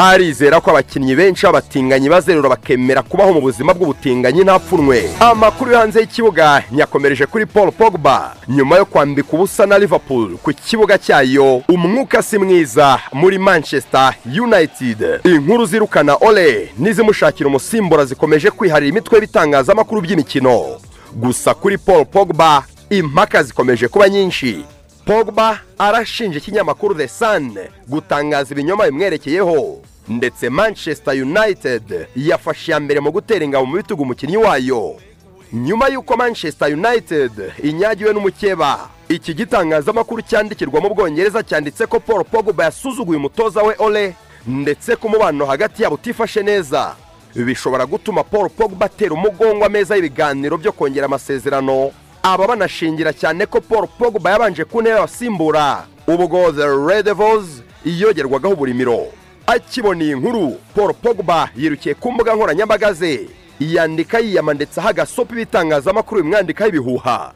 [0.00, 5.78] Arizera ko abakinnyi benshi b'abatinganyi bazerura bakemera kubaho mu buzima bw'ubutinganyi nta pfunwe amakuru yo
[5.78, 8.34] hanze y'ikibuga nyakomereje kuri paul pogba.
[8.48, 14.14] Nyuma yo kwambika ubusa na liverpool ku kibuga cyayo umwuka si mwiza muri manchester
[14.44, 15.20] united.
[15.24, 20.80] Inkuru zirukana ole n'izimushakira umusimbura zikomeje kwiharira imitwe y'ibitangazamakuru by'imikino.
[21.12, 24.64] Gusa kuri paul pogba impaka zikomeje kuba nyinshi.
[25.04, 27.58] Pogba arashinja ikinyamakuru the sun
[27.88, 29.78] gutangaza ibinyoma bimwerekeyeho.
[30.10, 34.94] Ndetse manchester united yafashe iya mbere mu gutera ingabo mu bitugu umukinnyi wayo.
[35.52, 37.32] Nyuma y'uko manchester united
[37.62, 44.14] inyagiwe n'umukeba iki gitangazamakuru cyandikirwa mu bwongereza cyanditse ko paul pogba yasuzuguye umutoza we ole
[44.46, 46.94] ndetse ko umubano hagati yabo utifashe neza.
[47.34, 51.90] Bishobora gutuma paul pogba atera umugongo ameza y'ibiganiro byo kongera amasezerano.
[52.22, 55.86] Aba banashingira cyane ko paul pogba yabanje ku ntera abasimbura.
[56.06, 59.06] Ubwo the red devils yogerwagaho uburimiro.
[59.54, 63.28] Akibona iyi nkuru paul pogba yirukiye ku mbuga nkoranyambaga ze.
[63.60, 67.32] Yandika yiyama ndetse aha agasopo ibitangazamakuru bimwandikaho ibihuha.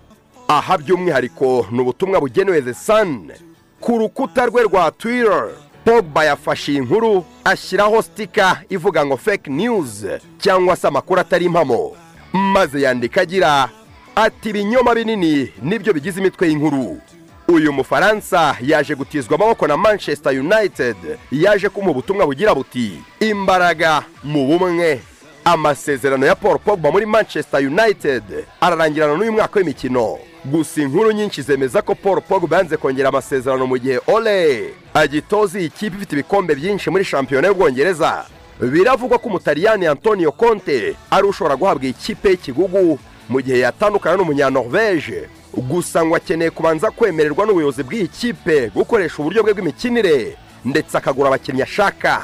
[0.48, 3.32] Aha by'umwihariko ni ubutumwa bugenewe the sun.
[3.80, 5.48] Ku rukuta rwe rwa twitter
[5.84, 10.04] pogba yafashe iyi nkuru ashyiraho sitika ivuga ngo fake news
[10.38, 11.92] cyangwa se amakuru atari impamo
[12.32, 13.68] maze yandika agira
[14.14, 17.00] ati ibinyoma binini ni byo bigize imitwe y'inkuru.
[17.48, 20.96] Uyu mufaransa yaje gutizwa amaboko na manchester united.
[21.32, 25.00] Yaje kumuha ubutumwa bugira buti imbaraga mu bumwe.
[25.44, 28.22] Amasezerano ya paul pogba muri manchester united
[28.60, 30.18] ararangirana n'uyu mwaka w'imikino.
[30.44, 35.68] Gusa inkuru nyinshi zemeza ko paul pogba yanze kongera amasezerano mu gihe ole agitoza iyi
[35.70, 38.24] kipe ifite ibikombe byinshi muri shampiyona y'ubwongereza.
[38.60, 42.98] Biravugwa ko umutaliyani antonio conte ari ushobora guhabwa ikipe y'ikigugu
[43.28, 49.52] mu gihe yatandukana n'umunyanorvege gusa ngo akeneye kubanza kwemererwa n'ubuyobozi bw'iyi kipe gukoresha uburyo bwe
[49.54, 52.22] bw'imikinire ndetse akagura abakinnyi ashaka.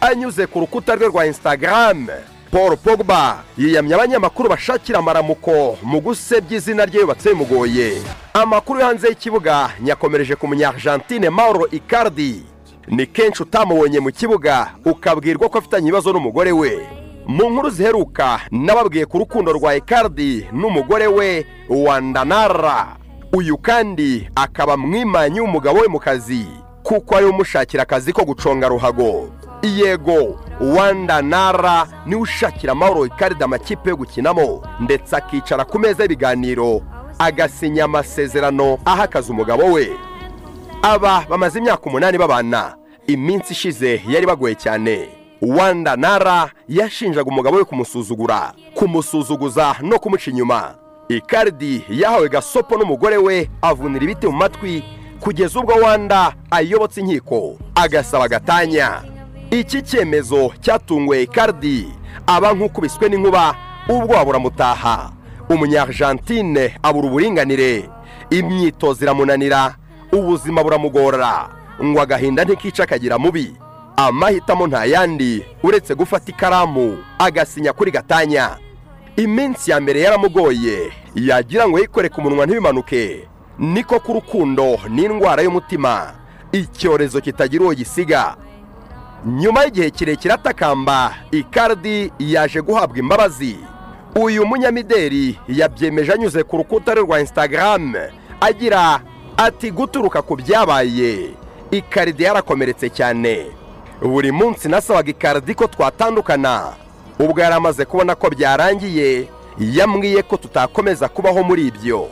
[0.00, 2.08] Anyuze ku rukuta rwe rwa instagram
[2.50, 8.02] paul pogba yiyamye abanyamakuru bashakira amaramuko mu gusebya izina rye yubatse bimugoye.
[8.34, 12.42] Amakuru yo hanze y'ikibuga nyakomereje ku munyargentine mauro icardi.
[12.88, 16.99] Ni kenshi utamubonye mu kibuga ukabwirwa ko afitanye ibibazo n'umugore we.
[17.26, 22.86] Mu nkuru ziheruka nababwiye ku rukundo rwa icardi n'umugore we wandanara
[23.32, 26.46] uyu kandi akaba mwimanyi w'umugabo we mu kazi
[26.82, 29.30] kuko ari we umushakira akazi ko guconga ruhago.
[29.62, 36.82] Yego wandanara ni we ushakira amahoro ikarida amakipe yo gukinamo ndetse akicara ku meza y'ibiganiro
[37.18, 39.92] agasinya amasezerano aha akazi umugabo we.
[40.82, 42.74] Aba bamaze imyaka umunani babana
[43.06, 45.08] iminsi ishize yari bagoye cyane.
[45.42, 50.74] Wanda nara yashinjaga umugabo we kumusuzugura kumusuzuguza no kumuca inyuma.
[51.08, 54.84] Ikaridi yahawe gasopo n'umugore we avunira ibiti mu matwi
[55.20, 57.58] kugeza ubwo wanda ayobotse inkiko.
[57.74, 59.02] Agasaba agatanya.
[59.50, 61.88] Iki cyemezo cyatunguye ikaridi
[62.26, 63.54] aba nk'ukubiswe n'inkuba
[63.88, 65.10] ubwo buramutaha
[65.48, 67.88] umunyargentine abura uburinganire.
[68.30, 69.74] Imyitozo iramunanira
[70.12, 71.48] ubuzima buramugora
[71.82, 73.56] ngo agahinda ntikica akagira mubi.
[74.06, 78.56] Amahitamo nta yandi uretse gufata ikaramu agasinya kuri gatanya.
[79.16, 83.28] Iminsi ya mbere yaramugoye yagira ngo yikore ku munwa ntibimanuke.
[83.58, 86.12] Niko ku rukundo n'indwara y'umutima.
[86.52, 88.36] Icyorezo kitagira uwo gisiga.
[89.26, 93.56] Nyuma y'igihe kirekire atakamba ikardi yaje guhabwa imbabazi.
[94.16, 97.94] Uyu munyamideri yabyemeje anyuze ku rukuta rwe rwa instagram
[98.40, 99.00] agira
[99.36, 101.30] ati guturuka ku byabaye.
[101.70, 103.59] Ikaridi yarakomeretse cyane.
[104.02, 106.72] Buri munsi nasabaga ikaridi ko twatandukana.
[107.18, 109.28] Ubwo yari amaze kubona ko byarangiye
[109.58, 112.08] yambwiye ko tutakomeza kubaho muri ibyo.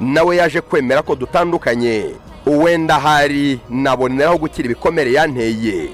[0.00, 2.14] Nawe yaje kwemera ko dutandukanye.
[2.46, 5.90] Wenda ahari naboneraho gukira ibikomere yanteye.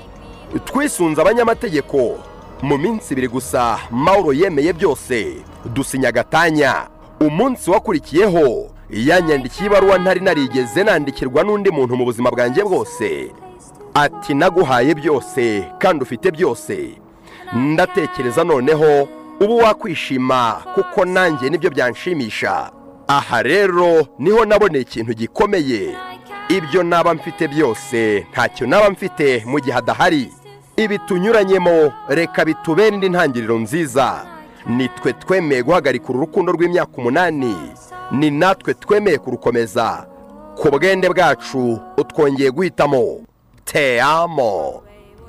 [0.64, 2.18] Twisunze abanyamategeko.
[2.62, 5.42] Mu minsi ibiri gusa mauro yemeye byose.
[5.64, 6.86] Dusinya agatanya.
[7.20, 8.70] Umunsi wakurikiyeho.
[8.90, 13.30] Yanyandikiye ibaruwa ntari narigeze nandikirwa n'undi muntu mu buzima bwanjye bwose.
[13.94, 16.90] Ati naguhaye byose kandi ufite byose.
[17.52, 19.08] Ndatekereza noneho
[19.40, 22.70] ubu wakwishima kuko nanjye ni byo byanshimisha.
[23.08, 25.96] Aha rero ni ho naboneye ikintu gikomeye.
[26.48, 30.32] Ibyo naba mfite byose ntacyo naba mfite mu gihe adahari.
[30.76, 34.26] Ibi tunyuranyemo reka bitubere indi ntangiriro nziza.
[34.66, 37.56] Nitwe twemeye guhagarika uru rukundo rw'imyaka umunani.
[38.10, 40.06] Ni natwe twemeye kurukomeza.
[40.56, 43.20] Ku bwende bwacu utwongeye guhitamo.
[43.64, 44.82] Teamo.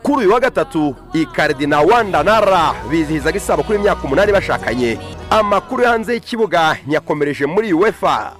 [0.03, 4.97] Kuri uyu wa gatatu ikaridi na wanda nara bizihizaga isabukuru y'imyaka umunani bashakanye.
[5.29, 8.33] Amakuru hanze y'ikibuga nyakomereje muri uefa.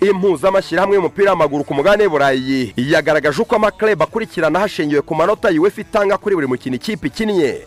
[0.00, 5.80] Impuzamashyirahamwe y'umupira w'amaguru ku mugabane w'i burayi yagaragaje uko amaklub akurikirana hashingiwe ku manota uefa
[5.80, 7.60] itanga kuri buri mukino ikipe ikinnye.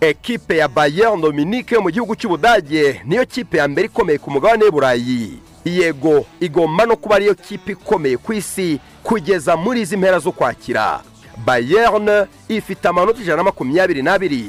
[0.00, 4.64] Ekipe ya bayern dominique yo mu gihugu cy'ubudage niyo kipe ya mbere ikomeye ku mugabane
[4.64, 5.38] w'i burayi.
[5.64, 11.00] Yego igomba no kuba ariyo kipe ikomeye ku isi kugeza muri izi mpera z'ukwakira
[11.44, 14.44] bayern ifite amanota ijana na makumyabiri n'abiri.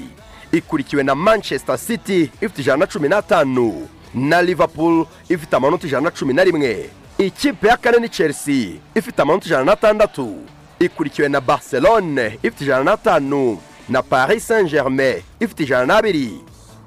[0.52, 3.88] Ikurikiwe na manchester city ifite ijana na cumi n'atanu.
[4.14, 6.90] Na liverpool ifite amanota ijana na cumi na rimwe.
[7.18, 10.36] Ikipe ya kane ni chelsea ifite amanota ijana n'atandatu
[10.80, 13.58] ikurikiwe na barcelone ifite ijana n'atanu
[13.90, 16.32] na paris saint germain ifite ijana n'abiri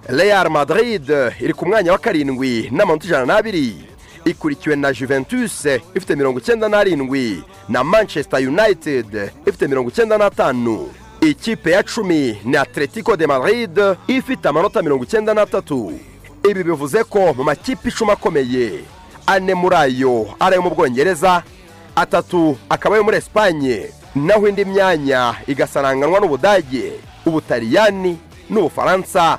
[0.08, 1.08] real madrid
[1.40, 3.76] iri ku mwanya wa karindwi n'amanota ijana n'abiri
[4.24, 10.88] ikurikiwe na juventus ifite mirongo icyenda n'arindwi na manchester united ifite mirongo icyenda n'atanu
[11.20, 13.78] ikipe ya cumi ni atletico de madrid
[14.08, 15.92] ifite amanota mirongo icyenda n'atatu
[16.50, 18.80] ibi bivuze ko mu makipe icumi akomeye
[19.26, 21.42] ane muri ayo ari ayo mu bwongereza
[21.96, 26.92] atatu akaba ayo muri esipanye naho indi myanya igasaranganwa n'ubudage
[27.26, 28.18] ubutaliyani
[28.50, 29.38] n'ubufaransa.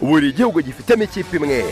[0.00, 1.64] Buri gihugu gifitemo ikipe imwe.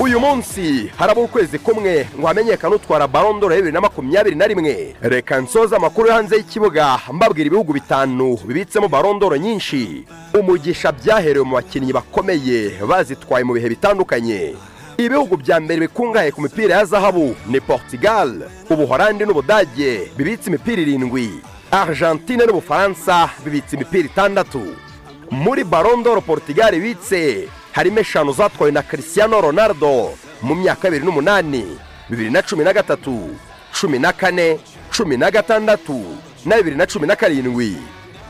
[0.00, 4.96] Uyu munsi haraba ukwezi kumwe ngo hamenyekane utwara barondoro bibiri na makumyabiri na rimwe.
[5.02, 10.04] Reka nsoza amakuru yo hanze y'ikibuga mbabwira ibihugu bitanu bibitsemo barondoro nyinshi.
[10.40, 14.54] Umugisha byaherewe mu bakinnyi bakomeye bazitwaye mu bihe bitandukanye.
[14.98, 21.30] Ibihugu bya mbere bikungahaye ku mipira ya zahabu ni portugal ubuhorandi n'ubudage bibitse imipira irindwi.
[21.70, 24.62] Argentine n'ubufaransa bibitse imipira itandatu.
[25.30, 30.10] Muri barondoro portugal ibitse harimo eshanu zatwawe na christiano ronaldo
[30.42, 31.78] mu myaka bibiri n'umunani
[32.10, 33.30] bibiri na cumi na gatatu
[33.80, 34.58] cumi na kane
[34.96, 36.04] cumi na gatandatu
[36.44, 37.76] na bibiri na cumi na karindwi.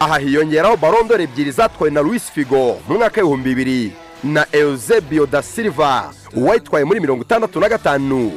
[0.00, 3.92] Aha hiyongeraho barondoro ebyiri zatwawe na luis figo mu mwaka w'ibihumbi bibiri
[4.24, 8.32] na eusebio da silva uwayitwaye muri mirongo itandatu na gatanu.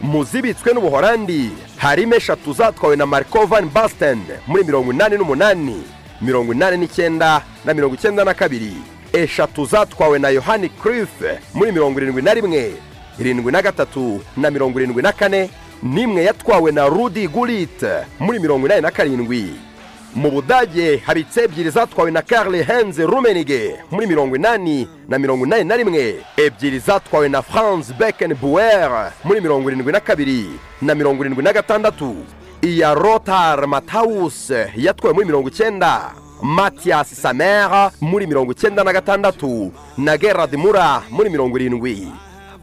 [0.00, 5.82] Mu zibitswe n'ubuhorandi harimo eshatu zatwawe na marco van basten muri mirongo inani n'umunani
[6.20, 8.72] mirongo inani n'icyenda na mirongo icyenda na kabiri.
[9.12, 11.22] Eshatu zatwawe na yohani Cruyff
[11.54, 12.72] muri mirongo irindwi na rimwe
[13.18, 15.50] irindwi na gatatu na mirongo irindwi na kane
[15.82, 17.82] n'imwe yatwawe na rudi gulit
[18.20, 19.54] muri mirongo inani na karindwi.
[20.14, 25.64] Mu budage habitse ebyiri zatwawe na karle henze rumenige muri mirongo inani na mirongo inani
[25.64, 30.46] na rimwe ebyiri zatwawe na franz beckenbuer muri mirongo irindwi na kabiri
[30.82, 32.16] na mirongo irindwi na gatandatu.
[32.62, 36.12] Iya rotar matawus yatwawe muri mirongo icyenda.
[36.42, 42.08] Matiyasi samera muri mirongo icyenda na gatandatu na gerard mura muri mirongo irindwi.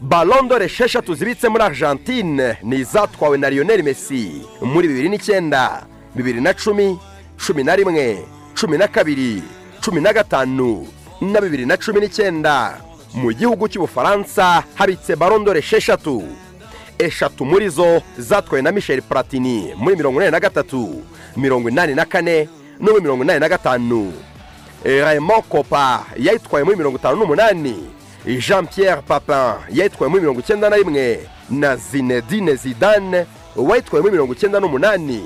[0.00, 6.52] Balondore esheshatu zibitse muri argentine ni izatwawe na lionel messi muri bibiri n'icyenda bibiri na
[6.54, 6.98] cumi
[7.46, 8.24] cumi na rimwe
[8.60, 9.42] cumi na kabiri
[9.80, 10.86] cumi na gatanu
[11.20, 12.80] na bibiri na cumi n'icyenda.
[13.14, 16.22] Mu gihugu cy'ubufaransa habitse barondore esheshatu.
[16.98, 21.02] Eshatu muri zo zatwawe na michel platini muri mirongo inani na gatatu
[21.36, 22.48] mirongo inani na kane
[22.80, 24.12] muri mirongo inani na gatanu.
[24.84, 27.76] Raymond kopa yayitwaye muri mirongo itanu n'umunani.
[28.26, 31.20] Jean pierre papin yayitwaye muri mirongo icyenda na rimwe.
[31.50, 33.26] Na zinedine zidane
[33.56, 35.24] wayitwaye muri mirongo icyenda n'umunani.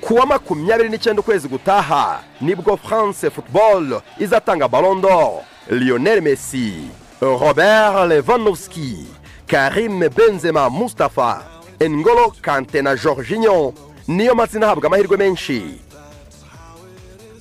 [0.00, 5.42] Ku wa makumyabiri n'icyenda ukwezi gutaha ni bwo france football izatanga ballon d'or.
[5.70, 6.72] Lionel messi
[7.20, 9.06] robert lewandowski
[9.46, 11.42] karim benzema mustapha
[11.80, 13.72] engolo kante na jorginho.
[14.08, 15.80] Niyo mazina ahabwa amahirwe menshi.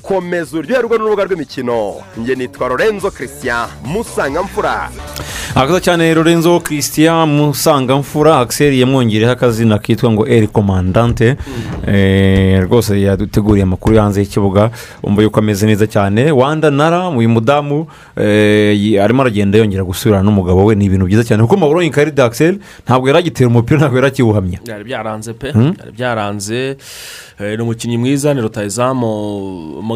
[0.06, 1.96] Komeza uryoherwe n'urubuga rw'imikino.
[2.18, 4.90] Njye nitwa lorenzo christian musangamfura.
[5.56, 11.36] Akaza cyane lorenzo christian musangamfura akiseri yamwongereho akazina kitwa ngo eri komandante
[12.62, 14.72] rwose yaduteguriye amakuru yo hanze y'ikibuga.
[15.04, 16.32] Wumva yuko ameze neza cyane.
[16.32, 17.88] Wanda nara uyu mudamu
[19.04, 20.76] arimo aragenda yongera gusubirana n'umugabo we.
[20.76, 21.44] Ni ibintu byiza cyane.
[21.44, 24.60] Kuko maburo karide akiseri ntabwo yari agitera umupira ntabwo yari akiwuhamya.
[24.66, 25.52] Byari byaranze pe.
[25.52, 26.78] Byari byaranze.
[27.40, 29.08] Ni umukinnyi mwiza ni rutayizamu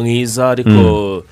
[0.00, 1.22] mwiza ariko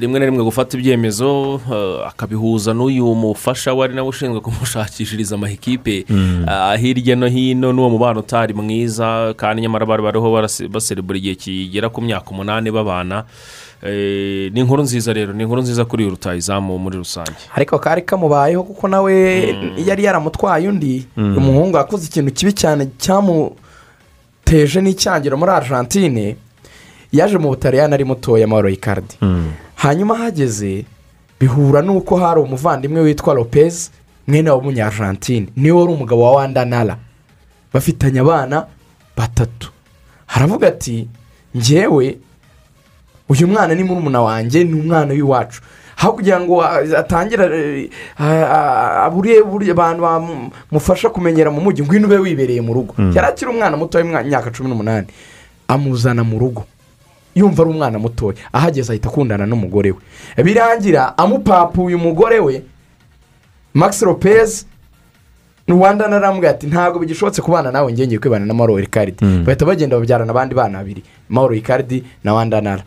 [0.00, 1.60] rimwe na rimwe gufata ibyemezo
[2.08, 6.04] akabihuza n'uyu mufasha wari nawe ushinzwe kumushakishiriza amahikipe
[6.80, 12.02] hirya no hino n'uwo mubano utari mwiza kandi nyamara bari bariho baserebura igihe kigera ku
[12.02, 13.24] myaka umunani babana
[14.52, 17.32] ni inkuru nziza rero ni inkuru nziza kuri uyu rutayizamu muri rusange.
[17.54, 19.14] Ariko kari kamubayeho kuko nawe
[19.86, 26.36] yari yaramutwaye undi umuhungu yakoze ikintu kibi cyane cyamuteje n'icyangiro muri argentine
[27.12, 29.14] yaje mu butaliyani ari mutoya amahoro y'ikardi
[29.74, 30.84] hanyuma ahageze
[31.40, 33.90] bihura n'uko hari umuvandimwe witwa lopez
[34.26, 36.96] mwene w'umunyargentine ni we wari umugabo wa wanda nara
[37.72, 38.66] bafitanye abana
[39.16, 39.70] batatu.
[40.26, 41.08] Haravuga ati
[41.56, 42.18] ngewe
[43.28, 45.60] uyu mwana ni murumuna wanjye ni umwana w'iwacu.
[45.96, 46.64] Aho kugira ngo
[46.96, 47.90] atangire
[49.04, 52.94] abure abantu bamufasha kumenyera mu mujyi ngwino ube wibereye mu rugo.
[52.98, 53.12] Mm.
[53.14, 55.06] yari akiri umwana muto w'imyaka cumi n'umunani.
[55.68, 56.64] Amuzana mu rugo.
[57.34, 58.34] Yumva ari umwana mutoya.
[58.52, 60.42] Ahageze ahita akundana n'umugore we.
[60.44, 62.62] Birangira amupapuye umugore we
[63.74, 64.66] max lopez
[65.68, 69.44] rwanda naramubwira ati ntabwo bigishobotse kubana nawe ngiye kwibana na mauro ricardi Mm.
[69.44, 72.82] bahita bagenda babyarana abandi bana babiri mauro ricardi na wanda nara.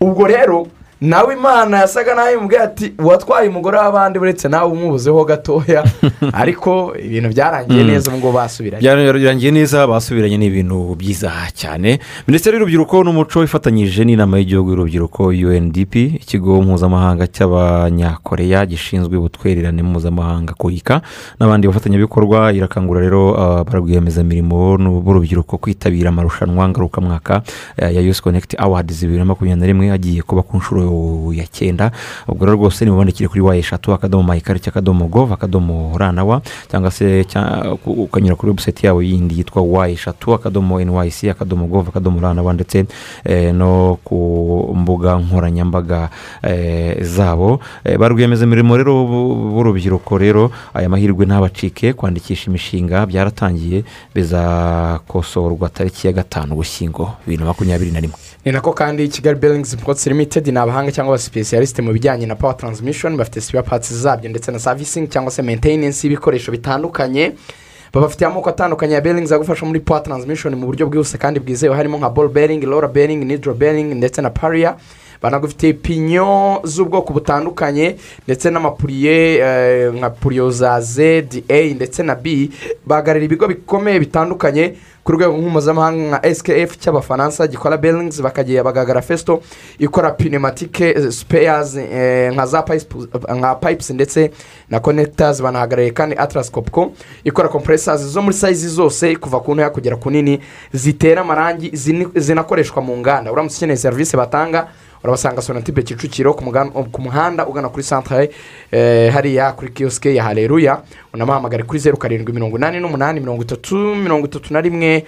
[0.00, 0.66] Ubwo rero
[1.00, 5.84] nawe imana yasaga nawe imubwira ati watwaye umugore w'abandi uretse nawe umubuzeho gatoya.
[6.32, 7.90] Ariko ibintu byarangiye Mm.
[7.90, 8.82] neza ngubu basubiranye.
[8.82, 11.98] Byarangiye neza basubiranye ni ibintu byiza cyane.
[12.26, 21.00] Minisiteri y'urubyiruko n'umuco ifatanyije n'inama y'igihugu y'urubyiruko undp ikigo mpuzamahanga cy'abanyakoreya gishinzwe ubutwererane mpuzamahanga koyika
[21.40, 22.52] n'abandi bafatanyabikorwa.
[22.52, 27.42] Irakangurira rero uh, ba rwiyemezamirimo b'urubyiruko kwitabira amarushanwa ngarukamwaka
[27.80, 30.89] uh, ya yusi konekiti awadizi bibiri na makumyabiri na rimwe agiye kuba ku nshuro
[31.34, 31.90] ya cyenda
[32.28, 37.26] ubwo rero rwose nimubandikire kuri wa eshatu akadomo mayikarita akadomo gov akadomo ranawa cyangwa se
[37.86, 42.84] ukanyura kuri webusayiti yabo yindi yitwa wa eshatu akadomo nyc akadomo gov akadomo ranawa ndetse
[43.24, 44.16] eh, no ku
[44.76, 46.08] mbuga nkoranyambaga
[46.42, 47.60] eh, zabo.
[47.84, 53.84] Eh, ba rwiyemezamirimo rero bu- b'urubyiruko rero aya mahirwe ntabacike kwandikisha imishinga byaratangiye
[54.14, 58.16] bizakosorwa tariki ya gatanu ugushyingo bibiri na makumyabiri na rimwe.
[58.44, 62.54] Ni nako kandi kigali belingizi potsi limitedi ni abahanga cyangwa abasipesiyalisite mu bijyanye na pawa
[62.54, 67.32] taransimishoni bafite sipiya patsi zabyo ndetse na savisingi cyangwa se menteyinensi y'ibikoresho bitandukanye.
[67.92, 71.76] Babafitiye amoko atandukanye ya belingizi agufasha muri pawa taransimishoni mu buryo bwihuse kandi bwizewe.
[71.76, 74.76] Harimo nka bolo beringi lora beringi nidro beringi ndetse na pariya
[75.22, 82.50] banagufitiye pinyo z'ubwoko butandukanye ndetse n'amapuriye eh, nka puriyo za zedi eyi ndetse na bi
[82.86, 84.74] bahagarariye ibigo bikomeye bitandukanye
[85.04, 89.42] ku rwego mpuzamahanga nka skf cy'abafaransa gikora belingizi bakagiye bagagara fesito
[89.78, 91.80] ikora pinematike sipeyazi
[92.32, 92.62] nka za
[93.60, 94.30] payipusi ndetse
[94.70, 96.92] na konekitazi banahagarariye kandi atarasi kopko
[97.24, 100.40] ikora kompuresazi zo muri sayizi zose kuva ku ntoya kugera ku nini
[100.72, 101.70] zitera amarangi
[102.14, 103.32] zinakoreshwa mu nganda.
[103.32, 104.68] Uramutse ukeneye serivisi batanga
[105.04, 108.30] urabasanga sonatibe kicukiro ku muhanda ugana kuri santare
[108.70, 110.82] eh, hariya kuri kiyosike ya hareruya
[111.14, 115.04] unamuhamagare kuri zeru karindwi mirongo inani n'umunani mirongo itatu mirongo itatu na rimwe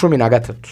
[0.00, 0.70] cumi na gatatu.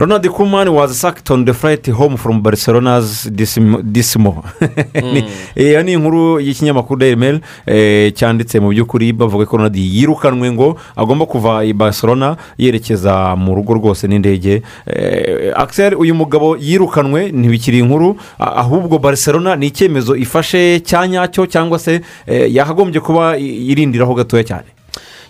[0.00, 4.44] Ronald kuman was sacked on the flight home from barcelona's disimo disimo
[5.12, 5.24] Ni-
[5.56, 11.26] iyo ni inkuru y'ikinyamakuru mail eh, cyanditse mu by'ukuri bavuga ko ronald yirukanwe ngo agomba
[11.26, 14.62] kuva i barcelona yerekeza mu rugo rwose n'indege.
[14.86, 21.78] Eh, axel uyu mugabo yirukanwe ntibikiri inkuru ahubwo barcelona ni icyemezo ifashe cya nyacyo cyangwa
[21.78, 24.79] se eh, yakagombye kuba irindiraho gatoya cyane.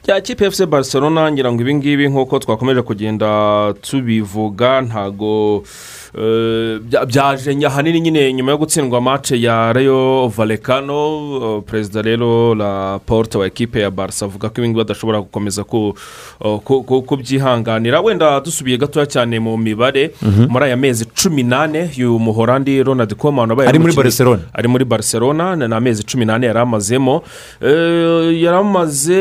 [0.06, 3.28] Ya kipe efuse barcelona ngira ngo ibingibi nk'uko twakomeje kugenda
[3.82, 5.62] tubivuga ntago
[7.06, 10.96] byaje ahanini nyine nyuma yo gutsindwa mace ya reyo valekano
[11.42, 15.92] eh, perezida rero la porte wa ekipe ya barisa avuga ko ibingibi badashobora gukomeza eh,
[16.64, 20.46] ku- ku- kubyihanganira wenda dusubiye gatoya cyane mu mibare Mhm.
[20.50, 24.42] muri aya mezi cumi n'ane uyu muhorandi ronald koman wabaye Ari muri Barcelona.
[24.54, 27.22] ari muri barcelona ni amezi cumi n'ane yari amazemo
[27.62, 29.14] Eh, yari amaze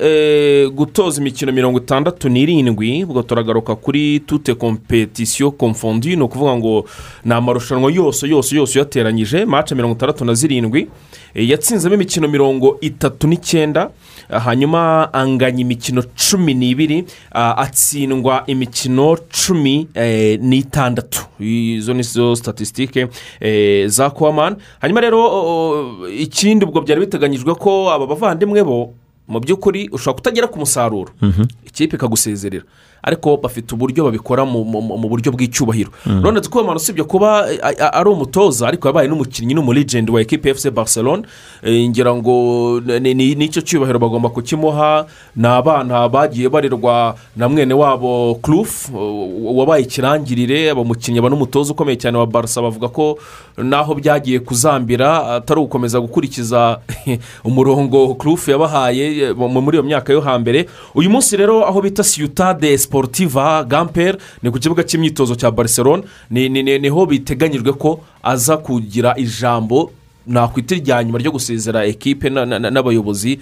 [0.00, 6.84] eh, gutoza imikino mirongo itandatu n'irindwi ubwo turagaruka kuri tute kompetisiyo komfondi ni ukuvuga ngo
[7.24, 10.88] ni amarushanwa yose yose yose uyateranyije mace mirongo itandatu na zirindwi
[11.34, 13.90] Eh, yatsinzemo imikino mirongo itatu n'icyenda
[14.30, 21.24] ah, hanyuma anganya imikino cumi n'ibiri ah, atsindwa imikino cumi eh, n'itandatu.
[21.40, 23.08] Izo ni zo statisitike
[23.40, 25.20] eh, za kwamani hanyuma rero
[26.18, 28.92] ikindi ubwo byari biteganyijwe ko aba bavandimwe bo
[29.28, 31.12] mu by'ukuri ushobora kutagera ku musaruro.
[31.64, 32.64] Ikipe ikagusezerera.
[33.02, 34.64] Ariko bafite uburyo babikora mu,
[35.08, 35.90] buryo bw'icyubahiro.
[36.06, 36.20] Mhm.
[36.22, 37.58] none twemana usibye kuba eh,
[37.92, 41.22] ari umutoza ariko yabaye n'umukinnyi n'umuligenti wa ekipe efuse barcelona
[41.62, 45.06] Eh, ngira ngo ni- ni- n'icyo cyubahiro bagomba kukimuha.
[45.36, 48.90] Ni abana bagiye barerwa na mwene wabo kurufu
[49.58, 53.18] wabaye ikirangirire aba umukinnyi aba n'umutoza ukomeye cyane wa barisa bavuga ko
[53.56, 56.80] naho byagiye kuzambira atari ugukomeza gukurikiza
[57.44, 60.68] umurongo kurufu yabahaye eh, mu- muri iyo myaka yo hambere.
[60.94, 65.50] Uyu munsi rero aho bita siyutade siporutiva gamperi ni ku kibuga cy'imyitozo cya
[66.62, 69.90] ni- ni ho biteganyijwe ko aza kugira ijambo
[70.26, 73.38] nakwita irya nyuma ryo gusezera ekipe na- na- na- n'abayobozi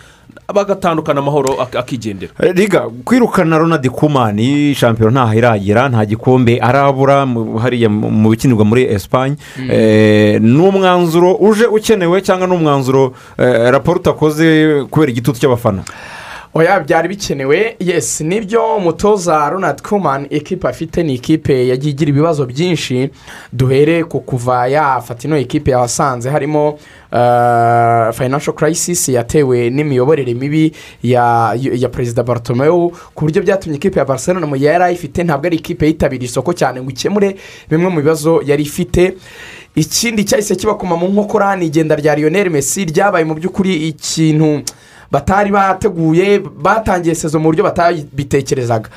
[0.55, 2.33] bagatandukana amahoro ak- akigendera.
[2.39, 8.65] Riga kwirukana ronald kumani shampiyona ntaho iragera nta gikombe arabura mu- hariya mu mu bikinirwa
[8.65, 9.71] muri esipanye Mm.
[9.71, 15.83] Eh, ni umwanzuro uje ukenewe cyangwa ni umwanzuro eh, raporo utakoze kubera igitutu cy'abafana?
[16.55, 17.77] Oya byari bikenewe.
[17.81, 23.11] Yesi ni byo umutoza ronald kuman ekipa afite ni ikipe yagiye igira ibibazo byinshi.
[23.53, 26.69] Duhere ku kuva yafata ino ekipe yahasanze harimo
[27.13, 30.73] uh, financial crisis yatewe n'imiyoborere mibi
[31.03, 35.47] ya, ya perezida bartomeu ku buryo byatumye ikipe ya barcelona mu gihe yari ayifite ntabwo
[35.47, 37.37] ari ikipe yitabiriye isoko cyane ngo ikemure
[37.71, 39.15] bimwe mu bibazo yari ifite.
[39.75, 44.63] Ikindi cyahise kibakoma mu nkokora ni igenda rya lionel messi ryabaye mu by'ukuri ikintu
[45.11, 48.89] batari bateguye batangiye sezo mu buryo batabitekerezaga.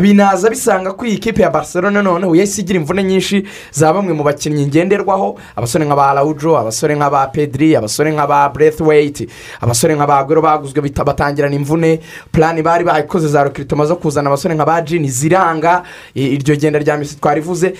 [0.00, 4.22] Binaza bisanga ko iyi kipe ya barcelona noneho yahise igira imvune nyinshi za bamwe mu
[4.24, 9.28] bakinnyi ngenderwaho abasore nk'aba rawujo abasore nk'aba pedri abasore nk'aba breathweight
[9.60, 12.00] abasore nk'aba gwero baguzwe bita- batangirana imvune.
[12.32, 15.82] Purani bari bayikoze za rokiritoma zo kuzana abasore nk'aba jini ziranga
[16.14, 17.74] iryo genda rya misi twarivuze.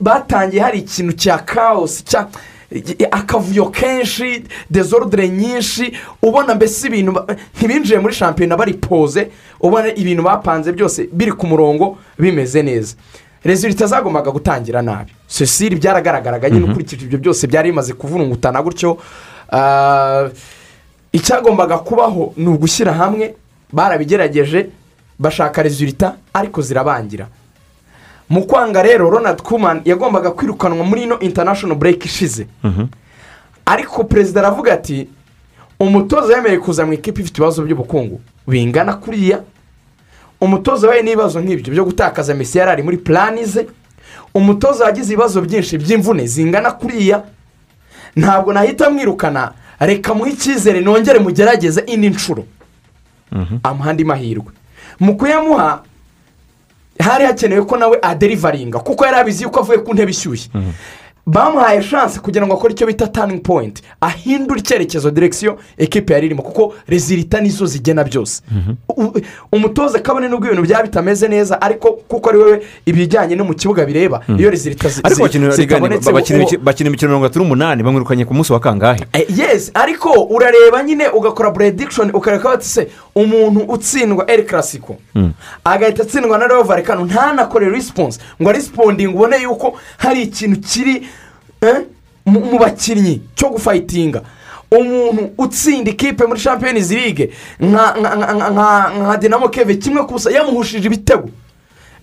[0.00, 2.26] Batangiye hari ikintu cya kaosi cya
[3.10, 5.92] akavuyo kenshi dezordre nyinshi
[6.22, 7.12] ubona mbese ibintu
[7.56, 9.30] ntibinjiye muri shampiyona bari poze
[9.60, 12.94] ubona ibintu bapanze byose biri ku murongo bimeze neza.
[13.44, 15.12] Rezilita zagombaga gutangira nabi.
[15.28, 18.98] Cecile byaragaragaraga nyine ukurikije ibyo byose byari bimaze kuvurungutana gutyo.
[19.52, 20.28] Ah,
[21.12, 23.34] icyagombaga kubaho ni ugushyira hamwe
[23.72, 24.66] barabigerageje
[25.18, 27.26] bashaka rezilita ariko zirabangira.
[28.30, 32.46] Mu kwanga rero ronald kuman yagombaga kwirukanwa muri ino international break ishize.
[33.66, 35.08] Ariko perezida aravuga ati
[35.80, 38.20] umutoza yemeye kuza mu ikipe ifite ibibazo by'ubukungu.
[38.48, 39.40] Bingana kuriya.
[40.40, 43.66] Umutoza we n'ibibazo nk'ibyo byo gutakaza mesi yari ari muri plani ze.
[44.34, 47.22] Umutoza wagize ibibazo byinshi by'imvune zingana kuriya.
[48.16, 49.52] Ntabwo nahita mwirukana.
[49.80, 52.44] Reka muhe icyizere nongere mugerageze indi nshuro.
[53.62, 54.52] Amuha andi mahirwe.
[55.00, 55.82] Mu kuyamuha
[57.02, 60.50] hari hakenewe ko nawe aderivaringa kuko yari abizi yuko avuye ku ntebe ishyushye.
[61.30, 66.42] Bamuhaye shansi kugira ngo akore icyo bita taningi poyinti ahindure icyerekezo direkisiyo ekipe yari irimo
[66.42, 68.42] kuko rezilita nizo zigena byose.
[68.88, 69.12] U-
[69.52, 73.84] umutoza kabone n'ubwo ibintu byaba bitameze neza ariko kuko ari wowe ibijyanye no mu kibuga
[73.86, 76.12] bireba iyo rezilita zitabonetse
[76.62, 79.04] bakina imikino mirongo itatu n'umunani bamwirukanye ku munsi wa kangahe?
[79.36, 84.96] Yesi ariko urareba nyine ugakora buredikishoni ukareka se umuntu utsindwa eri karasiko
[85.64, 91.02] agahita atsindwa na rero varekano ntanakore risiponsi ngo arisipondinge ubone yuko hari ikintu kiri eh,
[92.26, 94.22] mu mu bakinnyi cyo gufayitinga
[94.70, 97.30] umuntu utsinda ikipe muri champiyonizi ligue
[97.60, 101.28] nka dinamo keve kimwe ku busa yamuhushije ibitego.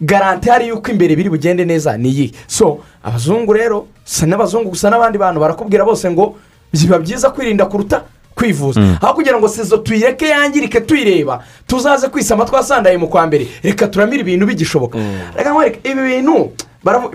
[0.02, 4.90] Garanti hari yuko imbere biri bugende neza ni iyi so abazungu rero si n'abazungu gusa
[4.90, 6.36] n'abandi bantu barakubwira bose ngo
[6.74, 8.04] biba byiza kwirinda kuruta
[8.36, 8.82] kwivuza.
[9.02, 13.48] Aho kugira ngo sezo tuyireke yangirike tuyireba tuzaze kwisama twasandaye mu kwa mbere.
[13.64, 15.00] Reka turamire ibintu bigishoboka.
[15.38, 16.52] Reka nkwereke ibi bintu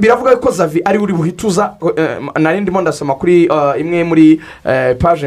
[0.01, 4.97] biravuga ko zavi ari uri buhituza eh, nari ndimo ndasoma kuri eh, imwe muri eh,
[4.99, 5.27] paje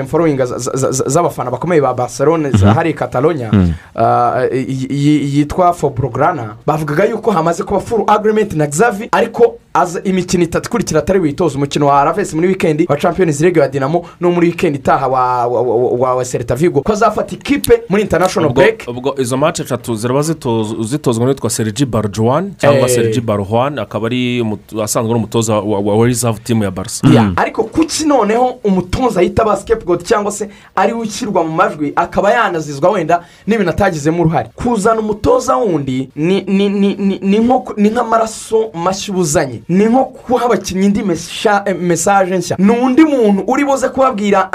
[0.74, 7.64] za- z'abafana bakomeye ba barcelone hari catalonia eh, y- y- yitwa foburograna bavugaga yuko hamaze
[7.64, 12.36] kuba furu agirimenti na xavi ariko aza imikino itatu ikurikira atari witoza umukino wa ravesi
[12.36, 16.26] muri wikendi wa champions league wa dinamo no muri wikendi itaha wa wa- wa- wa
[16.26, 16.82] serita vigo.
[16.82, 18.84] Ko azafata ikipe muri international break.
[18.88, 22.96] ubwo izo mace eshatu ziraba zitoz- zitozwa n'uwitwa sergi barujuwani cyangwa Eh.
[22.96, 24.46] sergi baruhwani akaba ari
[24.84, 30.04] asanzwe ari umutoza wa- rizavu timu ya barisa ariko kuki noneho umutoza yita ba sikepugodi
[30.04, 34.50] cyangwa se ari we ushyirwa mu majwi akaba yanazizwa wenda n'ibintu atagizemo uruhare?
[34.56, 39.62] Kuzana umutoza wundi ni ni ni ni ni nko ku- ni nk'amaraso mashya ubuzanye.
[39.70, 42.56] Ni nko guha abakinnyi indi mesha- eh, mesaje nshya.
[42.60, 44.50] Ni undi muntu uri buze kubabwira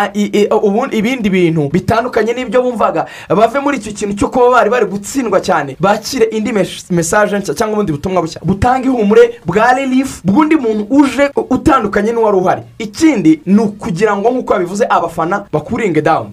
[0.93, 5.77] ibindi bintu bitandukanye n'ibyo bumvaga bave muri icyo kintu cyo kuba bari bari gutsindwa cyane
[5.81, 8.41] bakire indi mes- mesaje nshya cyangwa ubundi butumwa bushya.
[8.45, 12.63] Butanga ihumure bwa relief bw'undi muntu uje utandukanye n'uwari uhari.
[12.79, 16.33] Ikindi ni ukugira ngo nk'uko babivuze abafana bakuringe dawuni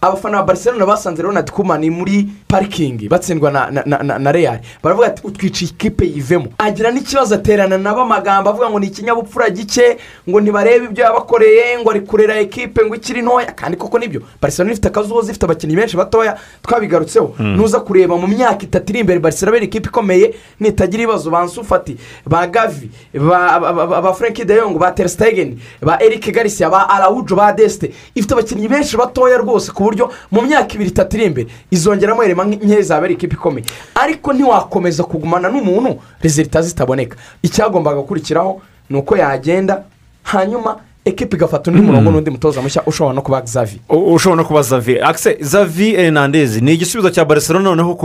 [0.00, 4.58] abafana ba barcelona basanze ronald kumani muri parikingi batsindwa na, na, na, na, na real.
[4.82, 6.46] Baravuga ati utwica ikipe yivemo.
[6.58, 9.96] Agira n'ikibazo aterana nabo amagambo avuga ngo ni ikinyabupfura gike
[10.28, 13.52] ngo ntibarebe ibyo yabakoreye ngo ari kurera ekipe ngo ikiri ntoya.
[13.52, 17.34] Kandi koko ni byo barcelona ifite akazuba zifite abakinnyi benshi batoya twabigarutseho.
[17.38, 17.56] Mm.
[17.56, 21.30] nuza kureba mu myaka itatu iri imbere barcelona ari ikipe ikomeye nitagira ibibazo.
[21.30, 27.36] Ba nsufati ba gavi ba frank de yong ba teresitegen ba eric garcia ba arawujo
[27.36, 31.48] ba desite ifite abakinnyi benshi batoya rwose ku buryo mu myaka ibiri itatu iri imbere
[31.70, 33.64] izongeramo irema nke zaba ari ikipe ikomeye.
[33.94, 37.16] Ariko ntiwakomeza kugumana n'umuntu rezilita zitaboneka.
[37.42, 39.82] Icyagombaga gukurikiraho ni uko yagenda
[40.22, 43.80] hanyuma ekipa igafata undi murongo n'undi mutoza mushya ushobora no kuba xavi.
[43.88, 47.98] U- ushobora no kuba zavi akise zavi hernandez ni igisubizo cya barcelona noneho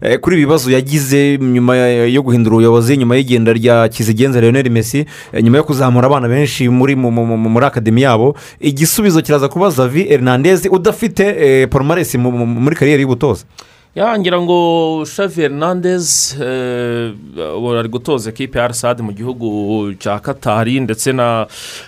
[0.00, 5.04] eh, kuri ibi bibazo yagize nyuma yo guhindura ubuyobozi nyuma y'igenda rya kizigenza leonel messi
[5.32, 8.34] eh, nyuma yo kuzamura abana benshi muri mu- mu- mu- muri akademi yabo.
[8.60, 13.44] Igisubizo kiraza kuba zavi hernandez udafite eh, poromaresi mu- mu- muri kariyeri y'ubutoza.
[13.94, 17.12] Yangira ngo shavi hernandez eh,
[17.56, 21.46] ubu ari gutoza ekipe ya arisade mu gihugu cya katari ndetse na-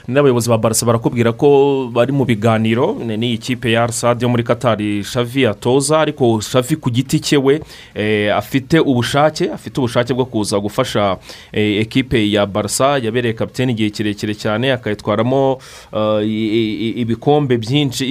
[0.08, 2.92] n'abayobozi ba barasa barakubwira ko bari mu biganiro.
[3.00, 7.36] Ni n'iyi kipe ya arisade yo muri katari shavi atoza ariko shavi ku giti cye
[7.40, 7.60] we
[7.94, 11.16] eh, afite ubushake afite ubushake bwo kuza gufasha
[11.52, 15.56] eh, ekipe ya barasa yabereye kapitene igihe kirekire cyane akayitwaramo
[15.96, 18.04] eh, ibikombe byinshi.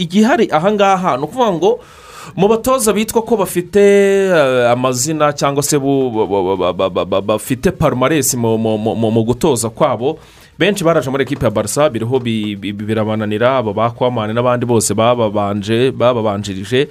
[0.00, 1.80] Igihari ahangaha ni ukuvuga ngo
[2.36, 3.80] mu batoza bitwa ko bafite
[4.30, 5.78] eh, amazina cyangwa se
[7.26, 10.18] bafite parumaresi mu gutoza kwabo
[10.58, 15.90] benshi baraje muri ekipa ya barisa biriho bi- bi- birabananira abo bakwamane n'abandi bose bababanje
[15.90, 16.88] bababanjirije.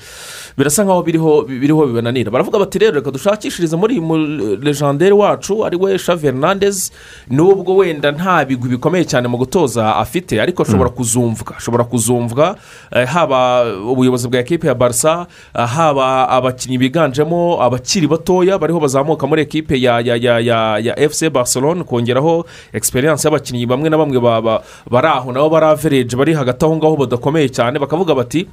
[0.57, 2.31] Birasa nkaho biriho biriho bibananira.
[2.31, 4.17] Baravuga bati rero reka dushakishirize muri mu
[4.61, 6.91] legendere wacu ari we hernandez
[7.29, 12.55] nubwo wenda nta bigwi bikomeye cyane mu gutoza afite ariko ashobora kuzumvwa ashobora kuzumvwa.
[12.91, 19.27] Eh, haba ubuyobozi bwa ekipe ya barisa eh, haba abakinnyi biganjemo abakiri batoya bariho bazamuka
[19.27, 24.19] muri ekipe ya ya ya ya ya efuse barcelone kongeraho egisperiyanse y'abakinnyi bamwe na bamwe
[24.19, 24.61] ba- ba-
[24.91, 28.47] bari aho nabo bari avereje bari hagati aho ngaho badakomeye cyane bakavuga bati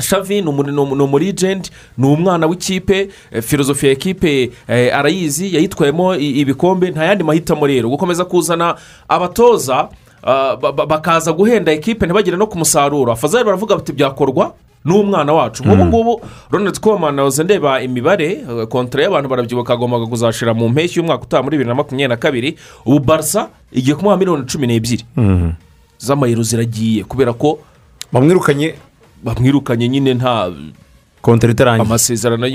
[0.00, 4.96] shavi ni umu- ni umu- ni umurijenti ni umwana w'ikipe eh, filozofi ya ekipe eh,
[4.96, 7.88] arayizi yayitwayemo ibikombe nta yandi mahitamo rero.
[7.88, 8.74] Gukomeza kuzana
[9.08, 9.88] abatoza
[10.22, 14.54] ah, ba- ba- bakaza guhenda ekipe ntibagire no ku musaruro afazari baravuga bati byakorwa?
[14.84, 15.62] N'umwana wacu.
[15.64, 20.98] Nk'ubu ngubu ronald koman nahoze ndeba imibare eh, kontara y'abantu barabyibuka agombaga kuzashira mu mpeshyi
[21.00, 22.56] y'umwaka utaha muri bibiri na makumyabiri na kabiri.
[22.86, 25.04] Ubu barisa igiye kumuha miliyoni cumi n'ebyiri.
[25.98, 27.58] Z'amayero ziragiye kubera ko
[28.12, 28.74] bamwirukanye.
[29.22, 30.50] bamwirukanye nyine nta
[31.22, 32.46] kontara itarangiye amasezerano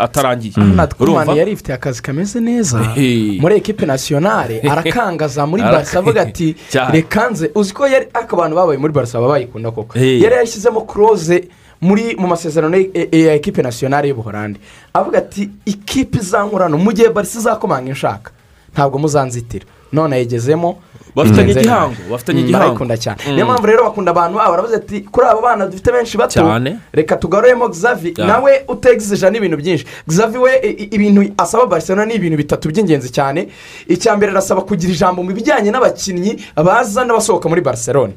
[0.00, 0.54] atarangiye.
[0.56, 1.32] Ronald Urumva?
[1.34, 2.78] Yari ifite akazi kameze neza.
[3.42, 6.54] Muri ekipe nasiyonari arakangaza muri barisa avuga ati
[6.92, 7.50] reka nze.
[7.54, 9.98] Uzi ko yari ariko abantu babaye muri barisa baba bayikunda koko.
[9.98, 11.48] Yari yashyizemo kuroze
[11.80, 14.60] muri mu masezerano e- e- ya ekipe nasiyonari y'ubuhorandi
[14.94, 18.30] avuga ati ikipe izankurana mu gihe barisa izakomanga inshaka
[18.72, 19.64] ntabwo muzanzitira.
[19.92, 20.78] None ayigezemo
[21.16, 22.62] Bafitanye igihango, bafitanye Mm, igihango.
[22.64, 23.18] barayikunda cyane.
[23.26, 23.32] Mm.
[23.34, 24.50] niyo mpamvu rero bakunda abantu babo.
[24.50, 26.78] Baravuze ati kuri aba bana dufite benshi bato Cyane.
[26.92, 29.86] reka tugaruremo gizavi nawe utegizija n'ibintu byinshi.
[30.08, 30.52] Gizavi we
[30.92, 33.48] ibintu asaba barcelona ni ibintu bitatu by'ingenzi cyane.
[33.88, 38.12] Icya mbere arasaba kugira ijambo mu bijyanye n'abakinnyi baza n'abasohoka muri barcelona.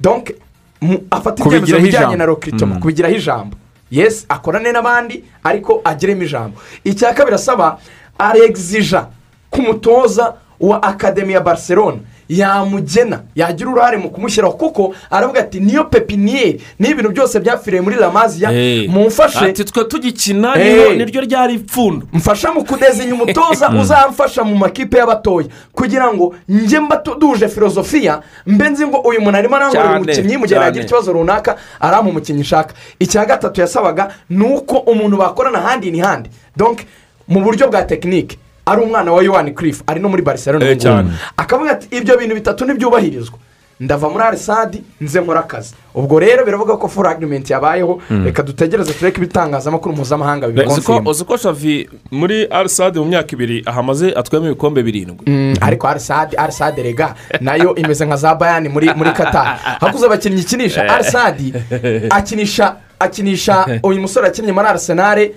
[0.00, 0.32] Donc
[0.80, 2.80] mu- afata ibyemezo bijyanye na rokiritomo Mm.
[2.80, 3.54] kubigiraho ijambo.
[3.90, 6.56] Yesi akorane n'abandi ariko agiremo ijambo.
[6.84, 7.78] Icya kabiri asaba
[8.18, 9.06] aregizija
[9.50, 11.98] k'umutoza wa akademi ya barcelona.
[12.28, 18.52] Yamugena yagira uruhare mu kumushyiraho kuko aravuga ati niyo pepiniyeri n'ibintu byose byafiriye muri lamaziya
[18.52, 18.88] Eh.
[18.90, 19.38] mumfashe.
[19.44, 20.74] Ati twe tugikina Eh.
[20.74, 22.06] niyo- niryo ryari ipfundo.
[22.12, 28.68] Mfasha mu kudezinya umutoza uzamfasha mu makipe y'abatoya kugira ngo njye mba duje filozofiya mbe
[28.68, 32.40] nzi ngo uyu muntu arimo arangurira Cyane, umukinnyi mu gihe yagira ikibazo runaka arampa umukinnyi
[32.40, 32.74] nshaka.
[32.98, 36.30] Icya gatatu yasabaga ni uko umuntu bakorana ahandi ni handi.
[36.56, 36.86] Donke
[37.28, 38.38] mu buryo bwa tekinike
[38.70, 41.04] ari umwana wa yohani kirifu ari no muri barcelona Eh,
[41.36, 43.38] akavuga ati ibyo bintu bitatu ntibyubahirizwa.
[43.80, 45.74] Ndava muri arisadi nze nkora akazi.
[45.94, 48.00] Ubwo rero biravuga ko furu agirimenti yabayeho.
[48.10, 48.24] Mm.
[48.24, 53.62] reka dutegereze tureke ibitangazamakuru mpuzamahanga ko bibikonfirima uzi ko shavi muri arisade mu myaka ibiri
[53.66, 55.24] ahamaze atwayemo ibikombe birindwi.
[55.26, 60.06] Mm, ariko arisade arisade rega na yo imeze nka za bayani muri muri katari hakuze
[60.06, 61.52] abakinnyi ikinisha arisade
[62.10, 65.32] akinisha akinisha uyu musore akinnye muri arisenare eh,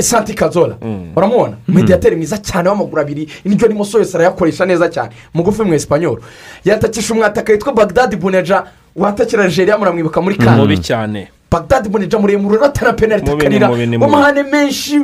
[0.00, 0.76] santi kazola.
[1.16, 3.28] Uramubona mediyateri mwiza cyane w'amaguru abiri.
[3.44, 5.10] Indyo n'imoso yose arayakoresha neza cyane.
[5.34, 6.22] Mugufi mu esipanyoro
[6.64, 8.62] yatakisha umwataka witwa bagdadi buneja
[8.96, 11.28] watakira nigeria muramwibuka muri kane mubi cyane.
[11.50, 13.68] Bagdadi buneja muremure uratana penaliti akarira
[14.06, 15.00] w'amahane menshi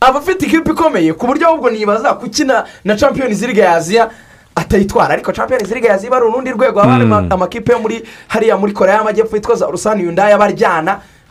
[0.00, 4.10] aba afite ikipe ikomeye ku buryo ahubwo nibaza gukina na champions league ya aziya
[4.54, 5.14] atayitwara.
[5.14, 6.80] Ariko champions league ya aziya ari urundi rwego.
[6.80, 10.44] Haba hari ama- amakipe yo muri hariya muri korea y'amajyepfo yitwa za urusani yundayi aba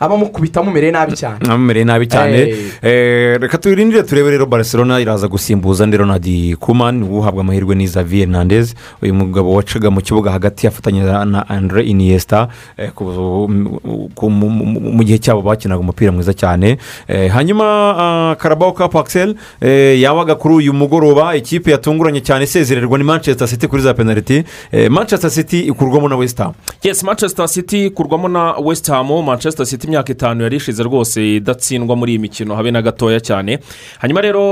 [0.00, 1.38] aba amukubita amumereye nabi cyane.
[1.48, 2.54] Amumereye nabi cyane.
[2.82, 8.26] Eh, reka turindire turebe rero barcelona iraza gusimbuza ndi ronald kuman uhabwa amahirwe ni xavier
[8.26, 8.74] hernandez.
[9.02, 15.80] Uyu mugabo wacaga mu kibuga hagati afatanya na andre iniesta eh, mu- gihe cyabo bakinaga
[15.80, 16.78] umupira mwiza cyane.
[17.08, 17.64] Eh, hanyuma
[17.98, 21.36] ah, carabao cup axel eh, yabaga kuri uyu mugoroba.
[21.36, 26.16] Ikipe yatunguranye cyane isezererwa ni manchester city kuri za penaliti Eh, manchester city ikurwamo na
[26.16, 26.52] west ham.
[26.82, 29.08] Yes manchester city ikurwamo na west ham.
[29.24, 33.58] Manchester city imyaka itanu yari ishize rwose idatsindwa muri iyi mikino habe na gatoya cyane.
[33.98, 34.42] Hanyuma rero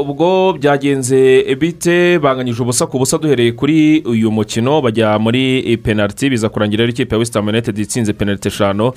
[0.00, 2.18] ubwo byagenze bite?
[2.18, 7.14] Banganyije ubusa ku busa duhereye kuri uyu mukino bajya muri penaliti biza kurangira rero ikipe
[7.14, 8.92] ya west ham united itsinze penaliti eshanu.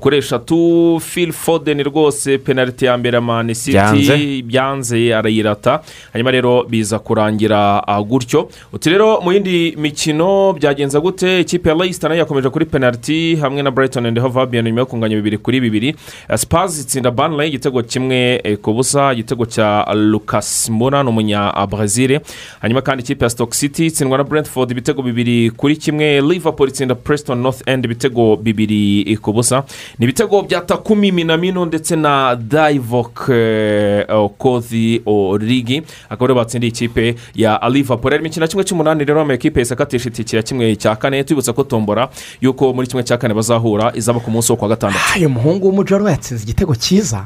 [0.00, 5.14] Kuri eshatu phil foden rwose penaliti ya mbere mani city Byanze.
[5.14, 5.80] arayirata.
[6.12, 8.48] Hanyuma rero biza kurangira gutyo.
[8.72, 11.40] Uti rero mu yindi mikino byagenze gute?
[11.40, 14.86] Ikipe ya leicester na yo yakomeje kuri penaliti hamwe na and hove albion nyuma yo
[14.86, 15.94] kunganya kunganya bibiri kuri bibiri.
[16.28, 21.52] Eh, spurs itsinda banley igitego kimwe eh, ku busa igitego cya lucas mura ni umunya
[21.70, 22.20] brezil
[22.60, 26.20] hanyuma kandi ikipe ya stoke city itsindwa na brentford ibitego bibiri kuri kimwe.
[26.20, 29.64] Liverpool itsinda preston north end ibitego bibiri eh, ku busa.
[29.98, 35.82] Ni ibitego bya takumi minamino ndetse na divok eh, okothi origi.
[36.10, 38.12] Akaba ari bo batsindiye ikipe ya liverpool.
[38.12, 41.24] Ari imikino kimwe cy'umunani rero amakipe yahise akatisha itike ya kimwe cya kane.
[41.24, 42.08] Tubibutsa ko tombora
[42.40, 44.97] yuko muri kimwe cya kane bazahura izaba ku munsi wo kuwa gatandatu.
[45.16, 47.24] Uyu muhungu w'umujaro yatsinze igitego cyiza?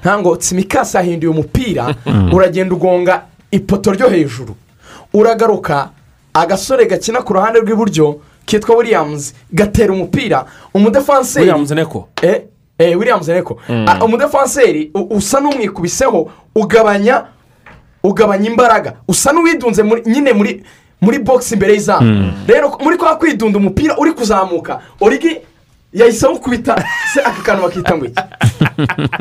[0.00, 2.34] Ntabwo simikasi yahinduye umupira Mm.
[2.34, 4.54] uragenda ugonga ipoto ryo hejuru.
[5.14, 5.90] Uragaruka
[6.34, 10.44] agasore gakina ku ruhande rw'iburyo kitwa williams gatera umupira.
[10.74, 12.08] Umudefanseri Williams neko.
[12.22, 12.42] Eh,
[12.78, 13.58] eh, williams neko.
[13.68, 13.86] Mm.
[14.04, 17.24] Umudefanseri usa n'umwikubiseho ugabanya
[18.04, 18.92] ugabanya imbaraga.
[19.08, 20.62] Usa n'uwidunze nyine muri
[21.00, 22.06] muri bogisi imbere y'izamu.
[22.12, 22.32] Mm.
[22.46, 24.80] rero muri kwa kwidunda umupira uri kuzamuka.
[25.00, 25.38] Origi
[25.92, 26.76] yahise awukubita.
[27.14, 28.22] Se aka kantu bakita ngo iki?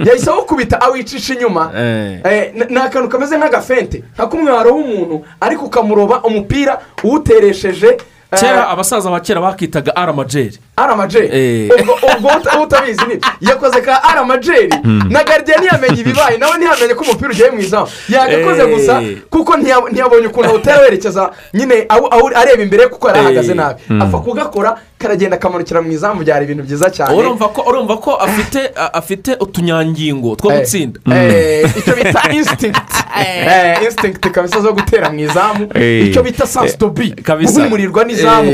[0.05, 1.71] Yahise awukubita awicisha inyuma.
[2.23, 4.03] Eh, n- ni akantu kameze nk'agafente.
[4.15, 10.57] Nka kumwe waroha umuntu ariko ukamuroba umupira uwuteresheje eh, kera abasaza ba kera bakitaga aramajeri
[10.83, 11.69] aramajeri Eh.
[11.81, 13.15] ubwo ubwo uta- utabizi ni
[13.49, 15.03] yakoze ka aramajeri Mm.
[15.09, 17.87] na garidiye ntiyamenye ibibaye nawe ntiyamenye ko umupira ugiye mu izamu.
[18.09, 18.69] Yagakoze Eh.
[18.73, 18.93] gusa
[19.29, 21.31] kuko ntiyab- ntiyabonye ukuntu awutera werekeza.
[21.53, 21.85] Nyine
[22.35, 23.57] areba imbere kuko yari ahagaze Eh.
[23.57, 23.81] nabi.
[23.89, 24.01] Mm.
[24.01, 27.15] apfa kugakora karagenda akamanukira mu izamu byari ibintu byiza cyane.
[27.17, 30.99] Urumva ko urumva ko afite afite utunyangingo two gutsinda.
[31.11, 32.97] Eh, icyo bita insitingiti
[33.85, 35.69] insitingiti kabisa zo gutera mu izamu.
[36.05, 37.51] Icyo bita sansidobi kabisa.
[37.53, 38.51] guhumurirwa n'izamu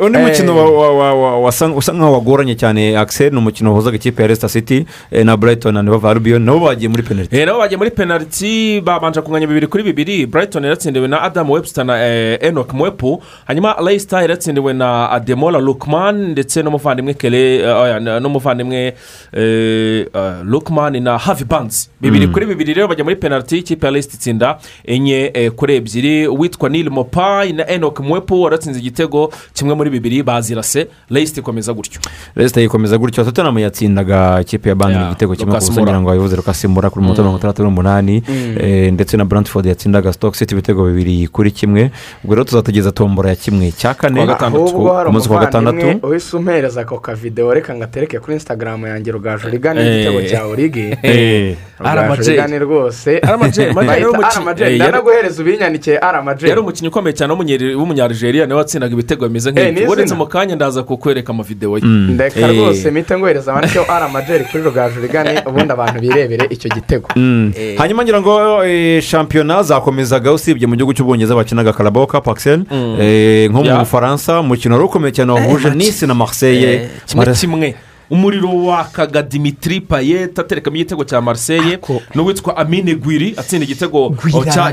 [0.00, 4.28] undi mukino wa- wa- wa- usa nkaho wagoranye cyane akiseri ni umukino wahuzaga ikipe ya
[4.28, 7.90] resita city eh, na brighton na nova albion nabo bagiye muri penaliti nabo bagiye muri
[7.90, 13.22] penaliti babanje kunganya bibiri kuri bibiri brighton yaratsindiwe na adamu webster na eh, enoch mwepu
[13.46, 17.62] hanyuma leicester yaratsindiwe na ademola lukman ndetse n'umuvandimwe kere
[18.20, 18.94] n'umuvandimwe
[20.44, 24.58] lukman na havi banzi bibiri kuri bibiri rero bajya muri penaliti ikipe ya leicester itsinda
[24.84, 30.86] enye kuri ebyiri uwitwa nil mopayi na enoch mwepu waratsinze igitego kimwe muri bibiri bazirase
[31.10, 32.00] leicester ikomeza gutyo
[32.36, 35.82] resita yikomeza gutyo tottenham yatsindaga ikipe ya bandi igitego kimwe ku Moura.
[35.82, 38.22] ngira ngo ayoboze rukasimura kuri mirongo itandatu n'umunani
[38.92, 41.90] ndetse na brantford yatsindaga stoke city ibitego bibiri kuri kimwe
[42.24, 46.98] ubwo rero tuzategereza tombora ya kimwe cya kane ku munsi wa gatandatu uhise umpereza ako
[46.98, 50.96] kavidewo reka ngatereke kuri instagram yanjye rugaju rigane igitego cya origi
[51.78, 53.20] rugaju rigane rwose
[54.76, 60.14] ndanaguhereza ubinyandikiye aramajeri yari umukinnyi ukomeye cyane w'umunyarigeria ni we watsindaga ibitego bimeze nk'ibyo uretse
[60.14, 65.42] mu kanya ndaza kukwereka amavidewo ye ndeka rwose mpite ngohereza abanditseho aramajeri kuri rugaju rigane
[65.46, 67.08] ubundi abantu birebere icyo gitego.
[67.16, 67.52] Mm.
[67.78, 72.96] hanyuma ngira ngo eh, shampiyona zakomezaga usibye mu gihugu cy'ubwongereza bakinaga karabao kapu akiseri Mm.
[73.00, 76.74] eh, nko mu bufaransa umukino wari ukomeye cyane wahuje Eh, nisi na marseille.
[76.74, 77.74] Eh, kimwe kimwe
[78.10, 81.78] umuriro wakaga dimitiri payet aterekamo igitego cya marseille
[82.14, 83.98] n'uwitwa amine gwiri atsinda igitego.
[84.06, 84.72] Oh, cya-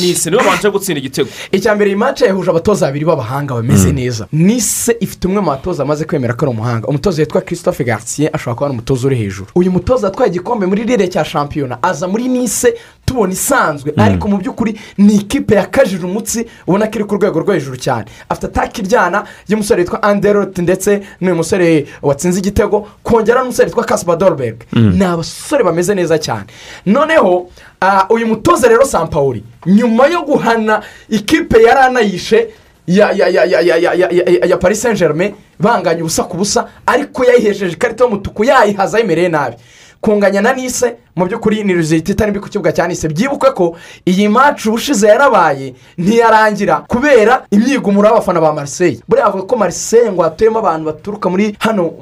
[0.00, 1.28] nisi ni we wabanje gutsinda igitego.
[1.52, 4.26] Icya mbere iyi mace yahuje abatoza babiri b'abahanga bameze neza.
[4.32, 6.88] Nise ifite umwe mu batoza amaze kwemera ko ari umuhanga.
[6.88, 9.46] Umutoza witwa christophe garcier ashobora kuba ari umutoza uri hejuru.
[9.54, 12.74] Uyu mutoza atwaye igikombe muri rire cya shampiyona aza muri nise
[13.06, 13.92] tubona isanzwe.
[13.92, 14.00] Hmm.
[14.04, 18.04] Ariko mu by'ukuri ni ikipe yakajije umutsi ubona ko iri ku rwego rwo hejuru cyane.
[18.28, 24.16] Afite ataka iryana y'umusore witwa anderote ndetse n'uyu musore watsinze igitego kongera n'umusore witwa kasipa
[24.16, 24.98] dorubege hmm.
[24.98, 26.46] ni abasore bameze neza cyane.
[26.86, 27.50] Noneho
[27.80, 32.48] ah, uyu mutoza rero sampawuri nyuma yo guhana ikipe yari anayishe
[32.86, 36.36] ya ya ya ya ya ya ya ya ya paris saint germain banganya ubusa ku
[36.36, 39.56] busa ariko yayihejeje ikarita y'umutuku yayihaza yimereye nabi.
[40.00, 43.76] Kunganya na nise mu by'ukuri ni riziti itari mbi ku kibuga cya nise byibuke ko
[44.06, 50.22] iyi maci ubushize yarabaye ntiyarangira kubera imyigumuro y'abafana ba marseille buriya bavuga ko marseille ngo
[50.22, 51.92] hatuyemo abantu baturuka muri hano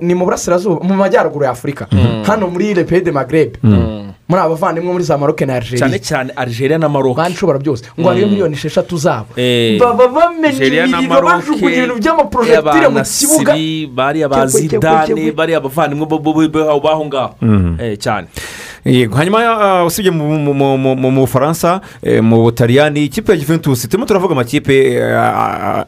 [0.00, 1.86] ni mu burasirazuba mu majyaruguru ya afurika
[2.26, 3.58] hano muri lepe de magrebe
[4.28, 7.84] muri aba bavandimwe muri za maroke na cyane algeria cyane algeria na maroc banshobora byose
[7.98, 8.30] ngo hariyo Mm.
[8.32, 13.52] miliyoni esheshatu zabo Eh, baba imiriro Maroc, bajugunya ibintu by'amaporojegitire mu kibuga
[13.94, 16.18] bariya ba zidane bariya bavandimwe bo-
[16.80, 17.76] b'aho ngaho Mhm.
[17.80, 18.28] Eh, cyane
[18.84, 19.16] yego.
[19.16, 25.18] Hanyuma ah, usibye mu bufaransa eh, mu butaliyani ikipe ya juventus turimo turavuga amakipe eh,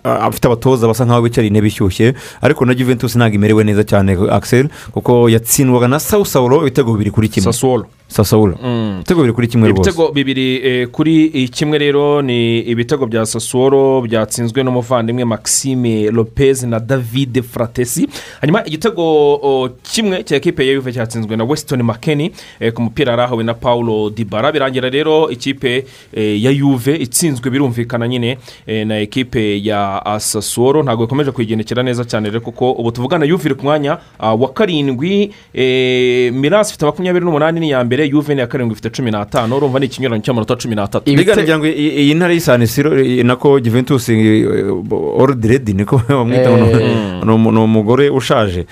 [0.05, 4.69] afite abatoza basa nkaho bicaye intebe ishyushye ariko na juventus ntabwo imerewe neza cyane akiseri
[4.93, 7.53] kuko yatsindwaga na sawusawuro ibitego bibiri kuri kimwe.
[7.53, 7.87] Sassuolo.
[8.09, 8.95] sasawuro Mm.
[8.97, 9.91] ibitego bibiri kuri kimwe rwose.
[9.91, 16.81] Ibitego bibiri eh, kuri kimwe rero ni ibitego bya sasuworo byatsinzwe n'umuvandimwe maxime lopez na
[16.81, 18.09] david fratesi.
[18.41, 19.03] Hanyuma igitego
[19.35, 22.31] o, kimwe cya ekipe ya yuve cyatsinzwe na weston makeni
[22.61, 28.09] eh, ku mupira yarahawe na paulo dibara birangira rero ikipe eh, ya yuve itsinzwe birumvikana
[28.09, 33.25] nyine eh, na ekipe ya asasuworo ntabwo ikomeje kuyigendekera neza cyane rero kuko ubu tuvugana
[33.25, 38.07] yuve iri ku mwanya ah, wa karindwi eh, mirasi ifite makumyabiri n'umunani ni iya mbere
[38.07, 39.57] yuve ni iya karindwi ifite cumi n'atanu.
[39.57, 41.13] Urumva ni ikinyuranyo cy'amanota cumi n'atatu.
[41.13, 42.91] Mbega ngira ngo iyi ntara y'isanisiro
[43.25, 44.09] nako juventus
[45.19, 48.67] ordiredi niko bamwita ni- ni umu- ni umugore ushaje.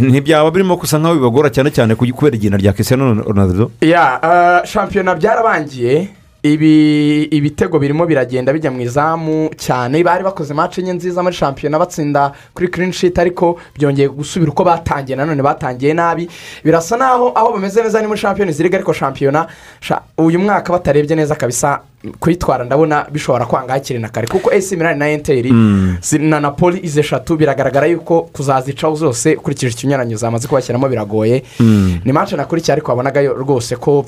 [0.00, 3.70] Ntibyaba birimo gusa nkaho bibagora cyane cyane ku- kubera igina rya Cristiano Ronaldo.
[3.80, 6.08] Ya eh, shampiyona byarabangiye.
[6.42, 10.02] Ibi ibitego birimo biragenda bijya mu izamu cyane.
[10.04, 14.64] Bari bakoze match enye nziza muri shampiyona batsinda kuri clean sheet ariko byongeye gusubira uko
[14.64, 15.16] batangiye.
[15.16, 16.28] Nanone batangiye nabi.
[16.64, 19.46] Birasa naho aho bameze neza ni muri shampiyona ziriga ariko shampiyona
[19.80, 21.80] sha- uyu mwaka batarebye neza kabisa.
[22.20, 24.26] Kuyitwara ndabona bishobora kwanga hakiri na kare.
[24.26, 25.96] Kuko esi milani na enteri Mm.
[26.18, 31.42] na napoli izi eshatu biragaragara yuko kuzazicaho zose ukurikije ikinyuranyo zamaze kubashyiramo biragoye.
[31.60, 32.00] Mm.
[32.04, 34.04] ni match nakurikiye ariko wabonaga yo rwose ko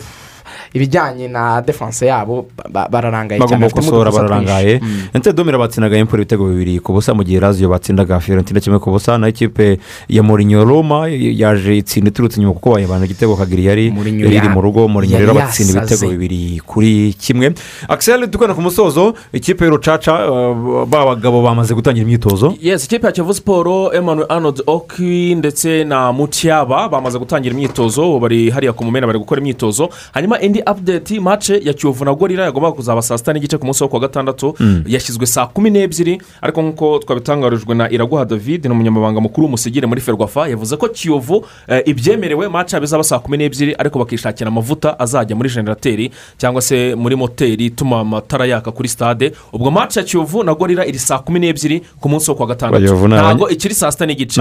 [0.74, 4.80] ibijyanye na defanse yabo ba- ba- bararangaye bagomba bafitemo gukosora bararangaye.
[5.34, 9.18] Domira batsindaga empoli ibitego bibiri ku busa mu gihe raziyo batsindaga fiorentina kimwe ku busa
[9.18, 14.48] naho ikipe ya morinyo roma yaje itsinda iturutse inyuma kuko bayibana igitego kagiri yari iri
[14.48, 14.88] mu rugo.
[14.88, 17.54] Morinyo yari rero batsinda ibitego bibiri kuri kimwe.
[17.88, 22.54] Akiseri dukana ku musozo ikipe y'urucaca uh, ba bagabo bamaze gutangira imyitozo?
[22.60, 28.50] Yes ikipe ya kiyovu siporo emmanuel arnold oki ndetse na mutiyaba bamaze gutangira imyitozo bari
[28.50, 29.88] hariya ku mumena bari gukora imyitozo.
[30.12, 33.82] Hanyuma indi update mace ya kiyovu na gorira yagombaga kuzaba saa sita n'igice ku munsi
[33.82, 34.82] wo kuwa gatandatu Mm.
[34.86, 40.00] yashyizwe saa kumi n'ebyiri ariko nk'uko twabitangarijwe na iraguha david ni umunyamabanga mukuru w'umusigire muri
[40.00, 45.36] ferwafa yavuze ko kiyovu eh, ibyemerewe mace bizaba saa kumi n'ebyiri ariko bakishakira amavuta azajya
[45.36, 49.32] muri generateri cyangwa se muri moteri ituma amatara yaka kuri stade.
[49.52, 52.84] Ubwo mace ya kiyovu na gorira iri saa kumi n'ebyiri ku munsi wo kuwa gatandatu
[53.08, 54.40] ntabwo ikiri saa sita n'igice.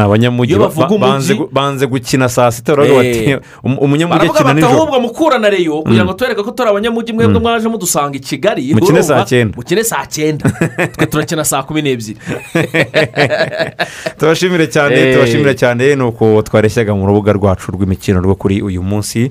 [0.57, 0.87] ni bavuga
[1.33, 3.39] umujyi banze gukina saa sita baravuga Eh.
[3.63, 4.73] "Um- umunyamujyi baravuga akina nijoro.
[4.83, 5.82] Ahubwo mukura na reyo.
[5.83, 6.09] Kugira Mm.
[6.09, 8.73] ngo tubereke ko turi abanyamujyi mwebwe mwaje mudusanga i kigali.
[8.73, 9.53] Mukine saa cyenda.
[9.57, 10.49] mukine saa cyenda.
[10.97, 12.17] Twe turakina saa kumi n'ebyiri.
[14.17, 15.13] Tubashimire cyane Eh.
[15.15, 15.95] tubashimire cyane.
[15.95, 19.29] Ni uko twareshyaga mu rubuga rwacu rw'imikino rwo kuri uyu munsi.